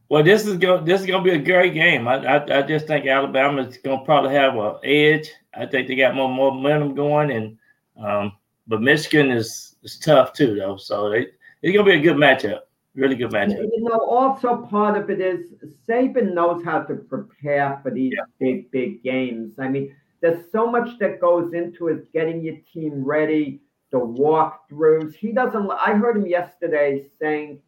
well, 0.08 0.22
this 0.22 0.46
is 0.46 0.58
going 0.58 0.84
this 0.84 1.00
is 1.00 1.06
going 1.06 1.24
to 1.24 1.30
be 1.30 1.36
a 1.36 1.42
great 1.42 1.72
game. 1.72 2.06
I, 2.06 2.16
I, 2.16 2.58
I 2.58 2.62
just 2.62 2.86
think 2.86 3.06
Alabama's 3.06 3.78
going 3.78 4.00
to 4.00 4.04
probably 4.04 4.34
have 4.34 4.56
an 4.56 4.76
edge. 4.84 5.30
I 5.54 5.64
think 5.64 5.88
they 5.88 5.94
got 5.94 6.14
more, 6.14 6.28
more 6.28 6.52
momentum 6.52 6.94
going, 6.94 7.30
and 7.30 7.58
um, 7.96 8.32
but 8.66 8.82
Michigan 8.82 9.30
is 9.30 9.76
is 9.82 9.98
tough 9.98 10.34
too, 10.34 10.54
though. 10.54 10.76
So 10.76 11.08
they, 11.08 11.28
it's 11.62 11.74
going 11.74 11.86
to 11.86 11.92
be 11.92 11.98
a 11.98 12.02
good 12.02 12.16
matchup. 12.16 12.60
Really 12.94 13.16
good 13.16 13.30
matchup. 13.30 13.56
You 13.56 13.84
know, 13.84 14.00
also 14.00 14.66
part 14.66 14.98
of 14.98 15.08
it 15.08 15.20
is 15.20 15.46
Saban 15.88 16.34
knows 16.34 16.62
how 16.62 16.82
to 16.82 16.96
prepare 16.96 17.80
for 17.82 17.90
these 17.90 18.12
yeah. 18.14 18.24
big, 18.38 18.70
big 18.70 19.02
games. 19.02 19.54
I 19.58 19.68
mean, 19.68 19.96
there's 20.20 20.44
so 20.52 20.70
much 20.70 20.98
that 20.98 21.22
goes 21.22 21.54
into 21.54 21.88
it, 21.88 22.12
getting 22.12 22.42
your 22.42 22.56
team 22.70 23.02
ready, 23.02 23.62
the 23.92 23.98
walkthroughs. 23.98 25.14
He 25.14 25.30
doesn't. 25.32 25.70
I 25.70 25.92
heard 25.92 26.16
him 26.16 26.26
yesterday 26.26 27.06
saying 27.20 27.60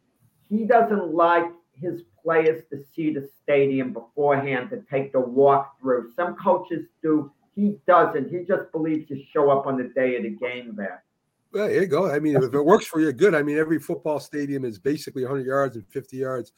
he 0.49 0.65
doesn't 0.65 1.15
like 1.15 1.45
his 1.75 2.03
players 2.23 2.65
to 2.71 2.83
see 2.95 3.13
the 3.13 3.29
stadium 3.43 3.93
beforehand 3.93 4.71
to 4.71 4.83
take 4.91 5.13
the 5.13 5.21
walkthrough. 5.21 6.15
Some 6.17 6.35
coaches 6.37 6.87
do. 7.03 7.31
He 7.55 7.77
doesn't. 7.87 8.31
He 8.31 8.45
just 8.45 8.73
believes 8.73 9.09
you 9.11 9.23
show 9.33 9.51
up 9.51 9.67
on 9.67 9.77
the 9.77 9.85
day 9.95 10.17
of 10.17 10.25
the 10.25 10.31
game 10.31 10.75
there. 10.75 11.05
Well, 11.53 11.69
there 11.69 11.83
you 11.83 11.87
go. 11.87 12.11
I 12.11 12.19
mean, 12.19 12.35
if 12.35 12.53
it 12.53 12.65
works 12.65 12.87
for 12.87 13.01
you, 13.01 13.13
good. 13.13 13.35
I 13.35 13.43
mean, 13.43 13.59
every 13.59 13.79
football 13.79 14.19
stadium 14.19 14.65
is 14.65 14.79
basically 14.81 15.23
100 15.23 15.47
yards 15.47 15.77
and 15.77 15.87
50 15.87 16.17
yards 16.17 16.53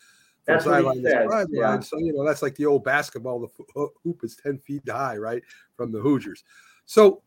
from 0.46 0.60
sideline 0.60 1.02
to 1.02 1.10
sideline. 1.10 1.46
Yeah. 1.50 1.80
So, 1.80 1.98
you 1.98 2.14
know, 2.14 2.24
that's 2.24 2.40
like 2.40 2.54
the 2.54 2.64
old 2.64 2.82
basketball. 2.82 3.40
The 3.74 3.88
hoop 4.02 4.24
is 4.24 4.36
10 4.36 4.58
feet 4.60 4.88
high, 4.88 5.18
right, 5.18 5.42
from 5.76 5.92
the 5.92 6.00
Hoosiers. 6.00 6.44
So 6.86 7.20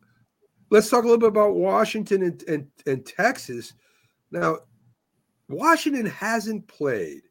let's 0.69 0.89
talk 0.89 1.03
a 1.03 1.07
little 1.07 1.19
bit 1.19 1.29
about 1.29 1.55
Washington 1.55 2.23
and, 2.23 2.43
and, 2.43 2.67
and 2.85 3.05
Texas. 3.05 3.73
Now, 4.31 4.59
Washington 5.47 6.05
hasn't 6.05 6.67
played, 6.67 7.21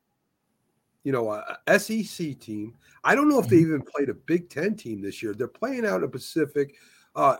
you 1.04 1.12
know, 1.12 1.30
a 1.30 1.78
SEC 1.78 2.38
team. 2.40 2.74
I 3.04 3.14
don't 3.14 3.28
know 3.28 3.38
if 3.38 3.48
they 3.48 3.56
mm-hmm. 3.56 3.74
even 3.74 3.82
played 3.82 4.08
a 4.08 4.14
Big 4.14 4.50
Ten 4.50 4.74
team 4.74 5.00
this 5.00 5.22
year. 5.22 5.34
They're 5.34 5.48
playing 5.48 5.86
out 5.86 5.96
in 5.96 6.02
the 6.02 6.08
Pacific. 6.08 6.74
Uh, 7.14 7.36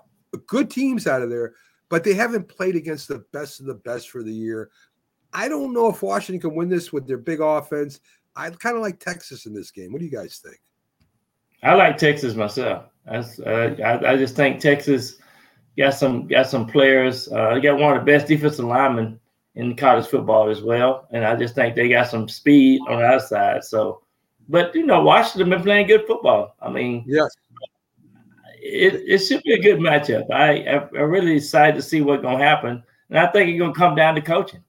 good 0.46 0.70
teams 0.70 1.06
out 1.06 1.22
of 1.22 1.30
there 1.30 1.54
but 1.88 2.04
they 2.04 2.14
haven't 2.14 2.48
played 2.48 2.76
against 2.76 3.08
the 3.08 3.24
best 3.32 3.60
of 3.60 3.66
the 3.66 3.74
best 3.74 4.10
for 4.10 4.22
the 4.22 4.32
year. 4.32 4.70
I 5.32 5.48
don't 5.48 5.72
know 5.72 5.88
if 5.88 6.02
Washington 6.02 6.40
can 6.40 6.56
win 6.56 6.68
this 6.68 6.92
with 6.92 7.06
their 7.06 7.18
big 7.18 7.40
offense. 7.40 8.00
I 8.36 8.50
kind 8.50 8.76
of 8.76 8.82
like 8.82 8.98
Texas 8.98 9.46
in 9.46 9.54
this 9.54 9.70
game. 9.70 9.92
What 9.92 9.98
do 9.98 10.04
you 10.04 10.10
guys 10.10 10.40
think? 10.44 10.60
I 11.62 11.74
like 11.74 11.96
Texas 11.96 12.34
myself. 12.34 12.84
uh, 13.08 13.22
I, 13.84 14.12
I 14.12 14.16
just 14.16 14.36
think 14.36 14.60
Texas 14.60 15.16
got 15.78 15.94
some 15.94 16.26
got 16.26 16.48
some 16.48 16.66
players. 16.66 17.28
Uh, 17.28 17.54
they 17.54 17.60
got 17.60 17.78
one 17.78 17.96
of 17.96 18.04
the 18.04 18.12
best 18.12 18.26
defensive 18.26 18.64
linemen 18.64 19.18
in 19.54 19.76
college 19.76 20.06
football 20.06 20.50
as 20.50 20.62
well, 20.62 21.06
and 21.12 21.24
I 21.24 21.36
just 21.36 21.54
think 21.54 21.74
they 21.74 21.88
got 21.88 22.08
some 22.08 22.28
speed 22.28 22.80
on 22.88 23.02
our 23.02 23.20
side. 23.20 23.64
So, 23.64 24.02
but 24.48 24.74
you 24.74 24.84
know, 24.84 25.02
Washington 25.02 25.50
been 25.50 25.62
playing 25.62 25.86
good 25.86 26.06
football. 26.06 26.56
I 26.60 26.68
mean, 26.70 27.04
yes, 27.06 27.34
it, 28.60 29.02
it 29.06 29.18
should 29.18 29.42
be 29.44 29.52
a 29.52 29.62
good 29.62 29.78
matchup. 29.78 30.30
I 30.30 30.66
I'm 30.66 31.10
really 31.10 31.36
excited 31.36 31.76
to 31.76 31.82
see 31.82 32.00
what's 32.00 32.22
gonna 32.22 32.42
happen, 32.42 32.82
and 33.08 33.18
I 33.18 33.28
think 33.28 33.48
it's 33.48 33.58
gonna 33.58 33.72
come 33.72 33.94
down 33.94 34.16
to 34.16 34.20
coaching. 34.20 34.62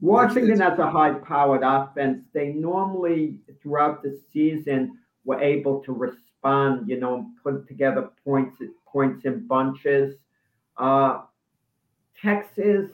Washington 0.00 0.58
has 0.58 0.80
a 0.80 0.90
high-powered 0.90 1.62
offense. 1.62 2.24
They 2.32 2.48
normally 2.48 3.38
throughout 3.62 4.02
the 4.02 4.20
season 4.32 4.98
were 5.24 5.40
able 5.40 5.80
to 5.84 5.92
respond, 5.92 6.88
you 6.88 6.98
know, 6.98 7.14
and 7.14 7.26
put 7.40 7.68
together 7.68 8.10
points 8.24 8.60
points 8.92 9.24
in 9.24 9.46
bunches. 9.46 10.14
Uh, 10.76 11.22
Texas 12.20 12.90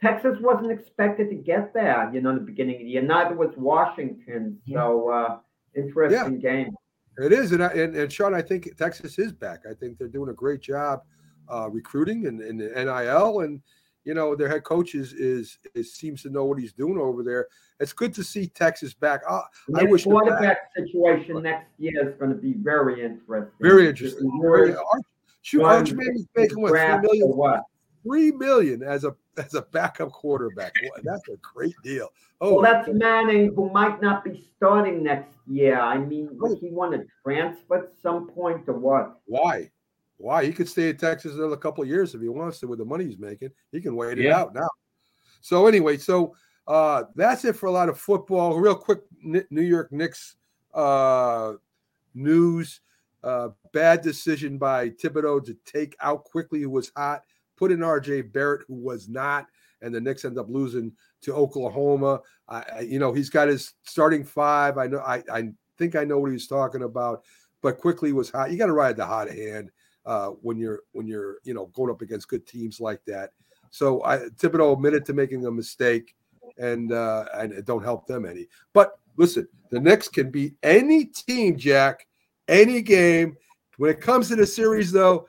Texas 0.00 0.38
wasn't 0.40 0.70
expected 0.72 1.28
to 1.28 1.36
get 1.36 1.74
there, 1.74 2.10
you 2.12 2.20
know, 2.20 2.30
in 2.30 2.36
the 2.36 2.42
beginning 2.42 2.76
of 2.76 2.82
the 2.82 2.88
year. 2.88 3.02
Neither 3.02 3.34
was 3.34 3.50
Washington. 3.56 4.58
So 4.72 5.10
uh, 5.10 5.38
interesting 5.74 6.40
yeah. 6.40 6.52
game. 6.52 6.74
It 7.18 7.32
is, 7.32 7.52
and, 7.52 7.62
I, 7.62 7.68
and 7.68 7.94
and 7.94 8.10
Sean, 8.10 8.34
I 8.34 8.40
think 8.40 8.74
Texas 8.76 9.18
is 9.18 9.32
back. 9.32 9.60
I 9.70 9.74
think 9.74 9.98
they're 9.98 10.08
doing 10.08 10.30
a 10.30 10.34
great 10.34 10.60
job 10.60 11.02
uh, 11.52 11.68
recruiting 11.68 12.26
and, 12.26 12.40
and 12.40 12.58
NIL, 12.58 13.40
and 13.40 13.60
you 14.04 14.14
know 14.14 14.34
their 14.34 14.48
head 14.48 14.64
coach 14.64 14.94
is, 14.94 15.12
is 15.12 15.58
is 15.74 15.92
seems 15.92 16.22
to 16.22 16.30
know 16.30 16.44
what 16.44 16.58
he's 16.58 16.72
doing 16.72 16.98
over 16.98 17.22
there. 17.22 17.48
It's 17.78 17.92
good 17.92 18.14
to 18.14 18.24
see 18.24 18.46
Texas 18.46 18.94
back. 18.94 19.20
Uh, 19.28 19.42
I 19.76 19.84
wish 19.84 20.04
quarterback 20.04 20.70
situation 20.74 21.42
next 21.42 21.68
year 21.78 22.08
is 22.08 22.14
going 22.18 22.30
to 22.30 22.38
be 22.38 22.54
very 22.54 23.04
interesting. 23.04 23.50
Very 23.60 23.88
interesting. 23.88 24.40
Very, 24.40 24.74
shoot, 25.42 25.62
Arch 25.62 25.92
Manning's 25.92 26.26
making 26.36 26.60
what 26.60 26.70
three 26.70 26.98
million? 26.98 27.28
What? 27.28 27.62
Three 28.02 28.32
million 28.32 28.82
as 28.82 29.04
a 29.04 29.14
as 29.36 29.54
a 29.54 29.62
backup 29.62 30.10
quarterback. 30.10 30.72
That's 31.02 31.28
a 31.28 31.36
great 31.36 31.74
deal. 31.82 32.08
Oh, 32.40 32.54
well, 32.54 32.62
that's 32.62 32.88
Manning, 32.90 33.52
who 33.54 33.70
might 33.70 34.00
not 34.00 34.24
be 34.24 34.48
starting 34.56 35.02
next 35.02 35.34
year. 35.46 35.78
I 35.78 35.98
mean, 35.98 36.28
would 36.32 36.58
he 36.58 36.70
want 36.70 36.92
to 36.92 37.06
transfer 37.22 37.76
at 37.76 37.92
some 38.02 38.28
point 38.28 38.66
or 38.66 38.78
what? 38.78 39.20
Why? 39.26 39.70
Why? 40.16 40.44
He 40.44 40.52
could 40.52 40.68
stay 40.68 40.90
in 40.90 40.96
Texas 40.96 41.34
another 41.34 41.56
couple 41.56 41.82
of 41.82 41.88
years 41.88 42.14
if 42.14 42.20
he 42.20 42.28
wants 42.28 42.60
to 42.60 42.66
with 42.66 42.78
the 42.78 42.84
money 42.84 43.04
he's 43.04 43.18
making. 43.18 43.50
He 43.72 43.80
can 43.80 43.94
wait 43.94 44.18
yeah. 44.18 44.24
it 44.24 44.32
out 44.32 44.54
now. 44.54 44.68
So 45.42 45.66
anyway, 45.66 45.98
so 45.98 46.34
uh, 46.66 47.04
that's 47.14 47.44
it 47.44 47.56
for 47.56 47.66
a 47.66 47.70
lot 47.70 47.88
of 47.88 47.98
football. 47.98 48.58
Real 48.58 48.74
quick, 48.74 49.00
New 49.22 49.62
York 49.62 49.92
Knicks 49.92 50.36
uh, 50.74 51.54
news. 52.14 52.80
Uh, 53.22 53.48
bad 53.72 54.00
decision 54.00 54.58
by 54.58 54.90
Thibodeau 54.90 55.44
to 55.44 55.56
take 55.66 55.96
out 56.00 56.24
Quickley, 56.24 56.62
who 56.62 56.70
was 56.70 56.90
hot, 56.96 57.22
put 57.56 57.70
in 57.70 57.80
RJ 57.80 58.32
Barrett, 58.32 58.62
who 58.66 58.74
was 58.74 59.08
not 59.08 59.46
and 59.82 59.94
the 59.94 60.00
Knicks 60.00 60.24
end 60.24 60.38
up 60.38 60.48
losing 60.48 60.92
to 61.22 61.34
Oklahoma. 61.34 62.20
I, 62.48 62.80
you 62.80 62.98
know, 62.98 63.12
he's 63.12 63.30
got 63.30 63.48
his 63.48 63.74
starting 63.84 64.24
five. 64.24 64.78
I 64.78 64.86
know, 64.86 64.98
I, 64.98 65.22
I 65.32 65.50
think 65.78 65.96
I 65.96 66.04
know 66.04 66.18
what 66.18 66.32
he's 66.32 66.46
talking 66.46 66.82
about, 66.82 67.22
but 67.62 67.78
Quickley 67.78 68.12
was 68.12 68.30
hot. 68.30 68.50
You 68.50 68.58
got 68.58 68.66
to 68.66 68.72
ride 68.72 68.96
the 68.96 69.06
hot 69.06 69.30
hand 69.30 69.70
uh, 70.06 70.28
when 70.28 70.58
you're 70.58 70.80
when 70.92 71.06
you're 71.06 71.36
you 71.44 71.54
know 71.54 71.66
going 71.66 71.90
up 71.90 72.02
against 72.02 72.28
good 72.28 72.46
teams 72.46 72.80
like 72.80 73.04
that. 73.06 73.30
So 73.70 74.02
I 74.04 74.18
Thibodeau 74.18 74.74
admitted 74.74 75.04
to 75.06 75.12
making 75.12 75.46
a 75.46 75.50
mistake, 75.50 76.14
and 76.58 76.92
uh, 76.92 77.26
and 77.34 77.52
it 77.52 77.66
don't 77.66 77.84
help 77.84 78.06
them 78.06 78.24
any. 78.26 78.48
But 78.72 78.98
listen, 79.16 79.46
the 79.70 79.80
Knicks 79.80 80.08
can 80.08 80.30
beat 80.30 80.54
any 80.62 81.04
team, 81.04 81.56
Jack, 81.56 82.06
any 82.50 82.82
game. 82.82 83.36
When 83.78 83.90
it 83.90 84.00
comes 84.00 84.28
to 84.28 84.36
the 84.36 84.46
series, 84.46 84.92
though, 84.92 85.26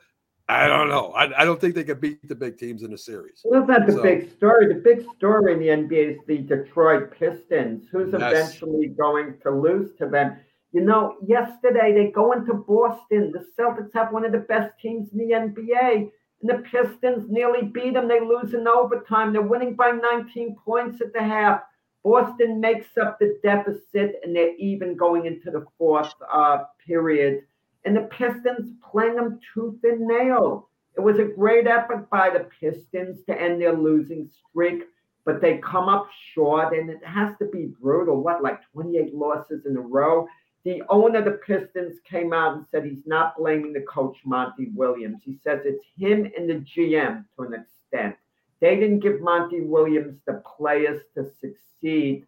I 0.48 0.66
don't 0.66 0.88
know. 0.88 1.12
I, 1.12 1.42
I, 1.42 1.44
don't 1.46 1.58
think 1.58 1.74
they 1.74 1.84
could 1.84 2.00
beat 2.00 2.28
the 2.28 2.34
big 2.34 2.58
teams 2.58 2.82
in 2.82 2.90
the 2.90 2.98
series. 2.98 3.40
Well, 3.44 3.64
that's 3.64 3.80
not 3.80 3.86
the 3.86 3.92
so, 3.94 4.02
big 4.02 4.30
story. 4.36 4.68
The 4.68 4.80
big 4.80 5.06
story 5.16 5.54
in 5.54 5.60
the 5.60 5.68
NBA 5.68 6.16
is 6.16 6.18
the 6.26 6.38
Detroit 6.38 7.12
Pistons, 7.18 7.86
who's 7.90 8.12
yes. 8.12 8.20
eventually 8.20 8.88
going 8.88 9.38
to 9.44 9.50
lose 9.50 9.94
to 9.98 10.06
them. 10.08 10.36
You 10.72 10.82
know, 10.82 11.16
yesterday 11.26 11.92
they 11.94 12.10
go 12.10 12.32
into 12.32 12.54
Boston. 12.54 13.32
The 13.32 13.46
Celtics 13.58 13.90
have 13.94 14.12
one 14.12 14.24
of 14.24 14.32
the 14.32 14.38
best 14.38 14.72
teams 14.80 15.10
in 15.12 15.18
the 15.18 15.34
NBA. 15.34 16.10
And 16.42 16.50
the 16.50 16.64
Pistons 16.70 17.30
nearly 17.30 17.62
beat 17.62 17.94
them. 17.94 18.08
They 18.08 18.20
lose 18.20 18.52
in 18.52 18.66
overtime. 18.66 19.32
They're 19.32 19.42
winning 19.42 19.74
by 19.74 19.92
19 19.92 20.56
points 20.64 21.00
at 21.00 21.12
the 21.12 21.22
half. 21.22 21.62
Boston 22.04 22.60
makes 22.60 22.98
up 22.98 23.18
the 23.18 23.38
deficit, 23.42 24.20
and 24.24 24.34
they're 24.34 24.56
even 24.56 24.96
going 24.96 25.26
into 25.26 25.50
the 25.50 25.64
fourth 25.78 26.12
uh, 26.32 26.64
period 26.84 27.44
and 27.84 27.96
the 27.96 28.02
Pistons 28.02 28.74
playing 28.90 29.16
them 29.16 29.40
tooth 29.52 29.78
and 29.82 30.06
nail. 30.06 30.68
It 30.96 31.00
was 31.00 31.18
a 31.18 31.24
great 31.24 31.66
effort 31.66 32.08
by 32.10 32.30
the 32.30 32.48
Pistons 32.60 33.24
to 33.26 33.40
end 33.40 33.60
their 33.60 33.76
losing 33.76 34.28
streak, 34.48 34.84
but 35.24 35.40
they 35.40 35.58
come 35.58 35.88
up 35.88 36.08
short, 36.34 36.76
and 36.76 36.90
it 36.90 37.04
has 37.04 37.36
to 37.38 37.46
be 37.46 37.72
brutal. 37.80 38.22
What, 38.22 38.42
like 38.42 38.60
28 38.72 39.14
losses 39.14 39.66
in 39.66 39.76
a 39.76 39.80
row? 39.80 40.26
The 40.64 40.82
owner 40.88 41.18
of 41.18 41.24
the 41.24 41.40
Pistons 41.44 41.98
came 42.08 42.32
out 42.32 42.56
and 42.56 42.66
said 42.70 42.84
he's 42.84 43.06
not 43.06 43.36
blaming 43.36 43.72
the 43.72 43.80
coach 43.80 44.16
Monty 44.24 44.70
Williams. 44.74 45.22
He 45.24 45.38
says 45.42 45.60
it's 45.64 45.84
him 45.98 46.30
and 46.36 46.48
the 46.48 46.64
GM 46.76 47.24
to 47.36 47.42
an 47.42 47.54
extent. 47.54 48.16
They 48.62 48.76
didn't 48.76 49.00
give 49.00 49.20
Monty 49.20 49.60
Williams 49.60 50.20
the 50.24 50.40
players 50.56 51.02
to 51.16 51.26
succeed. 51.40 52.24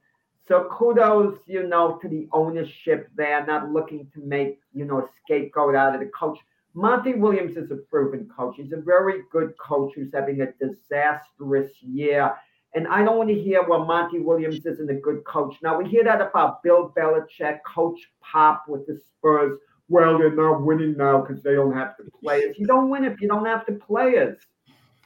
So 0.49 0.69
kudos, 0.71 1.39
you 1.47 1.63
know, 1.69 1.97
to 2.03 2.09
the 2.09 2.29
ownership 2.33 3.09
there, 3.15 3.47
not 3.47 3.71
looking 3.71 4.11
to 4.15 4.21
make, 4.21 4.59
you 4.75 4.85
know, 4.85 4.99
a 4.99 5.09
scapegoat 5.23 5.77
out 5.77 5.95
of 5.95 6.01
the 6.01 6.09
coach. 6.09 6.39
Monty 6.75 7.15
Williams 7.15 7.57
is 7.57 7.71
a 7.71 7.77
proven 7.77 8.29
coach. 8.37 8.57
He's 8.57 8.73
a 8.73 8.81
very 8.81 9.23
good 9.31 9.55
coach 9.59 9.93
who's 9.95 10.13
having 10.13 10.41
a 10.41 10.53
disastrous 10.61 11.71
year. 11.81 12.35
And 12.75 12.89
I 12.89 13.05
don't 13.05 13.17
want 13.17 13.29
to 13.29 13.41
hear, 13.41 13.63
well, 13.63 13.85
Monty 13.85 14.19
Williams 14.19 14.67
isn't 14.67 14.91
a 14.91 14.95
good 14.95 15.25
coach. 15.25 15.55
Now, 15.63 15.79
we 15.79 15.89
hear 15.89 16.03
that 16.03 16.21
about 16.21 16.65
Bill 16.65 16.93
Belichick, 16.99 17.61
Coach 17.65 18.01
Pop 18.21 18.65
with 18.67 18.89
the 18.89 19.01
Spurs. 19.07 19.57
Well, 19.89 20.19
they're 20.19 20.35
not 20.35 20.63
winning 20.63 20.97
now 20.97 21.21
because 21.21 21.45
they 21.45 21.55
don't 21.55 21.75
have 21.75 21.95
the 21.97 22.11
players. 22.11 22.57
You 22.59 22.67
don't 22.67 22.91
win 22.91 23.05
if 23.05 23.21
you 23.21 23.29
don't 23.29 23.47
have 23.47 23.65
the 23.67 23.75
players. 23.75 24.37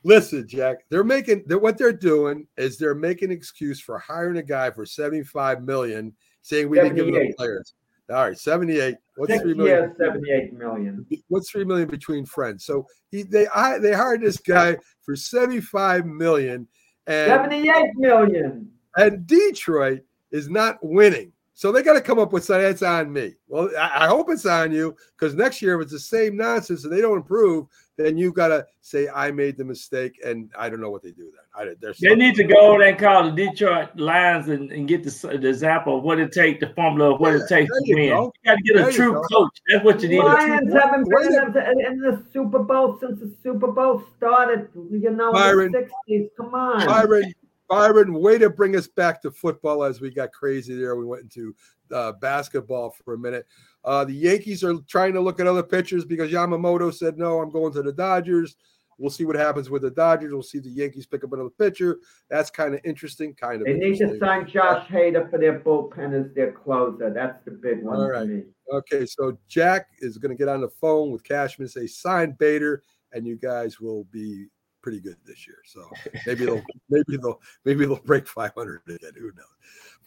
Listen, 0.05 0.47
Jack, 0.47 0.79
they're 0.91 1.05
making 1.05 1.45
they're, 1.47 1.59
what 1.59 1.77
they're 1.79 1.93
doing 1.93 2.47
is 2.57 2.79
they're 2.79 2.95
making 2.95 3.31
excuse 3.31 3.81
for 3.81 3.99
hiring 3.99 4.39
a 4.39 4.43
guy 4.43 4.71
for 4.71 4.87
75 4.87 5.63
million, 5.63 6.13
saying 6.43 6.69
we 6.69 6.79
didn't 6.79 6.97
give 6.97 7.13
them 7.13 7.33
players. 7.37 7.75
All 8.11 8.29
right, 8.29 8.39
78. 8.39 8.97
What's 9.17 9.41
three 9.41 9.55
million? 9.55 9.77
years, 9.81 9.97
78 9.99 10.55
million. 10.55 11.07
What's 11.29 11.51
three 11.51 11.65
million 11.65 11.89
between 11.89 12.25
friends? 12.25 12.65
So 12.65 12.87
he 13.11 13.23
they 13.23 13.47
I, 13.49 13.79
they 13.79 13.93
hired 13.93 14.23
this 14.23 14.39
guy 14.39 14.77
for 15.03 15.15
75 15.15 16.07
million, 16.07 16.67
and 17.07 17.29
78 17.29 17.97
million. 17.97 18.71
and 18.97 19.27
Detroit 19.27 20.01
is 20.31 20.49
not 20.49 20.79
winning. 20.83 21.33
So 21.53 21.73
they 21.73 21.83
got 21.83 21.95
to 21.95 22.01
come 22.01 22.21
up 22.21 22.33
with 22.33 22.45
something 22.45 22.63
that's 22.63 22.83
on 22.83 23.13
me. 23.13 23.35
Well, 23.49 23.69
I, 23.77 24.05
I 24.05 24.07
hope 24.07 24.31
it's 24.31 24.47
on 24.47 24.71
you 24.71 24.95
because 25.19 25.35
next 25.35 25.61
year, 25.61 25.79
if 25.79 25.83
it's 25.83 25.93
the 25.93 25.99
same 25.99 26.37
nonsense 26.37 26.85
and 26.85 26.93
they 26.93 27.01
don't 27.01 27.17
improve, 27.17 27.67
then 27.99 28.17
you 28.17 28.33
got 28.33 28.49
to 28.49 28.65
say, 28.81 29.09
I 29.09 29.33
made 29.33 29.59
the 29.59 29.65
mistake. 29.65 30.21
And 30.25 30.51
I 30.57 30.71
don't 30.71 30.81
know 30.81 30.89
what 30.89 31.03
they 31.03 31.11
do 31.11 31.25
then. 31.25 31.69
I, 31.69 31.75
there's 31.81 31.99
They 31.99 32.15
need 32.15 32.37
to 32.37 32.45
go 32.45 32.81
and 32.81 32.97
call 32.97 33.25
the 33.25 33.33
Detroit 33.33 33.89
Lions 33.97 34.49
and, 34.49 34.71
and 34.71 34.87
get 34.87 35.03
the, 35.03 35.11
the 35.37 35.49
example 35.49 35.99
of 35.99 36.05
what 36.05 36.21
it 36.21 36.31
takes 36.31 36.61
the 36.61 36.73
formula 36.75 37.15
of 37.15 37.21
what 37.21 37.35
it 37.35 37.49
takes 37.49 37.69
to 37.69 37.95
win. 37.95 38.11
go. 38.11 38.33
You 38.43 38.51
got 38.51 38.55
to 38.55 38.63
get 38.63 38.77
There 38.77 38.89
a 38.89 38.93
true 38.93 39.23
coach. 39.31 39.59
That's 39.69 39.85
what 39.85 40.01
you 40.01 40.11
need. 40.11 40.21
Lions 40.21 40.73
haven't 40.73 41.09
Wait 41.09 41.29
been 41.29 41.47
in 41.47 41.53
the, 41.53 41.87
in 41.89 42.01
the 42.01 42.25
Super 42.33 42.61
Bowl 42.61 42.97
since 43.01 43.19
the 43.19 43.35
Super 43.43 43.73
Bowl 43.73 44.05
started, 44.17 44.69
you 44.75 45.11
know, 45.11 45.33
Byron. 45.33 45.75
in 45.75 45.89
the 46.07 46.15
60s. 46.15 46.29
Come 46.37 46.55
on. 46.55 46.87
Byron, 46.87 47.35
Byron, 47.69 48.15
way 48.15 48.39
to 48.39 48.49
bring 48.49 48.77
us 48.77 48.87
back 48.87 49.21
to 49.23 49.33
football 49.33 49.83
as 49.83 50.01
we 50.01 50.11
got 50.11 50.33
crazy 50.33 50.77
there. 50.77 50.95
We 50.95 51.05
went 51.05 51.23
into 51.25 51.55
uh, 51.93 52.13
basketball 52.13 52.95
for 53.05 53.15
a 53.15 53.19
minute. 53.19 53.47
Uh, 53.89 54.05
the 54.05 54.13
Yankees 54.13 54.63
are 54.63 54.75
trying 54.87 55.15
to 55.15 55.21
look 55.21 55.41
at 55.41 55.47
other 55.47 55.63
pitchers 55.63 56.05
because 56.05 56.31
Yamamoto 56.31 56.93
said, 56.93 57.17
no, 57.17 57.41
I'm 57.41 57.51
going 57.51 57.73
to 57.73 57.81
the 57.81 57.91
Dodgers. 57.91 58.55
We'll 58.99 59.09
see 59.09 59.25
what 59.25 59.35
happens 59.35 59.71
with 59.71 59.81
the 59.81 59.91
Dodgers. 59.91 60.31
We'll 60.31 60.43
see 60.43 60.59
the 60.59 60.69
Yankees 60.69 61.07
pick 61.07 61.25
up 61.25 61.33
another 61.33 61.49
pitcher. 61.49 61.97
That's 62.29 62.51
kind 62.51 62.75
of 62.75 62.81
interesting. 62.85 63.33
Kind 63.33 63.63
of. 63.63 63.67
They 63.67 63.73
need 63.73 63.97
to 64.01 64.19
sign 64.19 64.47
Josh 64.47 64.87
Hader 64.89 65.31
for 65.31 65.39
their 65.39 65.61
bullpen 65.61 66.13
as 66.13 66.35
their 66.35 66.53
closer. 66.53 67.11
That's 67.15 67.43
the 67.47 67.53
big 67.53 67.83
one 67.83 67.97
All 67.97 68.09
for 68.11 68.27
me. 68.27 68.43
Okay, 68.71 69.07
so 69.07 69.39
Jack 69.49 69.87
is 70.01 70.19
going 70.19 70.37
to 70.37 70.39
get 70.39 70.51
on 70.51 70.61
the 70.61 70.69
phone 70.69 71.11
with 71.11 71.25
Cashman, 71.25 71.69
say 71.69 71.87
sign 71.87 72.33
Bader, 72.39 72.83
and 73.13 73.27
you 73.27 73.37
guys 73.37 73.81
will 73.81 74.05
be 74.11 74.49
pretty 74.83 75.01
good 75.01 75.17
this 75.25 75.47
year. 75.47 75.63
So 75.65 75.89
maybe 76.27 76.45
they'll 76.45 76.63
maybe 76.91 77.17
they'll 77.17 77.41
maybe 77.65 77.87
they'll 77.87 77.97
break 78.01 78.27
500 78.27 78.83
again. 78.87 79.13
Who 79.17 79.29
knows? 79.29 79.47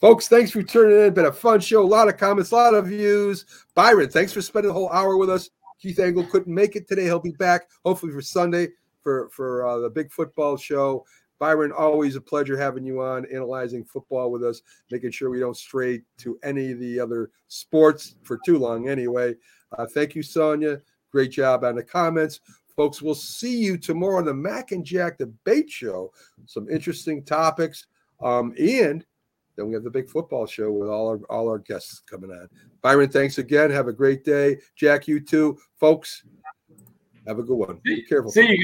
Folks, 0.01 0.27
thanks 0.27 0.49
for 0.49 0.63
tuning 0.63 0.99
in. 0.99 1.13
Been 1.13 1.25
a 1.25 1.31
fun 1.31 1.59
show. 1.59 1.83
A 1.83 1.85
lot 1.85 2.07
of 2.07 2.17
comments, 2.17 2.49
a 2.49 2.55
lot 2.55 2.73
of 2.73 2.87
views. 2.87 3.45
Byron, 3.75 4.09
thanks 4.09 4.33
for 4.33 4.41
spending 4.41 4.69
the 4.69 4.73
whole 4.73 4.89
hour 4.89 5.15
with 5.15 5.29
us. 5.29 5.51
Keith 5.79 5.99
Angle 5.99 6.25
couldn't 6.25 6.51
make 6.51 6.75
it 6.75 6.87
today. 6.87 7.03
He'll 7.03 7.19
be 7.19 7.33
back 7.33 7.69
hopefully 7.85 8.11
for 8.11 8.21
Sunday 8.21 8.69
for 9.03 9.29
for 9.29 9.67
uh, 9.67 9.77
the 9.77 9.91
big 9.91 10.11
football 10.11 10.57
show. 10.57 11.05
Byron, 11.37 11.71
always 11.71 12.15
a 12.15 12.21
pleasure 12.21 12.57
having 12.57 12.83
you 12.83 12.99
on, 12.99 13.27
analyzing 13.31 13.83
football 13.83 14.31
with 14.31 14.43
us, 14.43 14.63
making 14.89 15.11
sure 15.11 15.29
we 15.29 15.39
don't 15.39 15.55
stray 15.55 16.01
to 16.17 16.39
any 16.41 16.71
of 16.71 16.79
the 16.79 16.99
other 16.99 17.29
sports 17.47 18.15
for 18.23 18.39
too 18.43 18.57
long. 18.57 18.89
Anyway, 18.89 19.35
uh, 19.77 19.85
thank 19.85 20.15
you, 20.15 20.23
Sonia. 20.23 20.81
Great 21.11 21.29
job 21.29 21.63
on 21.63 21.75
the 21.75 21.83
comments. 21.83 22.39
Folks, 22.75 23.03
we'll 23.03 23.13
see 23.13 23.55
you 23.55 23.77
tomorrow 23.77 24.17
on 24.17 24.25
the 24.25 24.33
Mac 24.33 24.71
and 24.71 24.83
Jack 24.83 25.19
debate 25.19 25.69
show. 25.69 26.11
Some 26.47 26.67
interesting 26.71 27.23
topics. 27.23 27.85
Um, 28.23 28.53
and 28.59 29.05
then 29.55 29.67
we 29.67 29.73
have 29.73 29.83
the 29.83 29.89
big 29.89 30.09
football 30.09 30.45
show 30.45 30.71
with 30.71 30.89
all 30.89 31.07
our 31.09 31.19
all 31.29 31.47
our 31.47 31.59
guests 31.59 32.01
coming 32.09 32.31
on. 32.31 32.47
Byron, 32.81 33.09
thanks 33.09 33.37
again. 33.37 33.71
Have 33.71 33.87
a 33.87 33.93
great 33.93 34.23
day. 34.23 34.57
Jack, 34.75 35.07
you 35.07 35.19
too. 35.19 35.57
Folks, 35.79 36.23
have 37.27 37.39
a 37.39 37.43
good 37.43 37.55
one. 37.55 37.79
Be 37.83 38.03
careful. 38.03 38.31
See 38.31 38.47
you 38.47 38.57